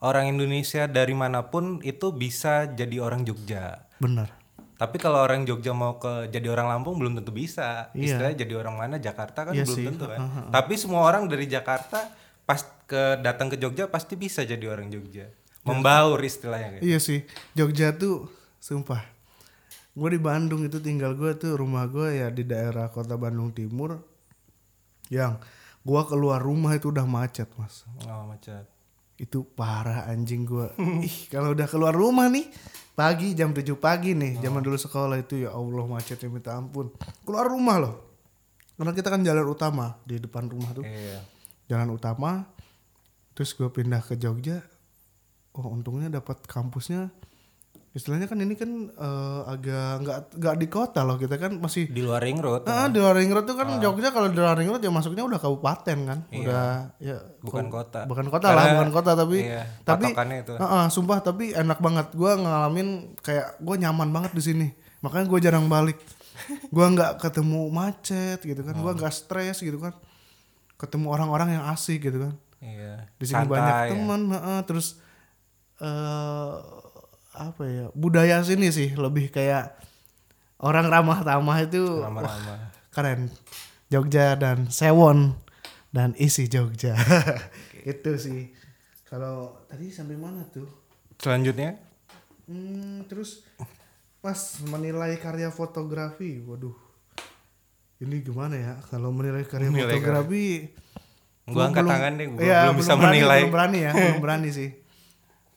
orang 0.00 0.32
Indonesia 0.32 0.88
dari 0.88 1.12
mana 1.12 1.52
pun 1.52 1.84
itu 1.84 2.12
bisa 2.12 2.64
jadi 2.64 2.96
orang 3.00 3.28
Jogja. 3.28 3.84
benar. 4.00 4.32
Tapi 4.78 4.96
kalau 5.02 5.18
orang 5.18 5.42
Jogja 5.42 5.74
mau 5.74 5.98
ke 5.98 6.30
jadi 6.30 6.54
orang 6.54 6.70
Lampung 6.70 7.02
belum 7.02 7.18
tentu 7.18 7.34
bisa. 7.34 7.90
Iya. 7.92 8.14
Istilahnya 8.14 8.36
jadi 8.46 8.54
orang 8.62 8.74
mana 8.78 8.96
Jakarta 9.02 9.50
kan 9.50 9.52
Iya 9.52 9.66
belum 9.66 9.76
sih. 9.76 9.86
tentu 9.90 10.04
kan. 10.06 10.18
Tapi 10.54 10.74
semua 10.78 11.02
orang 11.02 11.26
dari 11.26 11.50
Jakarta 11.50 12.14
pas 12.46 12.62
ke 12.86 13.18
datang 13.20 13.50
ke 13.50 13.58
Jogja 13.58 13.90
pasti 13.90 14.14
bisa 14.14 14.46
jadi 14.46 14.62
orang 14.70 14.88
Jogja. 14.88 15.26
Membaur 15.66 16.22
istilahnya 16.22 16.78
kayak. 16.78 16.82
Iya 16.86 16.98
sih, 17.02 17.26
Jogja 17.58 17.92
tuh 17.92 18.30
sumpah. 18.62 19.02
Gue 19.98 20.14
di 20.14 20.20
Bandung 20.22 20.62
itu 20.62 20.78
tinggal 20.78 21.18
gue 21.18 21.34
tuh 21.34 21.58
rumah 21.58 21.90
gue 21.90 22.22
ya 22.22 22.30
di 22.30 22.46
daerah 22.46 22.86
kota 22.88 23.18
Bandung 23.18 23.50
Timur. 23.50 23.98
Yang 25.10 25.42
gua 25.88 26.04
keluar 26.04 26.40
rumah 26.44 26.76
itu 26.76 26.92
udah 26.92 27.08
macet 27.08 27.48
mas. 27.56 27.88
Oh, 28.04 28.28
macet. 28.28 28.68
Itu 29.16 29.42
parah 29.42 30.04
anjing 30.06 30.44
gua. 30.44 30.70
Ih 31.08 31.18
kalau 31.32 31.56
udah 31.56 31.64
keluar 31.64 31.96
rumah 31.96 32.28
nih 32.28 32.44
pagi 32.98 33.30
jam 33.30 33.54
7 33.54 33.62
pagi 33.78 34.10
nih 34.10 34.42
zaman 34.42 34.58
dulu 34.58 34.74
sekolah 34.74 35.22
itu 35.22 35.46
ya 35.46 35.54
Allah 35.54 35.86
macetnya 35.86 36.26
minta 36.26 36.58
ampun. 36.58 36.90
Keluar 37.22 37.46
rumah 37.46 37.78
loh. 37.78 37.94
Karena 38.74 38.90
kita 38.90 39.14
kan 39.14 39.22
jalan 39.22 39.46
utama 39.46 39.94
di 40.02 40.18
depan 40.18 40.50
rumah 40.50 40.74
tuh. 40.74 40.82
Iya. 40.82 41.22
Jalan 41.70 41.94
utama. 41.94 42.42
Terus 43.38 43.54
gue 43.54 43.70
pindah 43.70 44.02
ke 44.02 44.18
Jogja. 44.18 44.66
Oh 45.54 45.70
untungnya 45.70 46.10
dapat 46.10 46.42
kampusnya. 46.42 47.14
Istilahnya 47.88 48.28
kan 48.28 48.38
ini 48.38 48.52
kan 48.52 48.68
eh, 48.92 49.40
agak 49.48 49.92
nggak 50.04 50.18
nggak 50.36 50.54
di 50.60 50.66
kota 50.68 51.02
loh 51.02 51.16
kita 51.16 51.40
kan 51.40 51.56
masih 51.56 51.88
Di 51.88 52.04
luar 52.04 52.20
ring 52.20 52.36
road. 52.38 52.68
Ah, 52.68 52.86
di 52.86 53.00
luar 53.00 53.16
ring 53.16 53.32
road 53.32 53.48
tuh 53.48 53.56
kan 53.56 53.66
Jogja 53.80 54.12
kalau 54.12 54.28
di 54.28 54.36
luar 54.36 54.54
ring 54.54 54.68
road 54.68 54.84
ya 54.84 54.92
masuknya 54.92 55.24
udah 55.24 55.40
kabupaten 55.40 55.98
kan. 56.04 56.18
Udah 56.28 56.92
ya 57.00 57.16
Bukan 57.40 57.72
kota. 57.72 58.04
bukan 58.04 58.28
kota 58.28 58.52
lah, 58.52 58.54
Karena- 58.54 58.72
bukan 58.76 58.90
kota 58.92 59.10
tapi 59.16 59.38
Iya, 59.40 59.64
tapi 59.82 60.12
itu. 60.12 60.52
Heeh, 60.54 60.84
sumpah 60.92 61.18
tapi 61.24 61.56
enak 61.56 61.78
banget. 61.80 62.06
Gua 62.12 62.36
ngalamin 62.36 63.18
kayak 63.24 63.56
gua 63.58 63.74
nyaman 63.80 64.08
banget 64.12 64.32
di 64.36 64.42
sini. 64.44 64.66
Makanya 65.00 65.26
gue 65.30 65.38
jarang 65.40 65.66
balik. 65.70 65.98
Gua 66.74 66.90
nggak 66.90 67.22
ketemu 67.22 67.70
macet 67.70 68.38
gitu 68.42 68.62
kan. 68.62 68.74
Gua 68.78 68.94
nggak 68.94 69.14
stres 69.14 69.58
gitu 69.58 69.78
kan. 69.78 69.94
Ketemu 70.78 71.06
orang-orang 71.10 71.58
yang 71.58 71.64
asik 71.70 72.04
gitu 72.04 72.30
kan. 72.30 72.34
Iya. 72.58 73.06
Di 73.14 73.24
sini 73.26 73.46
banyak 73.46 73.74
ya. 73.74 73.90
teman, 73.94 74.20
heeh, 74.34 74.60
terus 74.66 74.98
eh 75.78 76.54
apa 77.38 77.62
ya? 77.70 77.86
Budaya 77.94 78.42
sini 78.42 78.68
sih 78.74 78.92
lebih 78.98 79.30
kayak 79.30 79.78
orang 80.58 80.90
ramah 80.90 81.22
tamah 81.22 81.58
itu 81.62 81.82
wah, 81.86 82.10
Ramah-ramah. 82.10 82.58
keren. 82.90 83.20
Jogja 83.88 84.36
dan 84.36 84.68
Sewon 84.68 85.32
dan 85.94 86.12
isi 86.18 86.50
Jogja. 86.50 86.92
itu 87.88 88.12
sih. 88.20 88.52
Kalau 89.08 89.64
tadi 89.64 89.88
sampai 89.88 90.18
mana 90.20 90.44
tuh? 90.50 90.68
Selanjutnya 91.16 91.78
Hmm, 92.48 93.04
terus 93.04 93.44
Mas 94.24 94.56
menilai 94.64 95.20
karya 95.20 95.52
fotografi, 95.52 96.40
waduh. 96.40 96.72
Ini 98.00 98.24
gimana 98.24 98.56
ya? 98.56 98.74
Kalau 98.88 99.12
menilai 99.12 99.44
karya 99.44 99.68
Menilai 99.68 100.00
fotografi, 100.00 100.72
Gua 101.48 101.68
angkat 101.72 101.84
tangan 101.84 102.12
deh, 102.16 102.26
gua 102.28 102.40
Iya, 102.40 102.60
belum 102.68 102.76
bisa 102.80 102.92
berani, 102.96 103.04
menilai. 103.20 103.40
Belum 103.44 103.52
berani 103.52 103.78
ya, 103.84 103.92
belum 103.92 104.20
berani 104.24 104.48
sih. 104.48 104.70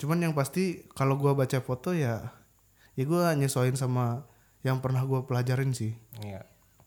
Cuman 0.02 0.18
yang 0.18 0.34
pasti 0.34 0.82
kalau 0.92 1.14
gua 1.14 1.38
baca 1.38 1.62
foto 1.62 1.94
ya, 1.94 2.34
ya 2.98 3.04
gua 3.06 3.38
nyesuaiin 3.38 3.78
sama 3.78 4.26
yang 4.66 4.82
pernah 4.82 5.06
gua 5.06 5.30
pelajarin 5.30 5.78
sih. 5.78 5.94
Iya. 6.20 6.42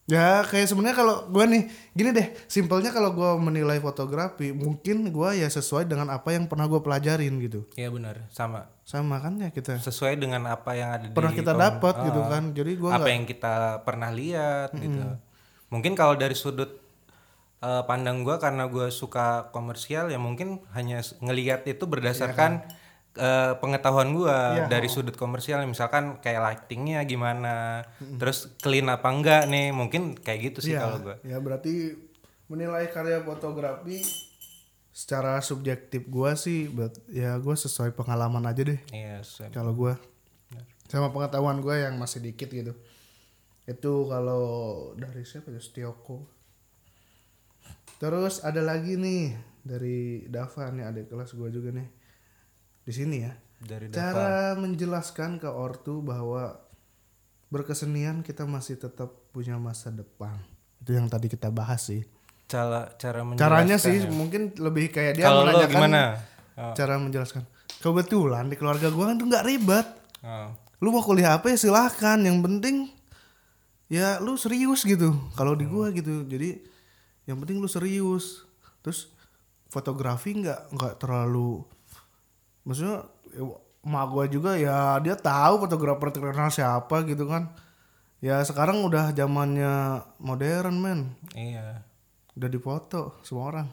Ya 0.05 0.45
kayak 0.45 0.69
sebenarnya 0.69 0.99
kalau 0.99 1.15
gua 1.33 1.49
nih 1.49 1.65
gini 1.97 2.13
deh, 2.13 2.29
simpelnya 2.45 2.93
kalau 2.93 3.17
gua 3.17 3.41
menilai 3.41 3.81
fotografi 3.81 4.53
mungkin 4.53 5.09
gua 5.09 5.33
ya 5.33 5.49
sesuai 5.49 5.89
dengan 5.89 6.13
apa 6.13 6.29
yang 6.35 6.45
pernah 6.45 6.69
gua 6.69 6.85
pelajarin 6.85 7.39
gitu. 7.41 7.65
Iya 7.73 7.89
benar, 7.89 8.27
sama. 8.29 8.69
Sama 8.85 9.17
kan 9.17 9.41
ya 9.41 9.49
kita 9.49 9.81
Sesuai 9.81 10.21
dengan 10.21 10.45
apa 10.45 10.77
yang 10.77 10.93
ada 10.93 11.09
pernah 11.09 11.33
di 11.33 11.41
kita 11.41 11.57
dapat 11.57 11.95
gitu 12.05 12.21
Ah. 12.21 12.29
kan. 12.29 12.43
Jadi 12.53 12.73
gua 12.77 12.91
apa 12.93 12.99
nggak 13.01 13.15
yang 13.17 13.25
kita 13.25 13.55
pernah 13.81 14.11
lihat 14.13 14.77
gitu. 14.77 15.01
Mungkin 15.73 15.97
kalau 15.97 16.21
dari 16.21 16.37
sudut 16.37 16.85
eh, 17.65 17.83
pandang 17.89 18.29
gua 18.29 18.37
karena 18.37 18.69
gua 18.69 18.93
suka 18.93 19.49
komersial 19.57 20.13
ya 20.13 20.21
mungkin 20.21 20.61
hanya 20.77 21.01
ngelihat 21.25 21.65
itu 21.65 21.89
berdasarkan 21.89 22.61
eh, 23.15 23.53
pengetahuan 23.57 24.11
gua 24.11 24.39
Iya. 24.57 24.67
dari 24.69 24.87
sudut 24.87 25.15
komersial 25.15 25.63
misalkan 25.65 26.19
kayak 26.19 26.41
lightingnya 26.41 27.03
gimana, 27.03 27.87
terus 28.19 28.51
clean 28.59 28.87
apa 28.87 29.07
enggak 29.07 29.47
nih, 29.47 29.71
mungkin 29.71 30.15
kayak 30.15 30.53
gitu 30.53 30.59
sih 30.61 30.75
ya, 30.75 30.83
kalau 30.83 30.99
gua. 31.01 31.17
ya 31.23 31.39
berarti 31.39 31.95
menilai 32.47 32.87
karya 32.89 33.21
fotografi 33.21 34.03
secara 34.91 35.39
subjektif 35.41 36.07
gua 36.07 36.35
sih 36.35 36.67
bet- 36.69 37.03
ya 37.09 37.35
gua 37.39 37.55
sesuai 37.55 37.91
pengalaman 37.93 38.45
aja 38.45 38.63
deh. 38.65 38.79
Iya, 38.91 39.23
sesuai. 39.23 39.51
kalau 39.51 39.73
gua 39.73 39.95
sama 40.85 41.11
pengetahuan 41.11 41.59
gua 41.59 41.81
yang 41.81 41.97
masih 41.97 42.21
dikit 42.21 42.47
gitu 42.49 42.75
itu 43.65 43.93
kalau 44.07 44.45
dari 44.95 45.25
siapa 45.25 45.49
ya 45.49 45.59
Stioko 45.59 46.29
terus 47.97 48.43
ada 48.43 48.61
lagi 48.61 48.95
nih 48.95 49.33
dari 49.65 49.99
Dava 50.29 50.69
nih 50.69 50.85
adik 50.85 51.07
kelas 51.09 51.33
gua 51.33 51.49
juga 51.49 51.73
nih 51.73 51.89
di 52.85 52.93
sini 52.93 53.17
ya. 53.25 53.33
Dari 53.65 53.89
Dava. 53.89 53.97
cara 53.97 54.33
menjelaskan 54.61 55.41
ke 55.41 55.49
ortu 55.49 56.05
bahwa 56.05 56.61
berkesenian 57.49 58.21
kita 58.21 58.45
masih 58.45 58.77
tetap 58.77 59.09
punya 59.33 59.57
masa 59.57 59.89
depan. 59.89 60.37
Itu 60.85 60.93
yang 60.93 61.09
tadi 61.09 61.33
kita 61.33 61.49
bahas 61.49 61.89
sih. 61.89 62.05
Cara 62.45 62.93
cara 63.01 63.25
caranya 63.41 63.81
sih 63.81 64.05
ya. 64.05 64.11
mungkin 64.13 64.53
lebih 64.61 64.93
kayak 64.93 65.17
dia 65.17 65.33
Kalau 65.33 65.49
menanyakan 65.49 65.73
gimana? 65.73 66.03
Oh, 66.61 66.77
cara 66.77 67.01
menjelaskan. 67.01 67.43
Kebetulan 67.81 68.53
di 68.53 68.57
keluarga 68.61 68.93
gua 68.93 69.13
kan 69.13 69.17
tuh 69.17 69.29
nggak 69.33 69.47
ribet. 69.49 69.89
Oh. 70.25 70.51
lu 70.83 70.93
mau 70.93 71.01
kuliah 71.01 71.41
apa 71.41 71.49
ya 71.49 71.57
silahkan 71.57 72.21
yang 72.21 72.45
penting 72.45 72.93
ya 73.89 74.21
lu 74.21 74.37
serius 74.37 74.85
gitu. 74.85 75.17
Kalau 75.33 75.57
di 75.57 75.65
gua 75.65 75.89
gitu 75.89 76.29
jadi 76.29 76.61
yang 77.25 77.41
penting 77.41 77.65
lu 77.65 77.69
serius. 77.71 78.45
Terus 78.85 79.09
fotografi 79.73 80.37
nggak 80.37 80.77
nggak 80.77 80.95
terlalu 81.01 81.65
maksudnya 82.65 83.07
ya, 83.33 83.45
emak 83.85 84.05
gua 84.09 84.25
juga 84.27 84.57
ya 84.57 84.97
dia 85.05 85.15
tahu 85.15 85.65
fotografer 85.69 86.09
terkenal 86.11 86.49
siapa 86.49 87.05
gitu 87.05 87.29
kan. 87.29 87.53
Ya 88.25 88.41
sekarang 88.41 88.81
udah 88.89 89.13
zamannya 89.13 90.01
modern 90.17 90.77
men. 90.81 91.01
Iya. 91.37 91.85
udah 92.35 92.51
dipoto 92.51 93.21
semua 93.23 93.53
orang. 93.53 93.69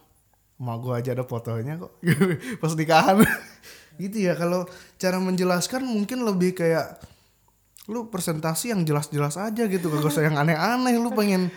Mau 0.62 0.78
gue 0.78 0.94
aja 0.94 1.18
ada 1.18 1.26
fotonya 1.26 1.82
kok. 1.82 1.98
Pas 2.62 2.74
nikahan. 2.78 3.26
Gitu 4.02 4.24
ya 4.28 4.38
kalau 4.38 4.70
cara 5.02 5.18
menjelaskan 5.18 5.82
mungkin 5.82 6.22
lebih 6.22 6.54
kayak 6.54 7.02
lu 7.90 8.08
presentasi 8.14 8.72
yang 8.72 8.86
jelas-jelas 8.86 9.36
aja 9.42 9.66
gitu 9.66 9.90
gak 9.90 10.06
usah 10.06 10.26
yang 10.26 10.38
aneh-aneh 10.38 10.96
lu 11.02 11.12
pengen 11.12 11.50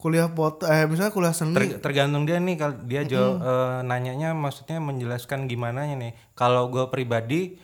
kuliah 0.00 0.32
foto 0.32 0.64
eh 0.64 0.88
misalnya 0.88 1.12
kuliah 1.12 1.36
seni. 1.36 1.52
Ter- 1.52 1.78
tergantung 1.84 2.24
dia 2.24 2.40
nih 2.40 2.56
kalau 2.56 2.76
dia 2.88 3.04
jawab 3.04 3.36
eh, 3.44 3.78
nanyanya 3.84 4.32
maksudnya 4.32 4.80
menjelaskan 4.80 5.44
gimana 5.44 5.84
nih 5.84 6.16
kalau 6.32 6.72
gue 6.72 6.88
pribadi 6.88 7.60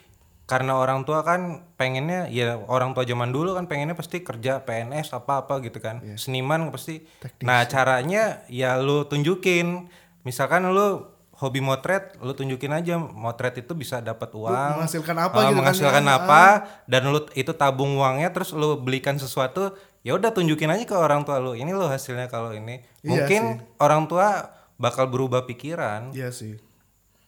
karena 0.47 0.79
orang 0.79 1.03
tua 1.03 1.27
kan 1.27 1.67
pengennya 1.75 2.31
ya 2.31 2.55
orang 2.71 2.95
tua 2.95 3.03
zaman 3.03 3.35
dulu 3.35 3.59
kan 3.59 3.67
pengennya 3.67 3.99
pasti 3.99 4.23
kerja 4.23 4.63
PNS 4.63 5.17
apa 5.17 5.43
apa 5.43 5.59
gitu 5.65 5.83
kan. 5.83 5.99
Seniman 6.15 6.71
pasti. 6.71 7.03
Nah 7.43 7.67
caranya 7.67 8.47
ya 8.47 8.79
lu 8.79 9.09
tunjukin. 9.11 9.91
Misalkan 10.23 10.71
lu 10.71 11.17
hobi 11.37 11.61
motret 11.61 12.17
lu 12.25 12.33
tunjukin 12.33 12.73
aja 12.73 12.97
motret 12.97 13.61
itu 13.61 13.77
bisa 13.77 14.01
dapat 14.01 14.33
uang 14.33 14.81
menghasilkan 14.81 15.17
apa 15.21 15.37
eh, 15.37 15.41
gitu 15.45 15.53
kan 15.53 15.59
menghasilkan 15.61 16.05
ya. 16.09 16.17
apa 16.17 16.43
dan 16.89 17.03
lu 17.13 17.21
itu 17.37 17.53
tabung 17.53 18.01
uangnya 18.01 18.33
terus 18.33 18.57
lu 18.57 18.81
belikan 18.81 19.21
sesuatu 19.21 19.77
ya 20.07 20.15
udah 20.15 20.31
tunjukin 20.31 20.71
aja 20.71 20.85
ke 20.85 20.95
orang 20.95 21.21
tua 21.21 21.37
lu. 21.37 21.53
Ini 21.53 21.67
lo 21.69 21.85
hasilnya 21.85 22.27
kalau 22.27 22.55
ini. 22.55 22.79
Iya 23.01 23.09
mungkin 23.11 23.43
orang 23.77 24.07
tua 24.07 24.47
bakal 24.77 25.07
berubah 25.07 25.43
pikiran. 25.45 26.15
Iya 26.15 26.31
sih. 26.31 26.55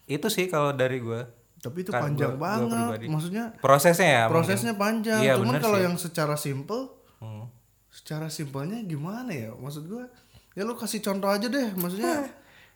Itu 0.07 0.29
sih 0.29 0.47
kalau 0.47 0.71
dari 0.73 0.99
gue 0.99 1.27
tapi 1.59 1.83
itu 1.83 1.91
Kan 1.91 2.15
panjang 2.15 2.33
gua- 2.33 2.55
gua 2.55 2.71
banget. 2.71 2.87
pribadi. 2.95 3.07
maksudnya 3.11 3.45
prosesnya 3.59 4.09
ya 4.09 4.23
prosesnya 4.25 4.73
panjang. 4.73 5.19
Iya, 5.19 5.35
cuman 5.35 5.59
kalau 5.59 5.75
yang 5.77 5.99
secara 5.99 6.39
simple 6.39 6.87
Hmm. 7.19 7.51
secara 7.89 8.31
simpelnya 8.31 8.79
gimana 8.81 9.27
ya? 9.29 9.51
Maksud 9.53 9.85
gua 9.85 10.07
ya 10.55 10.63
lu 10.63 10.79
kasih 10.79 11.03
contoh 11.03 11.27
aja 11.27 11.45
deh. 11.45 11.75
Maksudnya 11.75 12.31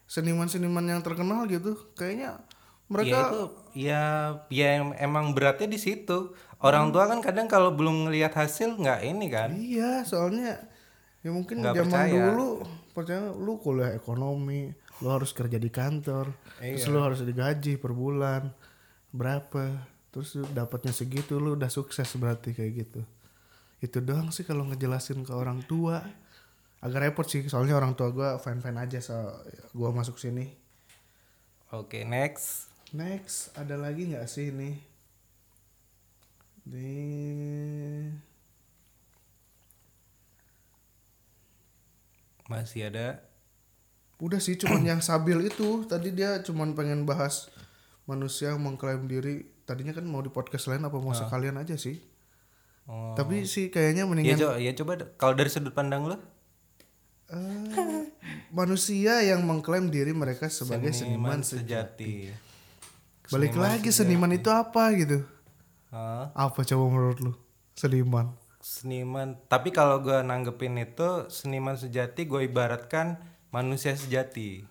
seniman-seniman 0.05 0.83
yang 0.85 1.01
terkenal 1.01 1.47
gitu 1.47 1.79
kayaknya 1.95 2.35
ya 2.35 2.51
mereka 2.91 3.19
itu 3.25 3.43
ya 3.79 4.03
ya 4.49 4.69
em- 4.77 4.99
emang 5.01 5.33
beratnya 5.33 5.65
di 5.67 5.79
situ 5.79 6.35
orang 6.63 6.91
tua 6.91 7.05
kan 7.07 7.19
kadang 7.21 7.47
kalau 7.47 7.71
belum 7.71 8.07
ngelihat 8.07 8.33
hasil 8.33 8.79
nggak 8.79 9.01
ini 9.05 9.27
kan? 9.29 9.51
Iya 9.53 10.03
soalnya 10.03 10.59
ya 11.21 11.31
mungkin 11.31 11.63
Nggak 11.63 11.75
zaman 11.83 11.91
percaya. 11.93 12.23
dulu 12.31 12.49
percaya 12.91 13.21
lu 13.31 13.53
kuliah 13.59 13.93
ekonomi 13.93 14.71
lu 14.99 15.09
harus 15.09 15.31
kerja 15.31 15.57
di 15.57 15.71
kantor 15.71 16.31
terus 16.57 16.83
Iya. 16.83 16.91
lu 16.91 16.99
harus 16.99 17.21
digaji 17.23 17.75
per 17.77 17.91
bulan 17.91 18.51
berapa 19.11 19.87
terus 20.11 20.35
dapatnya 20.51 20.91
segitu 20.91 21.37
lu 21.37 21.55
udah 21.55 21.69
sukses 21.69 22.07
berarti 22.15 22.53
kayak 22.53 22.73
gitu. 22.87 23.03
Itu 23.79 23.99
doang 23.99 24.31
sih 24.31 24.43
kalau 24.43 24.63
ngejelasin 24.67 25.23
ke 25.23 25.33
orang 25.33 25.65
tua. 25.65 25.99
Agak 26.79 27.15
repot 27.15 27.27
sih 27.27 27.47
soalnya 27.47 27.75
orang 27.75 27.95
tua 27.95 28.11
gua 28.11 28.31
fan 28.37 28.59
fan 28.59 28.75
aja 28.77 28.99
so 28.99 29.15
gua 29.73 29.91
masuk 29.91 30.19
sini. 30.19 30.51
Oke 31.71 32.05
next. 32.05 32.69
Next 32.93 33.51
ada 33.57 33.75
lagi 33.75 34.05
nggak 34.07 34.27
sih 34.27 34.53
ini 34.53 34.77
di 36.63 36.91
masih 42.47 42.93
ada 42.93 43.33
Udah 44.23 44.39
sih 44.39 44.55
cuman 44.55 44.87
yang 44.87 45.03
Sabil 45.03 45.51
itu 45.51 45.83
tadi 45.91 46.15
dia 46.15 46.39
cuman 46.47 46.79
pengen 46.79 47.03
bahas 47.03 47.51
manusia 48.07 48.55
yang 48.55 48.63
mengklaim 48.63 49.11
diri. 49.11 49.51
Tadinya 49.67 49.91
kan 49.91 50.07
mau 50.07 50.23
di 50.23 50.31
podcast 50.31 50.71
lain 50.71 50.87
apa 50.87 50.95
mau 51.03 51.11
sekalian 51.11 51.59
aja 51.59 51.75
sih. 51.75 51.99
oh. 52.87 53.19
Tapi 53.19 53.43
sih 53.51 53.67
kayaknya 53.75 54.07
ya 54.07 54.09
mendingan 54.09 54.39
coba 54.39 54.55
ya 54.63 54.73
coba 54.79 54.93
kalau 55.19 55.35
dari 55.35 55.51
sudut 55.51 55.75
pandang 55.75 56.07
lo 56.07 56.19
eh, 57.35 58.07
manusia 58.55 59.27
yang 59.27 59.43
mengklaim 59.43 59.91
diri 59.91 60.15
mereka 60.15 60.47
sebagai 60.47 60.95
seniman. 60.95 61.43
sejati 61.43 62.31
Balik 63.27 63.59
lagi 63.59 63.91
seniman 63.91 64.31
itu 64.39 64.55
apa 64.55 64.87
gitu? 64.95 65.27
Hah? 65.93 66.33
Apa 66.33 66.65
coba 66.65 66.85
menurut 66.89 67.19
lu? 67.21 67.33
Seniman. 67.77 68.33
seniman. 68.63 69.37
Tapi 69.51 69.75
kalau 69.75 70.01
gue 70.01 70.23
nanggepin 70.23 70.79
itu 70.81 71.27
seniman 71.29 71.75
sejati 71.77 72.25
gue 72.25 72.49
ibaratkan 72.49 73.21
manusia 73.53 73.93
sejati. 73.93 74.65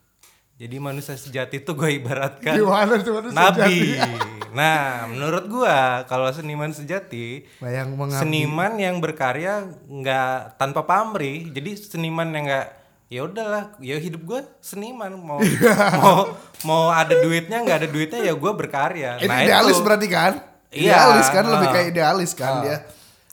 Jadi 0.58 0.76
manusia 0.78 1.18
sejati 1.18 1.66
itu 1.66 1.74
gue 1.74 1.90
ibaratkan 1.98 2.54
Gimana 2.54 3.02
tuh 3.02 3.18
manusia 3.18 3.38
nabi. 3.38 3.98
nah 4.58 5.10
menurut 5.10 5.46
gue 5.48 5.78
kalau 6.06 6.28
seniman 6.30 6.70
sejati 6.76 7.48
Bayang 7.64 7.96
seniman 8.14 8.78
yang 8.80 8.98
berkarya 9.04 9.68
nggak 9.86 10.58
tanpa 10.58 10.88
pamrih. 10.88 11.52
Jadi 11.52 11.78
seniman 11.78 12.32
yang 12.34 12.48
nggak 12.48 12.68
ya 13.12 13.28
udahlah 13.28 13.76
ya 13.84 14.00
hidup 14.00 14.24
gue 14.24 14.42
seniman. 14.64 15.14
Mau 15.20 15.44
mau 16.02 16.32
mau 16.64 16.84
ada 16.96 17.14
duitnya 17.20 17.60
nggak 17.62 17.78
ada 17.86 17.90
duitnya 17.92 18.20
ya 18.24 18.34
gue 18.34 18.52
berkarya. 18.56 19.20
Nah 19.28 19.44
idealis 19.44 19.78
itu. 19.78 19.84
berarti 19.84 20.08
kan? 20.08 20.51
Iya. 20.72 20.96
Idealis 20.96 21.28
kan 21.30 21.44
lebih 21.46 21.68
Ah. 21.68 21.74
kayak 21.74 21.88
idealis 21.90 22.32
kan 22.34 22.54
Ah. 22.54 22.64
dia. 22.64 22.78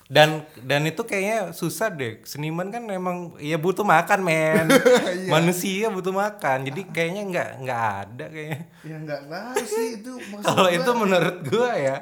dan 0.09 0.29
dan 0.59 0.83
itu 0.83 1.03
kayaknya 1.03 1.53
susah 1.53 1.87
deh 1.91 2.25
seniman 2.25 2.67
kan 2.67 2.81
memang 2.81 3.37
ya 3.39 3.55
butuh 3.57 3.85
makan 3.85 4.21
men 4.23 4.67
Iya. 4.73 5.29
manusia 5.29 5.87
butuh 5.89 6.11
makan 6.11 6.65
jadi 6.65 6.81
kayaknya 6.87 7.23
nggak 7.27 7.49
nggak 7.61 7.83
ada 8.01 8.25
kayaknya 8.27 8.61
Ya 8.83 8.97
nggak 8.99 9.21
tahu 9.27 9.57
sih 9.63 9.87
itu 9.97 10.13
kalau 10.49 10.71
itu 10.71 10.91
menurut 10.93 11.37
gua 11.45 11.77
ya 11.77 11.97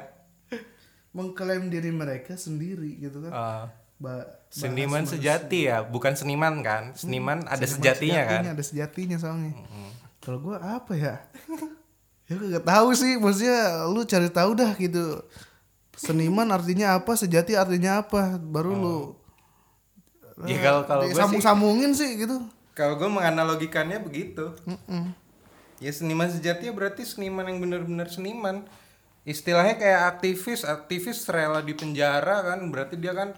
mengklaim 1.11 1.67
diri 1.67 1.91
mereka 1.91 2.33
sendiri 2.35 2.95
gitu 2.97 3.21
kan. 3.21 3.31
uh, 3.31 3.65
Ba- 3.97 4.39
seniman 4.47 5.03
sejati 5.03 5.67
ya 5.67 5.83
bukan 5.83 6.13
seniman 6.13 6.61
kan 6.61 6.93
seniman 6.93 7.43
ada 7.43 7.59
Seniman 7.59 7.75
sejatinya 7.75 8.21
kan 8.23 8.41
Ada 8.47 8.63
sejatinya 8.63 9.17
soalnya. 9.17 9.51
Kalau 10.17 10.39
gua 10.39 10.57
apa 10.61 10.93
ya? 10.93 11.15
ya 12.27 12.35
gak 12.59 12.65
tahu 12.67 12.89
sih, 12.93 13.15
maksudnya 13.15 13.87
lu 13.87 14.03
cari 14.03 14.29
tahu 14.31 14.51
dah 14.55 14.71
gitu. 14.75 15.23
Seniman 15.97 16.51
artinya 16.53 16.99
apa, 16.99 17.17
sejati 17.17 17.57
artinya 17.57 18.05
apa, 18.05 18.37
baru 18.37 18.71
lu 18.75 18.97
ya 20.45 20.57
kalau 20.61 20.81
kalau 20.85 21.03
gua 21.09 21.09
sih 21.09 21.17
sambung-sambungin 21.17 21.91
sih 21.97 22.11
gitu. 22.21 22.37
kalau 22.77 22.93
gua 22.99 23.09
menganalogikannya 23.09 23.97
begitu 23.97 24.53
Mm-mm. 24.69 25.17
ya 25.81 25.89
seniman 25.89 26.29
sejati 26.29 26.69
ya 26.69 26.73
berarti 26.75 27.01
seniman 27.01 27.49
yang 27.49 27.57
benar-benar 27.57 28.05
seniman 28.13 28.61
istilahnya 29.25 29.81
kayak 29.81 30.01
aktivis 30.17 30.61
aktivis 30.61 31.25
rela 31.25 31.65
di 31.65 31.73
penjara 31.73 32.45
kan 32.53 32.59
berarti 32.69 33.01
dia 33.01 33.17
kan 33.17 33.33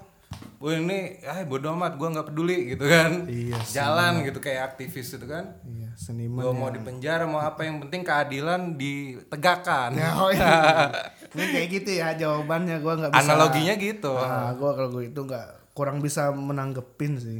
Wah 0.59 0.75
ini, 0.75 1.23
ah 1.23 1.39
bodo 1.47 1.71
amat, 1.71 1.95
gua 1.95 2.11
nggak 2.11 2.35
peduli 2.35 2.75
gitu 2.75 2.83
kan. 2.83 3.23
Iya 3.31 3.55
Jalan 3.63 4.27
gitu 4.27 4.43
kayak 4.43 4.75
aktivis 4.75 5.15
itu 5.15 5.23
kan. 5.23 5.55
Iya, 5.63 5.95
seniman. 5.95 6.43
Gua 6.43 6.51
mau 6.51 6.67
di 6.67 6.83
penjara, 6.83 7.23
mau 7.23 7.39
apa 7.39 7.63
yang 7.63 7.79
penting 7.79 8.03
keadilan 8.03 8.75
ditegakkan. 8.75 9.95
Ya, 9.95 10.11
oh 10.21 10.27
iya. 10.27 10.91
Ini 11.33 11.45
kayak 11.55 11.67
gitu 11.71 11.89
ya 12.03 12.11
jawabannya 12.11 12.83
gua 12.83 12.93
nggak 12.99 13.11
bisa. 13.15 13.23
Analoginya 13.23 13.73
gitu. 13.79 14.11
Nah, 14.19 14.51
gua 14.59 14.71
kalau 14.75 14.89
gua 14.91 15.03
itu 15.07 15.21
nggak 15.23 15.47
kurang 15.71 16.03
bisa 16.03 16.27
menanggepin 16.35 17.15
sih. 17.15 17.39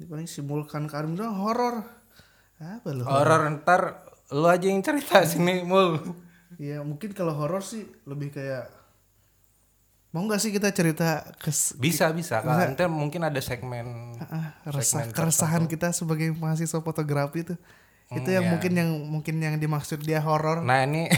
Ini 0.00 0.04
paling 0.08 0.24
simulkan 0.24 0.88
karim 0.88 1.20
doang 1.20 1.36
horor. 1.36 1.84
Apa 2.56 2.96
lu? 2.96 3.04
Horor 3.04 3.60
ntar 3.60 4.08
lu 4.32 4.48
aja 4.48 4.72
yang 4.72 4.80
cerita 4.80 5.20
sini 5.28 5.60
mul. 5.68 6.00
Ya 6.56 6.80
mungkin 6.80 7.12
kalau 7.12 7.36
horor 7.36 7.60
sih 7.60 7.84
lebih 8.08 8.32
kayak 8.32 8.72
mau 10.16 10.24
nggak 10.24 10.40
sih 10.40 10.48
kita 10.48 10.72
cerita 10.72 11.28
kes 11.36 11.76
Bisa 11.76 12.08
bisa 12.16 12.40
kan. 12.40 12.72
Ntar 12.72 12.88
mungkin 12.88 13.20
ada 13.20 13.36
segmen 13.44 14.16
ah, 14.24 14.56
resah 14.64 15.04
Segmen 15.04 15.12
keresahan 15.12 15.64
kita 15.68 15.92
sebagai 15.92 16.32
mahasiswa 16.32 16.80
fotografi 16.80 17.44
itu 17.44 17.52
itu 18.16 18.28
yang 18.32 18.48
iya. 18.48 18.52
mungkin 18.54 18.72
yang 18.72 18.90
mungkin 19.12 19.36
yang 19.44 19.60
dimaksud 19.60 20.00
dia 20.00 20.24
horor 20.24 20.64
Nah 20.64 20.88
ini 20.88 21.10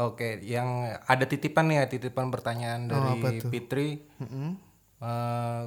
Oke, 0.00 0.40
yang 0.40 0.88
ada 1.04 1.24
titipan 1.28 1.68
nih 1.68 1.84
ya, 1.84 1.86
titipan 1.86 2.32
pertanyaan 2.32 2.88
Oh, 2.88 3.12
dari 3.20 3.44
tuh? 3.44 3.52
Fitri. 3.52 4.00
Mm-mm. 4.24 4.56
Eh, 5.04 5.62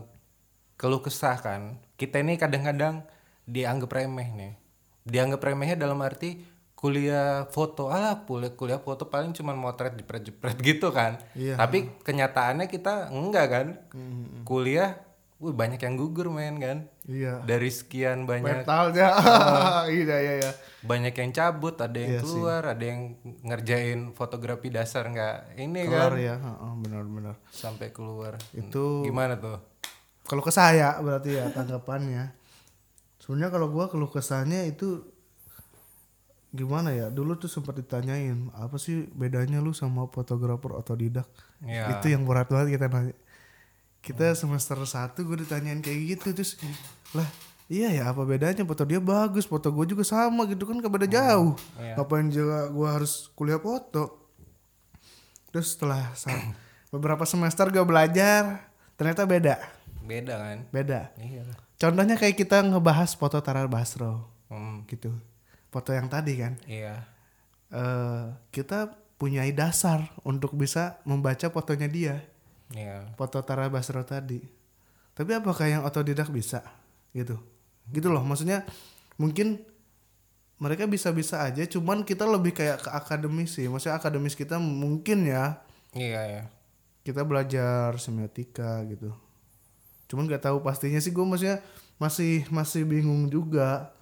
keluh 0.82 1.06
kesah 1.06 1.38
kan. 1.38 1.78
Kita 1.94 2.18
ini 2.26 2.34
kadang-kadang 2.34 3.06
dianggap 3.46 3.94
remeh 3.94 4.30
nih. 4.34 4.54
Dianggap 5.06 5.46
remehnya 5.46 5.78
dalam 5.78 6.02
arti 6.02 6.42
kuliah 6.86 7.50
foto. 7.50 7.90
Alah, 7.90 8.22
kuliah 8.22 8.54
kuliah 8.54 8.78
foto 8.78 9.10
paling 9.10 9.34
cuma 9.34 9.58
motret 9.58 9.98
jepret-jepret 9.98 10.54
gitu 10.62 10.94
kan. 10.94 11.18
Iya. 11.34 11.58
Tapi 11.58 11.90
kenyataannya 12.00 12.70
kita 12.70 13.10
enggak 13.10 13.46
kan. 13.50 13.68
Kuliah 14.46 15.02
wih 15.36 15.52
banyak 15.52 15.78
yang 15.78 15.98
gugur 15.98 16.30
men 16.30 16.58
kan. 16.58 16.78
iya 17.04 17.42
Dari 17.42 17.68
sekian 17.68 18.24
banyak 18.24 18.64
mentalnya 18.66 19.14
iya 19.92 20.18
iya 20.18 20.34
iya 20.40 20.52
banyak 20.82 21.12
yang 21.12 21.32
cabut, 21.32 21.76
ada 21.78 21.94
yang 21.94 22.18
Iya 22.18 22.22
sih. 22.22 22.26
keluar, 22.26 22.62
ada 22.66 22.82
yang 22.82 23.02
ngerjain 23.44 24.00
fotografi 24.14 24.70
dasar 24.70 25.06
nggak 25.06 25.60
ini 25.60 25.86
kelar 25.86 26.14
kan 26.14 26.24
ya 26.24 26.36
benar-benar 26.80 27.36
sampai 27.52 27.90
keluar. 27.92 28.38
Itu- 28.54 29.04
gimana 29.04 29.36
tuh? 29.36 29.60
kalau 30.26 30.42
ke 30.42 30.50
saya 30.50 30.98
berarti 30.98 31.38
ya 31.38 31.46
tanggapannya 31.54 32.34
sebenarnya 33.22 33.50
kalau 33.54 33.70
gua 33.70 33.86
keluh 33.86 34.10
kesahnya 34.10 34.66
itu 34.66 35.06
gimana 36.56 36.90
ya? 36.96 37.12
Dulu 37.12 37.36
tuh 37.36 37.52
sempat 37.52 37.76
ditanyain 37.76 38.50
apa 38.56 38.80
sih 38.80 39.06
bedanya 39.12 39.60
lu 39.60 39.76
sama 39.76 40.08
fotografer 40.10 40.72
otodidak? 40.74 41.28
Ya. 41.62 41.92
itu 42.00 42.16
yang 42.16 42.24
berat 42.24 42.48
banget 42.48 42.80
kita 42.80 42.88
nanya. 42.88 43.16
Kita 44.00 44.38
semester 44.38 44.78
1 44.80 45.18
gue 45.18 45.38
ditanyain 45.44 45.82
kayak 45.82 46.00
gitu 46.16 46.28
terus 46.32 46.62
lah 47.12 47.26
iya 47.68 47.90
ya 47.92 48.04
apa 48.16 48.24
bedanya? 48.24 48.64
Foto 48.64 48.88
dia 48.88 49.04
bagus 49.04 49.44
foto 49.44 49.68
gue 49.70 49.86
juga 49.92 50.08
sama 50.08 50.48
gitu 50.48 50.64
kan 50.64 50.80
gak 50.80 50.94
beda 50.94 51.08
jauh. 51.10 51.54
iya. 51.78 52.00
ngapain 52.00 52.32
juga 52.32 52.72
gue 52.72 52.88
harus 52.88 53.28
kuliah 53.36 53.60
foto? 53.60 54.32
Terus 55.52 55.76
setelah 55.76 56.16
beberapa 56.94 57.28
semester 57.28 57.68
gue 57.70 57.84
belajar 57.84 58.72
ternyata 58.96 59.28
beda. 59.28 59.56
Beda 60.06 60.34
kan? 60.40 60.58
Beda. 60.72 61.12
Iya. 61.20 61.44
Contohnya 61.76 62.16
kayak 62.16 62.40
kita 62.40 62.64
ngebahas 62.64 63.12
foto 63.18 63.42
Tara 63.44 63.68
Basro. 63.68 64.32
Hmm, 64.48 64.86
gitu 64.88 65.12
foto 65.76 65.92
yang 65.92 66.08
tadi 66.08 66.40
kan? 66.40 66.56
Iya. 66.64 67.04
Eh 67.68 68.24
kita 68.56 68.96
punya 69.20 69.44
dasar 69.52 70.08
untuk 70.24 70.56
bisa 70.56 71.04
membaca 71.04 71.52
fotonya 71.52 71.92
dia. 71.92 72.16
Iya. 72.72 73.12
Foto 73.20 73.44
Tara 73.44 73.68
Basro 73.68 74.00
tadi. 74.08 74.40
Tapi 75.12 75.32
apakah 75.36 75.68
yang 75.68 75.84
otodidak 75.84 76.32
bisa? 76.32 76.64
Gitu. 77.12 77.36
Gitu 77.92 78.08
loh 78.08 78.24
maksudnya 78.24 78.64
mungkin 79.20 79.60
mereka 80.56 80.88
bisa-bisa 80.88 81.44
aja 81.44 81.68
cuman 81.68 82.08
kita 82.08 82.24
lebih 82.24 82.56
kayak 82.56 82.88
ke 82.88 82.90
akademis 82.96 83.60
sih. 83.60 83.68
Maksudnya 83.68 84.00
akademis 84.00 84.40
kita 84.40 84.56
mungkin 84.56 85.28
ya. 85.28 85.60
Iya 85.92 86.24
ya 86.24 86.44
kita 87.06 87.22
belajar 87.22 87.94
semiotika 88.02 88.82
gitu. 88.90 89.14
Cuman 90.10 90.26
nggak 90.26 90.50
tahu 90.50 90.66
pastinya 90.66 90.98
sih 90.98 91.14
gue 91.14 91.22
maksudnya 91.22 91.62
masih 92.02 92.50
masih 92.50 92.82
bingung 92.84 93.30
juga 93.30 93.94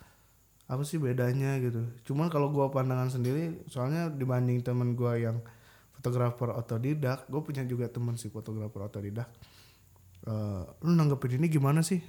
apa 0.73 0.81
sih 0.81 0.97
bedanya 0.97 1.61
gitu. 1.61 1.85
Cuman 2.09 2.33
kalau 2.33 2.49
gue 2.49 2.65
pandangan 2.73 3.13
sendiri 3.13 3.61
soalnya 3.69 4.09
dibanding 4.09 4.65
temen 4.65 4.97
gue 4.97 5.13
yang 5.21 5.37
fotografer 5.93 6.49
otodidak 6.51 7.29
gue 7.29 7.41
punya 7.45 7.61
juga 7.63 7.87
temen 7.87 8.17
sih 8.17 8.33
fotografer 8.33 8.81
otodidak 8.81 9.29
Eh, 10.23 10.63
lu 10.87 10.95
nanggepin 10.95 11.35
ini 11.35 11.51
gimana 11.51 11.83
sih? 11.83 11.99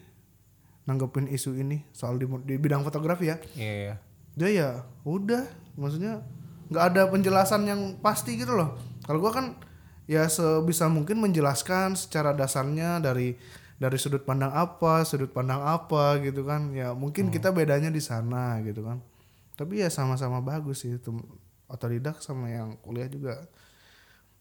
Nanggepin 0.87 1.27
isu 1.27 1.59
ini 1.59 1.83
soal 1.91 2.15
di, 2.15 2.31
di 2.47 2.55
bidang 2.63 2.87
fotografi 2.87 3.27
ya? 3.27 3.37
Iya 3.59 3.75
iya. 3.75 3.95
Dia 4.39 4.51
ya 4.55 4.69
udah. 5.03 5.43
Maksudnya 5.75 6.23
nggak 6.71 6.85
ada 6.95 7.03
penjelasan 7.11 7.67
yang 7.67 7.99
pasti 7.99 8.39
gitu 8.39 8.55
loh. 8.55 8.79
Kalau 9.03 9.19
gua 9.19 9.35
kan 9.35 9.59
ya 10.07 10.31
sebisa 10.31 10.87
mungkin 10.87 11.19
menjelaskan 11.19 11.99
secara 11.99 12.31
dasarnya 12.37 13.03
dari 13.03 13.35
dari 13.75 13.99
sudut 13.99 14.23
pandang 14.23 14.51
apa 14.51 15.03
sudut 15.03 15.31
pandang 15.31 15.61
apa 15.61 16.19
gitu 16.21 16.43
kan. 16.43 16.71
Ya 16.73 16.95
mungkin 16.95 17.29
kita 17.29 17.51
bedanya 17.51 17.89
di 17.89 18.01
sana 18.01 18.59
gitu 18.63 18.83
kan. 18.83 19.03
Tapi 19.55 19.83
ya 19.83 19.89
sama-sama 19.89 20.39
bagus 20.39 20.83
sih 20.83 20.95
itu 20.95 21.15
otodidak 21.65 22.19
sama 22.19 22.49
yang 22.49 22.77
kuliah 22.79 23.07
juga 23.07 23.45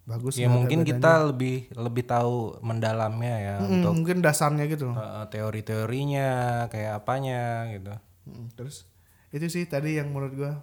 bagus 0.04 0.36
ya 0.36 0.52
mungkin 0.52 0.84
bedanya. 0.84 1.00
kita 1.00 1.12
lebih 1.32 1.56
lebih 1.72 2.04
tahu 2.04 2.60
mendalamnya 2.60 3.36
ya 3.40 3.56
Mm, 3.64 3.72
untuk 3.80 3.92
mungkin 3.96 4.18
dasarnya 4.20 4.68
gitu 4.68 4.92
uh, 4.92 5.24
teori-teorinya 5.32 6.28
kayak 6.68 7.00
apanya 7.00 7.72
gitu. 7.72 7.94
Mm, 8.28 8.52
terus 8.54 8.84
itu 9.32 9.48
sih 9.48 9.64
tadi 9.64 9.96
yang 9.96 10.12
menurut 10.12 10.34
gua 10.36 10.54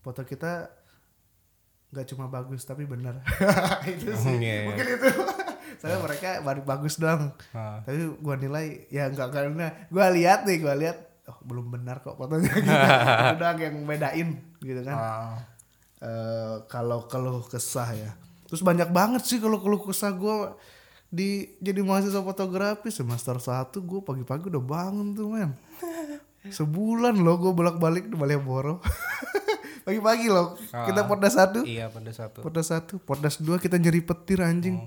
foto 0.00 0.24
kita 0.24 0.72
nggak 1.92 2.06
cuma 2.08 2.24
bagus 2.26 2.64
tapi 2.64 2.88
benar. 2.88 3.20
Itu 3.92 4.16
sih 4.16 4.40
Iya, 4.40 4.40
iya. 4.40 4.60
mungkin 4.64 4.86
itu 4.88 5.08
saya 5.82 5.98
mereka 5.98 6.38
baru 6.40 6.62
bagus 6.62 6.94
dong 6.94 7.34
Ah. 7.50 7.82
tapi 7.82 7.98
gua 8.16 8.38
nilai 8.38 8.86
ya 8.86 9.10
nggak 9.10 9.28
karena 9.28 9.66
gua 9.90 10.06
lihat 10.08 10.46
nih 10.46 10.58
gua 10.58 10.78
lihat 10.78 10.94
oh 11.24 11.38
belum 11.42 11.70
benar 11.70 11.98
kok 11.98 12.14
fotonya 12.14 12.46
gitu. 12.48 12.62
Itu 13.26 13.36
doang 13.36 13.58
yang 13.58 13.76
bedain 13.82 14.28
gitu 14.58 14.80
kan. 14.80 14.94
Ah. 14.94 15.34
Eh, 15.98 16.56
kalau 16.66 17.06
keluh 17.06 17.42
kesah 17.42 17.90
ya. 17.92 18.10
Terus 18.46 18.58
banyak 18.60 18.90
banget 18.90 19.22
sih 19.22 19.38
kalau 19.38 19.58
keluh 19.58 19.78
kesah 19.80 20.10
gua 20.10 20.54
di 21.08 21.50
jadi 21.58 21.78
mahasiswa 21.80 22.18
fotografi. 22.20 22.88
Semester 22.88 23.36
1 23.36 23.70
gue 23.76 24.00
pagi-pagi 24.00 24.48
udah 24.48 24.62
bangun 24.62 25.12
tuh 25.12 25.28
men. 25.28 25.50
Sebulan 26.58 27.14
loh 27.16 27.38
gue 27.38 27.52
bolak-balik 27.52 28.06
di 28.06 28.16
Malioboro 28.16 28.82
pagi-pagi 29.86 30.26
loh. 30.26 30.58
Kita 30.58 31.06
pordas 31.06 31.34
satu. 31.34 31.62
Iya 31.62 31.86
pada 31.86 32.10
satu. 32.10 32.38
Pordas 32.40 32.66
satu 32.66 32.98
pordas 32.98 33.38
dua 33.38 33.58
kita 33.58 33.78
nyeri 33.78 34.02
petir 34.02 34.42
anjing 34.42 34.86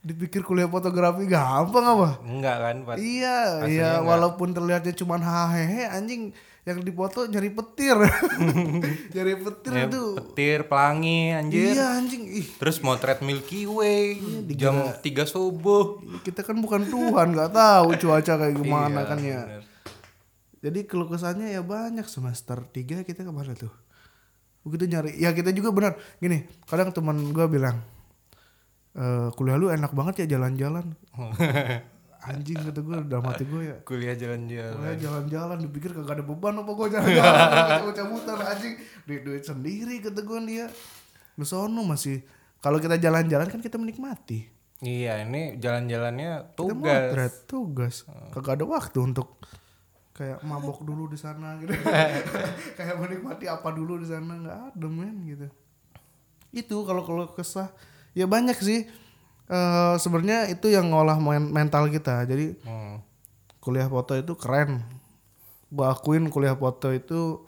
dipikir 0.00 0.40
kuliah 0.40 0.64
fotografi 0.66 1.24
gampang 1.24 1.84
apa? 1.84 2.08
Enggak 2.22 2.56
kan 2.58 2.76
Pak? 2.82 2.96
iya 2.96 3.64
iya 3.64 3.90
walaupun 4.00 4.50
terlihatnya 4.50 4.92
cuma 4.94 5.16
hahehe 5.16 5.84
anjing 5.86 6.32
yang 6.62 6.80
dipoto 6.80 7.24
nyari 7.26 7.48
petir. 7.50 7.96
Nyari 9.10 9.34
petir 9.38 9.72
Ya, 9.74 9.84
itu 9.86 10.02
petir 10.14 10.58
pelangi 10.64 11.32
anjir. 11.32 11.72
Iya 11.72 11.96
anjing 11.96 12.22
ih. 12.26 12.48
Terus 12.54 12.80
motret 12.80 13.20
Milky 13.20 13.64
Way 13.64 14.20
Iya, 14.46 14.56
jam 14.58 14.74
3 14.94 15.00
subuh. 15.26 16.00
Kita 16.20 16.40
kan 16.42 16.56
bukan 16.56 16.84
Tuhan 16.84 17.32
nggak 17.32 17.50
tahu 17.50 17.88
cuaca 17.98 18.32
kayak 18.38 18.54
gimana 18.54 18.98
Iya, 18.98 19.06
kan 19.06 19.18
ya. 19.18 19.42
bener. 19.42 19.64
jadi 20.60 20.84
keluh 20.84 21.08
kesahnya 21.08 21.48
ya 21.48 21.60
banyak 21.60 22.04
semester 22.04 22.60
3 22.62 23.00
kita 23.02 23.20
ke 23.20 23.32
mana 23.32 23.52
tuh? 23.54 23.72
Begitu 24.60 24.84
nyari 24.86 25.16
ya 25.16 25.32
kita 25.32 25.50
juga 25.50 25.72
benar. 25.72 25.92
Gini 26.16 26.40
kadang 26.64 26.88
teman 26.90 27.16
gue 27.26 27.46
bilang 27.46 27.80
e, 28.94 29.04
kuliah 29.34 29.56
lu 29.56 29.70
enak 29.70 29.92
banget 29.94 30.24
ya 30.26 30.36
jalan-jalan. 30.38 30.94
Anjing 32.30 32.60
kata 32.60 32.80
gue 32.84 32.96
dalam 33.08 33.24
hati 33.24 33.44
gue 33.48 33.62
ya. 33.64 33.76
Kuliah 33.80 34.12
jalan-jalan. 34.12 34.76
Kuliah 34.76 34.96
jalan-jalan 35.00 35.56
dipikir 35.64 35.90
kagak 35.96 36.20
ada 36.20 36.24
beban 36.24 36.60
apa 36.60 36.70
gue 36.76 36.88
jalan-jalan. 36.92 37.48
Cabut-cabutan 37.80 38.38
anjing. 38.44 38.74
Duit 39.08 39.22
duit 39.24 39.42
sendiri 39.42 40.04
kata 40.04 40.20
gue 40.20 40.38
dia. 40.44 40.66
Besono 41.40 41.80
masih. 41.80 42.20
Kalau 42.60 42.76
kita 42.76 43.00
jalan-jalan 43.00 43.48
kan 43.48 43.60
kita 43.64 43.80
menikmati. 43.80 44.44
Iya 44.80 45.24
ini 45.28 45.60
jalan-jalannya 45.60 46.56
kita 46.56 46.60
tugas. 46.60 46.76
motret 46.76 47.34
tugas. 47.48 47.94
Kagak 48.32 48.60
ada 48.60 48.64
waktu 48.68 48.98
untuk 49.00 49.40
kayak 50.20 50.44
mabok 50.44 50.84
dulu 50.84 51.08
di 51.08 51.16
sana 51.16 51.56
gitu. 51.56 51.72
Kayak 52.76 53.00
menikmati 53.00 53.48
apa 53.48 53.72
dulu 53.72 53.96
di 53.96 54.08
sana 54.08 54.36
nggak 54.36 54.58
ada 54.76 54.86
men 54.92 55.16
gitu. 55.24 55.48
Itu 56.52 56.84
kalau 56.84 57.00
kalau 57.08 57.24
kesah 57.32 57.72
ya 58.12 58.26
banyak 58.26 58.58
sih. 58.58 58.86
Eh 59.50 59.94
sebenarnya 59.98 60.46
itu 60.48 60.70
yang 60.70 60.90
ngolah 60.90 61.18
men- 61.18 61.50
mental 61.50 61.90
kita. 61.90 62.22
Jadi 62.24 62.54
Hmm. 62.62 63.02
kuliah 63.58 63.86
foto 63.86 64.14
itu 64.14 64.32
keren. 64.34 64.82
Gua 65.70 65.94
akuin 65.94 66.30
kuliah 66.30 66.54
foto 66.54 66.90
itu 66.90 67.42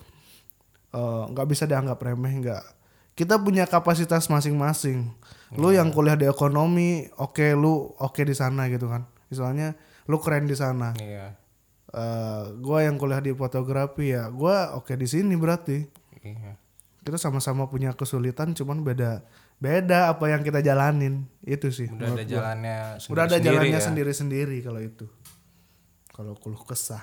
eh, 0.93 1.23
nggak 1.31 1.49
bisa 1.49 1.65
dianggap 1.65 1.99
remeh 1.99 2.33
nggak. 2.39 2.65
Kita 3.13 3.41
punya 3.41 3.65
kapasitas 3.65 4.29
masing-masing. 4.29 5.09
Lu 5.53 5.69
yang 5.69 5.93
kuliah 5.93 6.17
di 6.17 6.25
ekonomi 6.25 7.09
oke 7.17 7.53
lu 7.53 7.93
oke 7.97 8.25
di 8.25 8.33
sana 8.33 8.69
gitu 8.69 8.89
kan. 8.89 9.05
Misalnya 9.29 9.73
lu 10.05 10.17
keren 10.19 10.45
di 10.45 10.57
sana. 10.57 10.93
Iya. 10.97 11.37
Eh 11.93 12.43
gua 12.61 12.85
yang 12.85 12.97
kuliah 12.97 13.21
di 13.21 13.33
fotografi 13.33 14.13
ya 14.13 14.29
gua 14.29 14.77
oke 14.77 14.97
di 14.97 15.05
sini 15.05 15.37
berarti. 15.37 15.85
Iya 16.23 16.57
kita 17.03 17.19
sama-sama 17.19 17.67
punya 17.67 17.91
kesulitan 17.99 18.55
cuman 18.55 18.87
beda 18.87 19.27
beda 19.59 20.11
apa 20.15 20.31
yang 20.31 20.43
kita 20.47 20.63
jalanin. 20.63 21.27
Itu 21.43 21.75
sih 21.75 21.91
udah 21.91 22.15
ada 22.15 22.25
jalannya 22.27 22.79
udah 23.11 23.23
ada 23.27 23.39
sendiri-sendiri 23.39 23.43
jalannya 23.43 23.79
ya. 23.79 23.83
sendiri-sendiri 23.83 24.57
kalau 24.63 24.81
itu. 24.83 25.07
Kalau 26.15 26.33
keluh 26.39 26.63
kesah. 26.63 27.03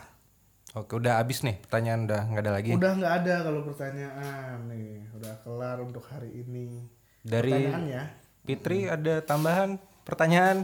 Oke 0.78 0.96
udah 0.96 1.20
habis 1.20 1.44
nih 1.44 1.60
pertanyaan 1.60 2.08
udah 2.08 2.22
nggak 2.32 2.44
ada 2.48 2.52
lagi? 2.56 2.72
Udah 2.72 2.92
nggak 2.96 3.14
ada 3.24 3.36
kalau 3.44 3.62
pertanyaan 3.68 4.56
nih, 4.72 4.92
udah 5.20 5.34
kelar 5.44 5.78
untuk 5.84 6.04
hari 6.08 6.32
ini. 6.32 6.88
dari 7.20 7.68
ya. 7.92 8.16
Fitri 8.48 8.88
ada 8.88 9.20
tambahan 9.20 9.76
pertanyaan? 10.08 10.64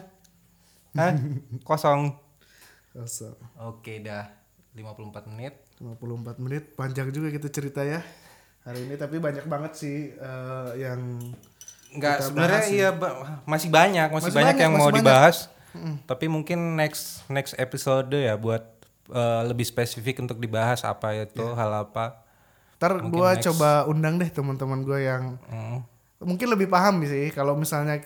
Hah? 0.95 1.11
kosong. 1.67 2.15
Kosong. 2.95 3.35
oke 3.59 3.93
dah. 3.99 4.31
54 4.75 5.31
menit. 5.31 5.59
54 5.83 6.39
menit, 6.39 6.63
panjang 6.79 7.11
juga 7.11 7.27
kita 7.31 7.51
cerita 7.51 7.83
ya 7.83 7.99
hari 8.65 8.83
ini. 8.83 8.95
Tapi 8.95 9.15
banyak 9.17 9.45
banget 9.45 9.71
sih 9.73 9.97
eh, 10.11 10.69
yang 10.75 10.99
Enggak 11.87 12.17
Kita 12.17 12.25
sebenarnya 12.27 12.61
iya 12.67 12.89
ba- 12.91 13.39
masih 13.45 13.69
banyak 13.69 14.07
masih, 14.09 14.19
Masih 14.19 14.33
banyak, 14.33 14.47
banyak, 14.51 14.55
yang 14.59 14.71
masih 14.73 14.81
mau 14.81 14.89
banyak. 14.89 14.99
dibahas 14.99 15.37
tapi 16.01 16.25
mungkin 16.25 16.59
next 16.73 17.03
next 17.29 17.51
episode 17.53 18.07
ya 18.09 18.35
buat 18.35 18.63
eh, 19.07 19.41
lebih 19.45 19.63
spesifik 19.63 20.19
untuk 20.19 20.35
dibahas 20.37 20.83
apa 20.83 21.11
itu 21.17 21.35
Iya. 21.37 21.51
hal 21.53 21.71
apa 21.81 22.23
ntar 22.75 22.99
gua 23.01 23.35
coba 23.37 23.83
undang 23.85 24.15
deh 24.15 24.27
teman-teman 24.27 24.81
gue 24.81 24.99
yang 25.01 25.39
Hmm. 25.45 25.83
mungkin 26.17 26.47
lebih 26.49 26.67
paham 26.67 26.99
sih 27.01 27.27
kalau 27.29 27.55
misalnya 27.55 28.03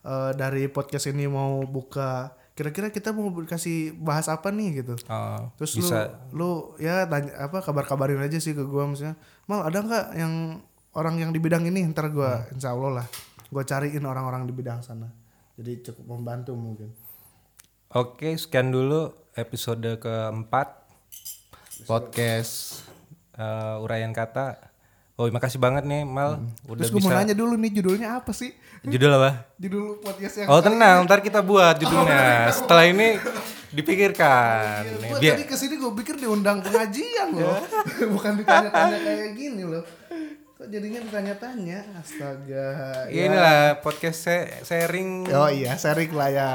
eh, 0.00 0.30
dari 0.32 0.66
podcast 0.66 1.06
ini 1.06 1.26
mau 1.26 1.62
buka 1.62 2.34
kira-kira 2.58 2.90
kita 2.90 3.14
mau 3.14 3.30
kasih 3.46 3.94
bahas 4.02 4.26
apa 4.26 4.50
nih 4.50 4.82
gitu. 4.82 4.98
Oh, 5.06 5.46
Terus 5.54 5.78
bisa 5.78 6.18
lu 6.34 6.74
lu 6.74 6.82
ya 6.82 7.06
tanya 7.06 7.38
apa 7.38 7.62
kabar-kabarin 7.62 8.18
aja 8.18 8.42
sih 8.42 8.50
ke 8.50 8.66
gua 8.66 8.90
misalnya. 8.90 9.14
Mal 9.46 9.62
ada 9.62 9.78
nggak 9.78 10.06
yang 10.18 10.58
orang 10.98 11.22
yang 11.22 11.30
di 11.30 11.38
bidang 11.38 11.70
ini 11.70 11.86
ntar 11.94 12.10
gua 12.10 12.42
Hmm. 12.42 12.58
insya 12.58 12.74
Allah 12.74 12.90
lah 12.98 13.06
gua 13.54 13.62
cariin 13.62 14.02
orang-orang 14.02 14.42
di 14.42 14.50
bidang 14.50 14.82
sana. 14.82 15.06
Jadi 15.54 15.86
cukup 15.86 16.18
membantu 16.18 16.58
mungkin. 16.58 16.90
Oke, 17.94 18.34
sekian 18.34 18.74
dulu 18.74 19.14
episode 19.32 20.02
keempat 20.02 20.82
podcast 21.86 22.82
eh, 23.38 23.76
uraian 23.78 24.10
kata. 24.10 24.67
Oh, 25.18 25.26
makasih 25.26 25.58
banget 25.58 25.82
nih 25.82 26.06
Mal 26.06 26.38
udah 26.62 26.78
Terus 26.78 26.90
gue 26.90 27.02
mau 27.02 27.10
bisa. 27.10 27.18
nanya 27.18 27.34
dulu 27.34 27.54
nih 27.54 27.70
judulnya 27.74 28.08
apa 28.16 28.30
sih? 28.30 28.54
Judul 28.80 29.10
apa? 29.12 29.50
Judul 29.56 29.98
podcast 29.98 30.34
yang 30.38 30.48
Oh, 30.48 30.62
tenang, 30.62 31.02
ntar 31.02 31.18
kita 31.18 31.42
buat 31.42 31.74
judulnya. 31.74 32.46
Setelah 32.48 32.86
ini 32.86 33.18
dipikirkan. 33.68 34.86
Nih, 34.86 35.10
Gue 35.10 35.18
biar 35.18 35.34
tadi 35.34 35.44
ke 35.44 35.56
sini 35.58 35.74
gue 35.74 35.90
pikir 35.92 36.14
diundang 36.16 36.62
pengajian 36.62 37.34
loh, 37.34 37.58
bukan 38.14 38.32
ditanya-tanya 38.36 38.96
kayak 38.96 39.30
gini 39.34 39.62
loh. 39.62 39.82
Kok 40.54 40.66
jadinya 40.68 41.00
ditanya-tanya? 41.02 41.78
Astaga. 41.98 42.66
ya 43.10 43.22
inilah 43.26 43.60
podcast 43.78 44.18
se- 44.22 44.50
sharing. 44.62 45.26
Oh 45.28 45.46
iya, 45.46 45.74
sharing 45.74 46.14
lah 46.14 46.30
ya. 46.30 46.48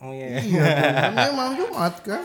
Oh, 0.00 0.10
iya. 0.10 0.28
Iya, 0.32 0.64
tuh. 0.64 1.12
ini 1.12 1.24
emang 1.28 1.50
Jumat 1.54 1.94
kan? 2.00 2.24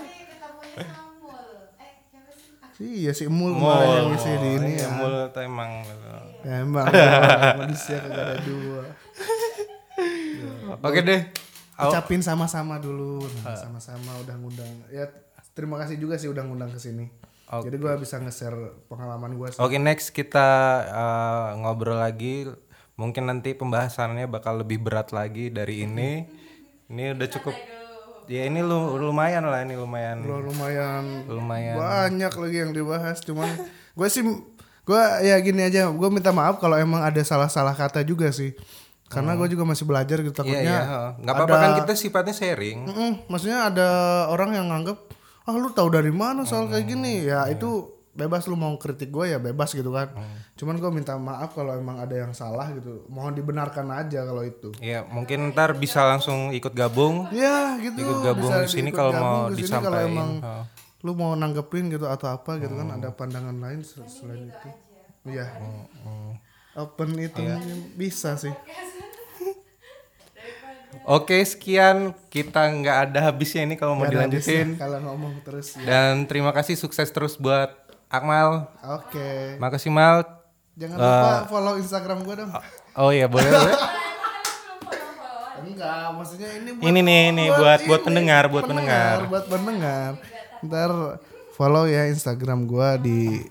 Iya 2.75 3.15
si 3.15 3.31
Mul 3.31 3.55
kemarin 3.55 3.87
yang 3.87 4.07
ngisi 4.11 4.31
di 4.35 4.49
ini 4.59 4.71
Iya, 4.75 4.83
ya. 4.83 4.99
mul 4.99 5.15
tuh 5.31 5.41
emang. 5.47 5.71
Emang 6.43 6.85
dong, 6.91 7.59
manusia 7.63 7.97
kagak 8.03 8.19
ada 8.19 8.37
dua. 8.43 8.83
Oke 10.83 10.99
deh. 10.99 11.21
Ucapin 11.75 12.19
sama-sama 12.19 12.75
dulu. 12.79 13.23
Sama-sama 13.55 14.19
udah 14.19 14.35
ngundang. 14.35 14.67
Ya 14.91 15.07
terima 15.55 15.79
kasih 15.79 15.95
juga 15.95 16.19
sih 16.19 16.27
udah 16.27 16.43
ngundang 16.43 16.71
ke 16.71 16.79
sini. 16.79 17.07
Jadi 17.45 17.75
gua 17.79 17.95
bisa 17.95 18.19
nge-share 18.19 18.75
pengalaman 18.91 19.39
gua. 19.39 19.55
sih. 19.55 19.59
Oke 19.63 19.79
next 19.79 20.11
kita 20.11 20.47
uh, 20.91 21.47
ngobrol 21.63 21.95
lagi. 21.95 22.49
Mungkin 22.95 23.27
nanti 23.27 23.55
pembahasannya 23.55 24.27
bakal 24.27 24.63
lebih 24.63 24.83
berat 24.83 25.15
lagi 25.15 25.47
dari 25.47 25.87
ini. 25.87 26.27
Ini 26.91 27.15
udah 27.15 27.27
cukup. 27.31 27.55
Ya 28.27 28.45
ini 28.45 28.59
lu, 28.59 28.97
lumayan 28.97 29.45
lah 29.45 29.61
ini 29.61 29.73
lumayan. 29.73 30.21
Lo 30.21 30.39
lumayan 30.39 31.25
Lumayan. 31.25 31.75
banyak 31.75 32.33
lagi 32.33 32.57
yang 32.59 32.71
dibahas. 32.71 33.21
Cuman 33.21 33.45
gue 33.97 34.07
sih 34.07 34.25
gue 34.81 35.01
ya 35.21 35.35
gini 35.39 35.61
aja. 35.63 35.87
Gue 35.89 36.09
minta 36.09 36.29
maaf 36.29 36.57
kalau 36.57 36.75
emang 36.75 37.01
ada 37.01 37.21
salah-salah 37.21 37.73
kata 37.73 38.01
juga 38.01 38.29
sih. 38.29 38.53
Karena 39.05 39.33
gue 39.33 39.47
juga 39.47 39.63
masih 39.63 39.85
belajar 39.85 40.17
gitu 40.19 40.33
Iya 40.33 40.39
takutnya. 40.41 40.61
iya. 40.61 40.81
heeh. 40.81 41.09
Nggak 41.21 41.33
apa-apa 41.35 41.55
kan 41.55 41.71
kita 41.85 41.93
sifatnya 41.93 42.33
sharing. 42.33 42.77
Mm-mm, 42.89 43.11
maksudnya 43.25 43.69
ada 43.69 43.89
orang 44.27 44.51
yang 44.51 44.67
nganggep 44.67 44.97
ah 45.45 45.53
lu 45.53 45.69
tahu 45.69 45.93
dari 45.93 46.09
mana 46.09 46.41
soal 46.41 46.65
kayak 46.65 46.89
gini 46.89 47.21
ya 47.23 47.45
itu 47.45 47.94
bebas 48.15 48.47
lu 48.47 48.55
mau 48.55 48.71
kritik 48.75 49.11
gue 49.11 49.27
ya 49.27 49.37
bebas 49.37 49.69
gitu 49.69 49.91
kan. 49.91 50.15
Cuman 50.55 50.75
gue 50.75 50.87
minta 50.89 51.13
maaf 51.15 51.51
kalau 51.51 51.75
emang 51.75 51.99
ada 51.99 52.15
yang 52.15 52.31
salah 52.31 52.71
gitu. 52.71 53.03
Mohon 53.05 53.35
dibenarkan 53.35 53.91
aja 53.91 54.23
kalau 54.23 54.41
itu. 54.41 54.71
Ya 54.79 55.03
mungkin 55.03 55.51
ntar 55.51 55.75
bisa 55.75 56.01
langsung 56.01 56.49
ikut 56.49 56.71
gabung. 56.71 57.27
ya 57.29 57.75
gitu. 57.77 57.99
Ikut 57.99 58.17
gabung 58.23 58.47
bisa 58.49 58.63
di 58.63 58.71
sini 58.71 58.89
kalau 58.89 59.11
gabung 59.11 59.21
mau 59.21 59.43
ke 59.45 59.59
sini 59.59 59.67
kalau 59.67 59.83
disampaikan. 59.83 60.07
emang 60.07 60.31
Heeh. 60.39 60.63
lu 61.03 61.11
mau 61.13 61.35
nanggepin 61.35 61.85
gitu 61.87 62.07
atau 62.07 62.31
apa 62.31 62.57
gitu 62.57 62.73
kan 62.73 62.87
ada 62.89 63.11
pandangan 63.11 63.53
lain 63.53 63.83
sel- 63.83 64.07
selain 64.07 64.47
itu. 64.47 64.69
iya. 65.27 65.45
Open 66.73 67.13
itu 67.15 67.39
mungkin 67.39 67.93
bisa 67.93 68.35
sih. 68.35 68.51
Oke 71.05 71.43
sekian. 71.43 72.15
Kita 72.27 72.65
nggak 72.65 72.97
ada 73.05 73.19
habisnya 73.23 73.61
ini 73.61 73.75
kalau 73.75 73.93
mau 73.93 74.03
ada 74.03 74.15
dilanjutin. 74.17 74.73
habisnya 74.73 74.81
kalau 74.81 74.99
ngomong 75.03 75.33
terus 75.39 75.75
ya 75.75 75.85
Dan 75.85 76.25
terima 76.25 76.51
kasih 76.51 76.73
sukses 76.73 77.07
terus 77.07 77.35
buat 77.35 77.71
Akmal. 78.07 78.69
oke 78.81 79.57
Makasih 79.57 79.89
Mal. 79.89 80.23
jangan 80.73 80.97
lupa 80.97 81.31
follow 81.47 81.73
instagram 81.75 82.21
gue 82.21 82.35
dong 82.37 82.51
Oh 82.95 83.09
iya 83.09 83.27
boleh. 83.27 83.47
boleh. 83.47 83.75
Enggak, 85.57 86.07
maksudnya 86.13 86.49
ini 86.53 86.69
buat 86.71 86.85
Ini 86.85 86.99
nih, 87.01 87.21
ini 87.29 87.45
buat 87.49 87.79
buat 87.83 88.01
pendengar, 88.01 88.43
buat 88.47 88.63
pendengar. 88.63 89.27
buat 89.27 89.45
pendengar. 89.45 90.15
Ntar 90.61 91.19
follow 91.51 91.83
ya 91.83 92.07
Instagram 92.07 92.63
gua 92.65 92.95
di 92.95 93.43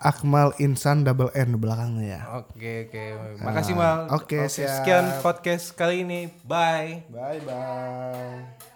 @akmalinsan 0.00 1.02
double 1.02 1.30
n 1.32 1.54
belakangnya 1.56 2.04
ya. 2.06 2.20
Oke 2.38 2.86
oke. 2.86 3.02
Makasih 3.40 3.74
Mal. 3.74 4.06
oke, 4.08 4.38
siap. 4.46 4.82
Sekian 4.82 5.18
podcast 5.18 5.70
kali 5.72 6.02
ini. 6.02 6.20
Bye. 6.42 7.06
Bye 7.08 7.40
bye. 7.42 8.69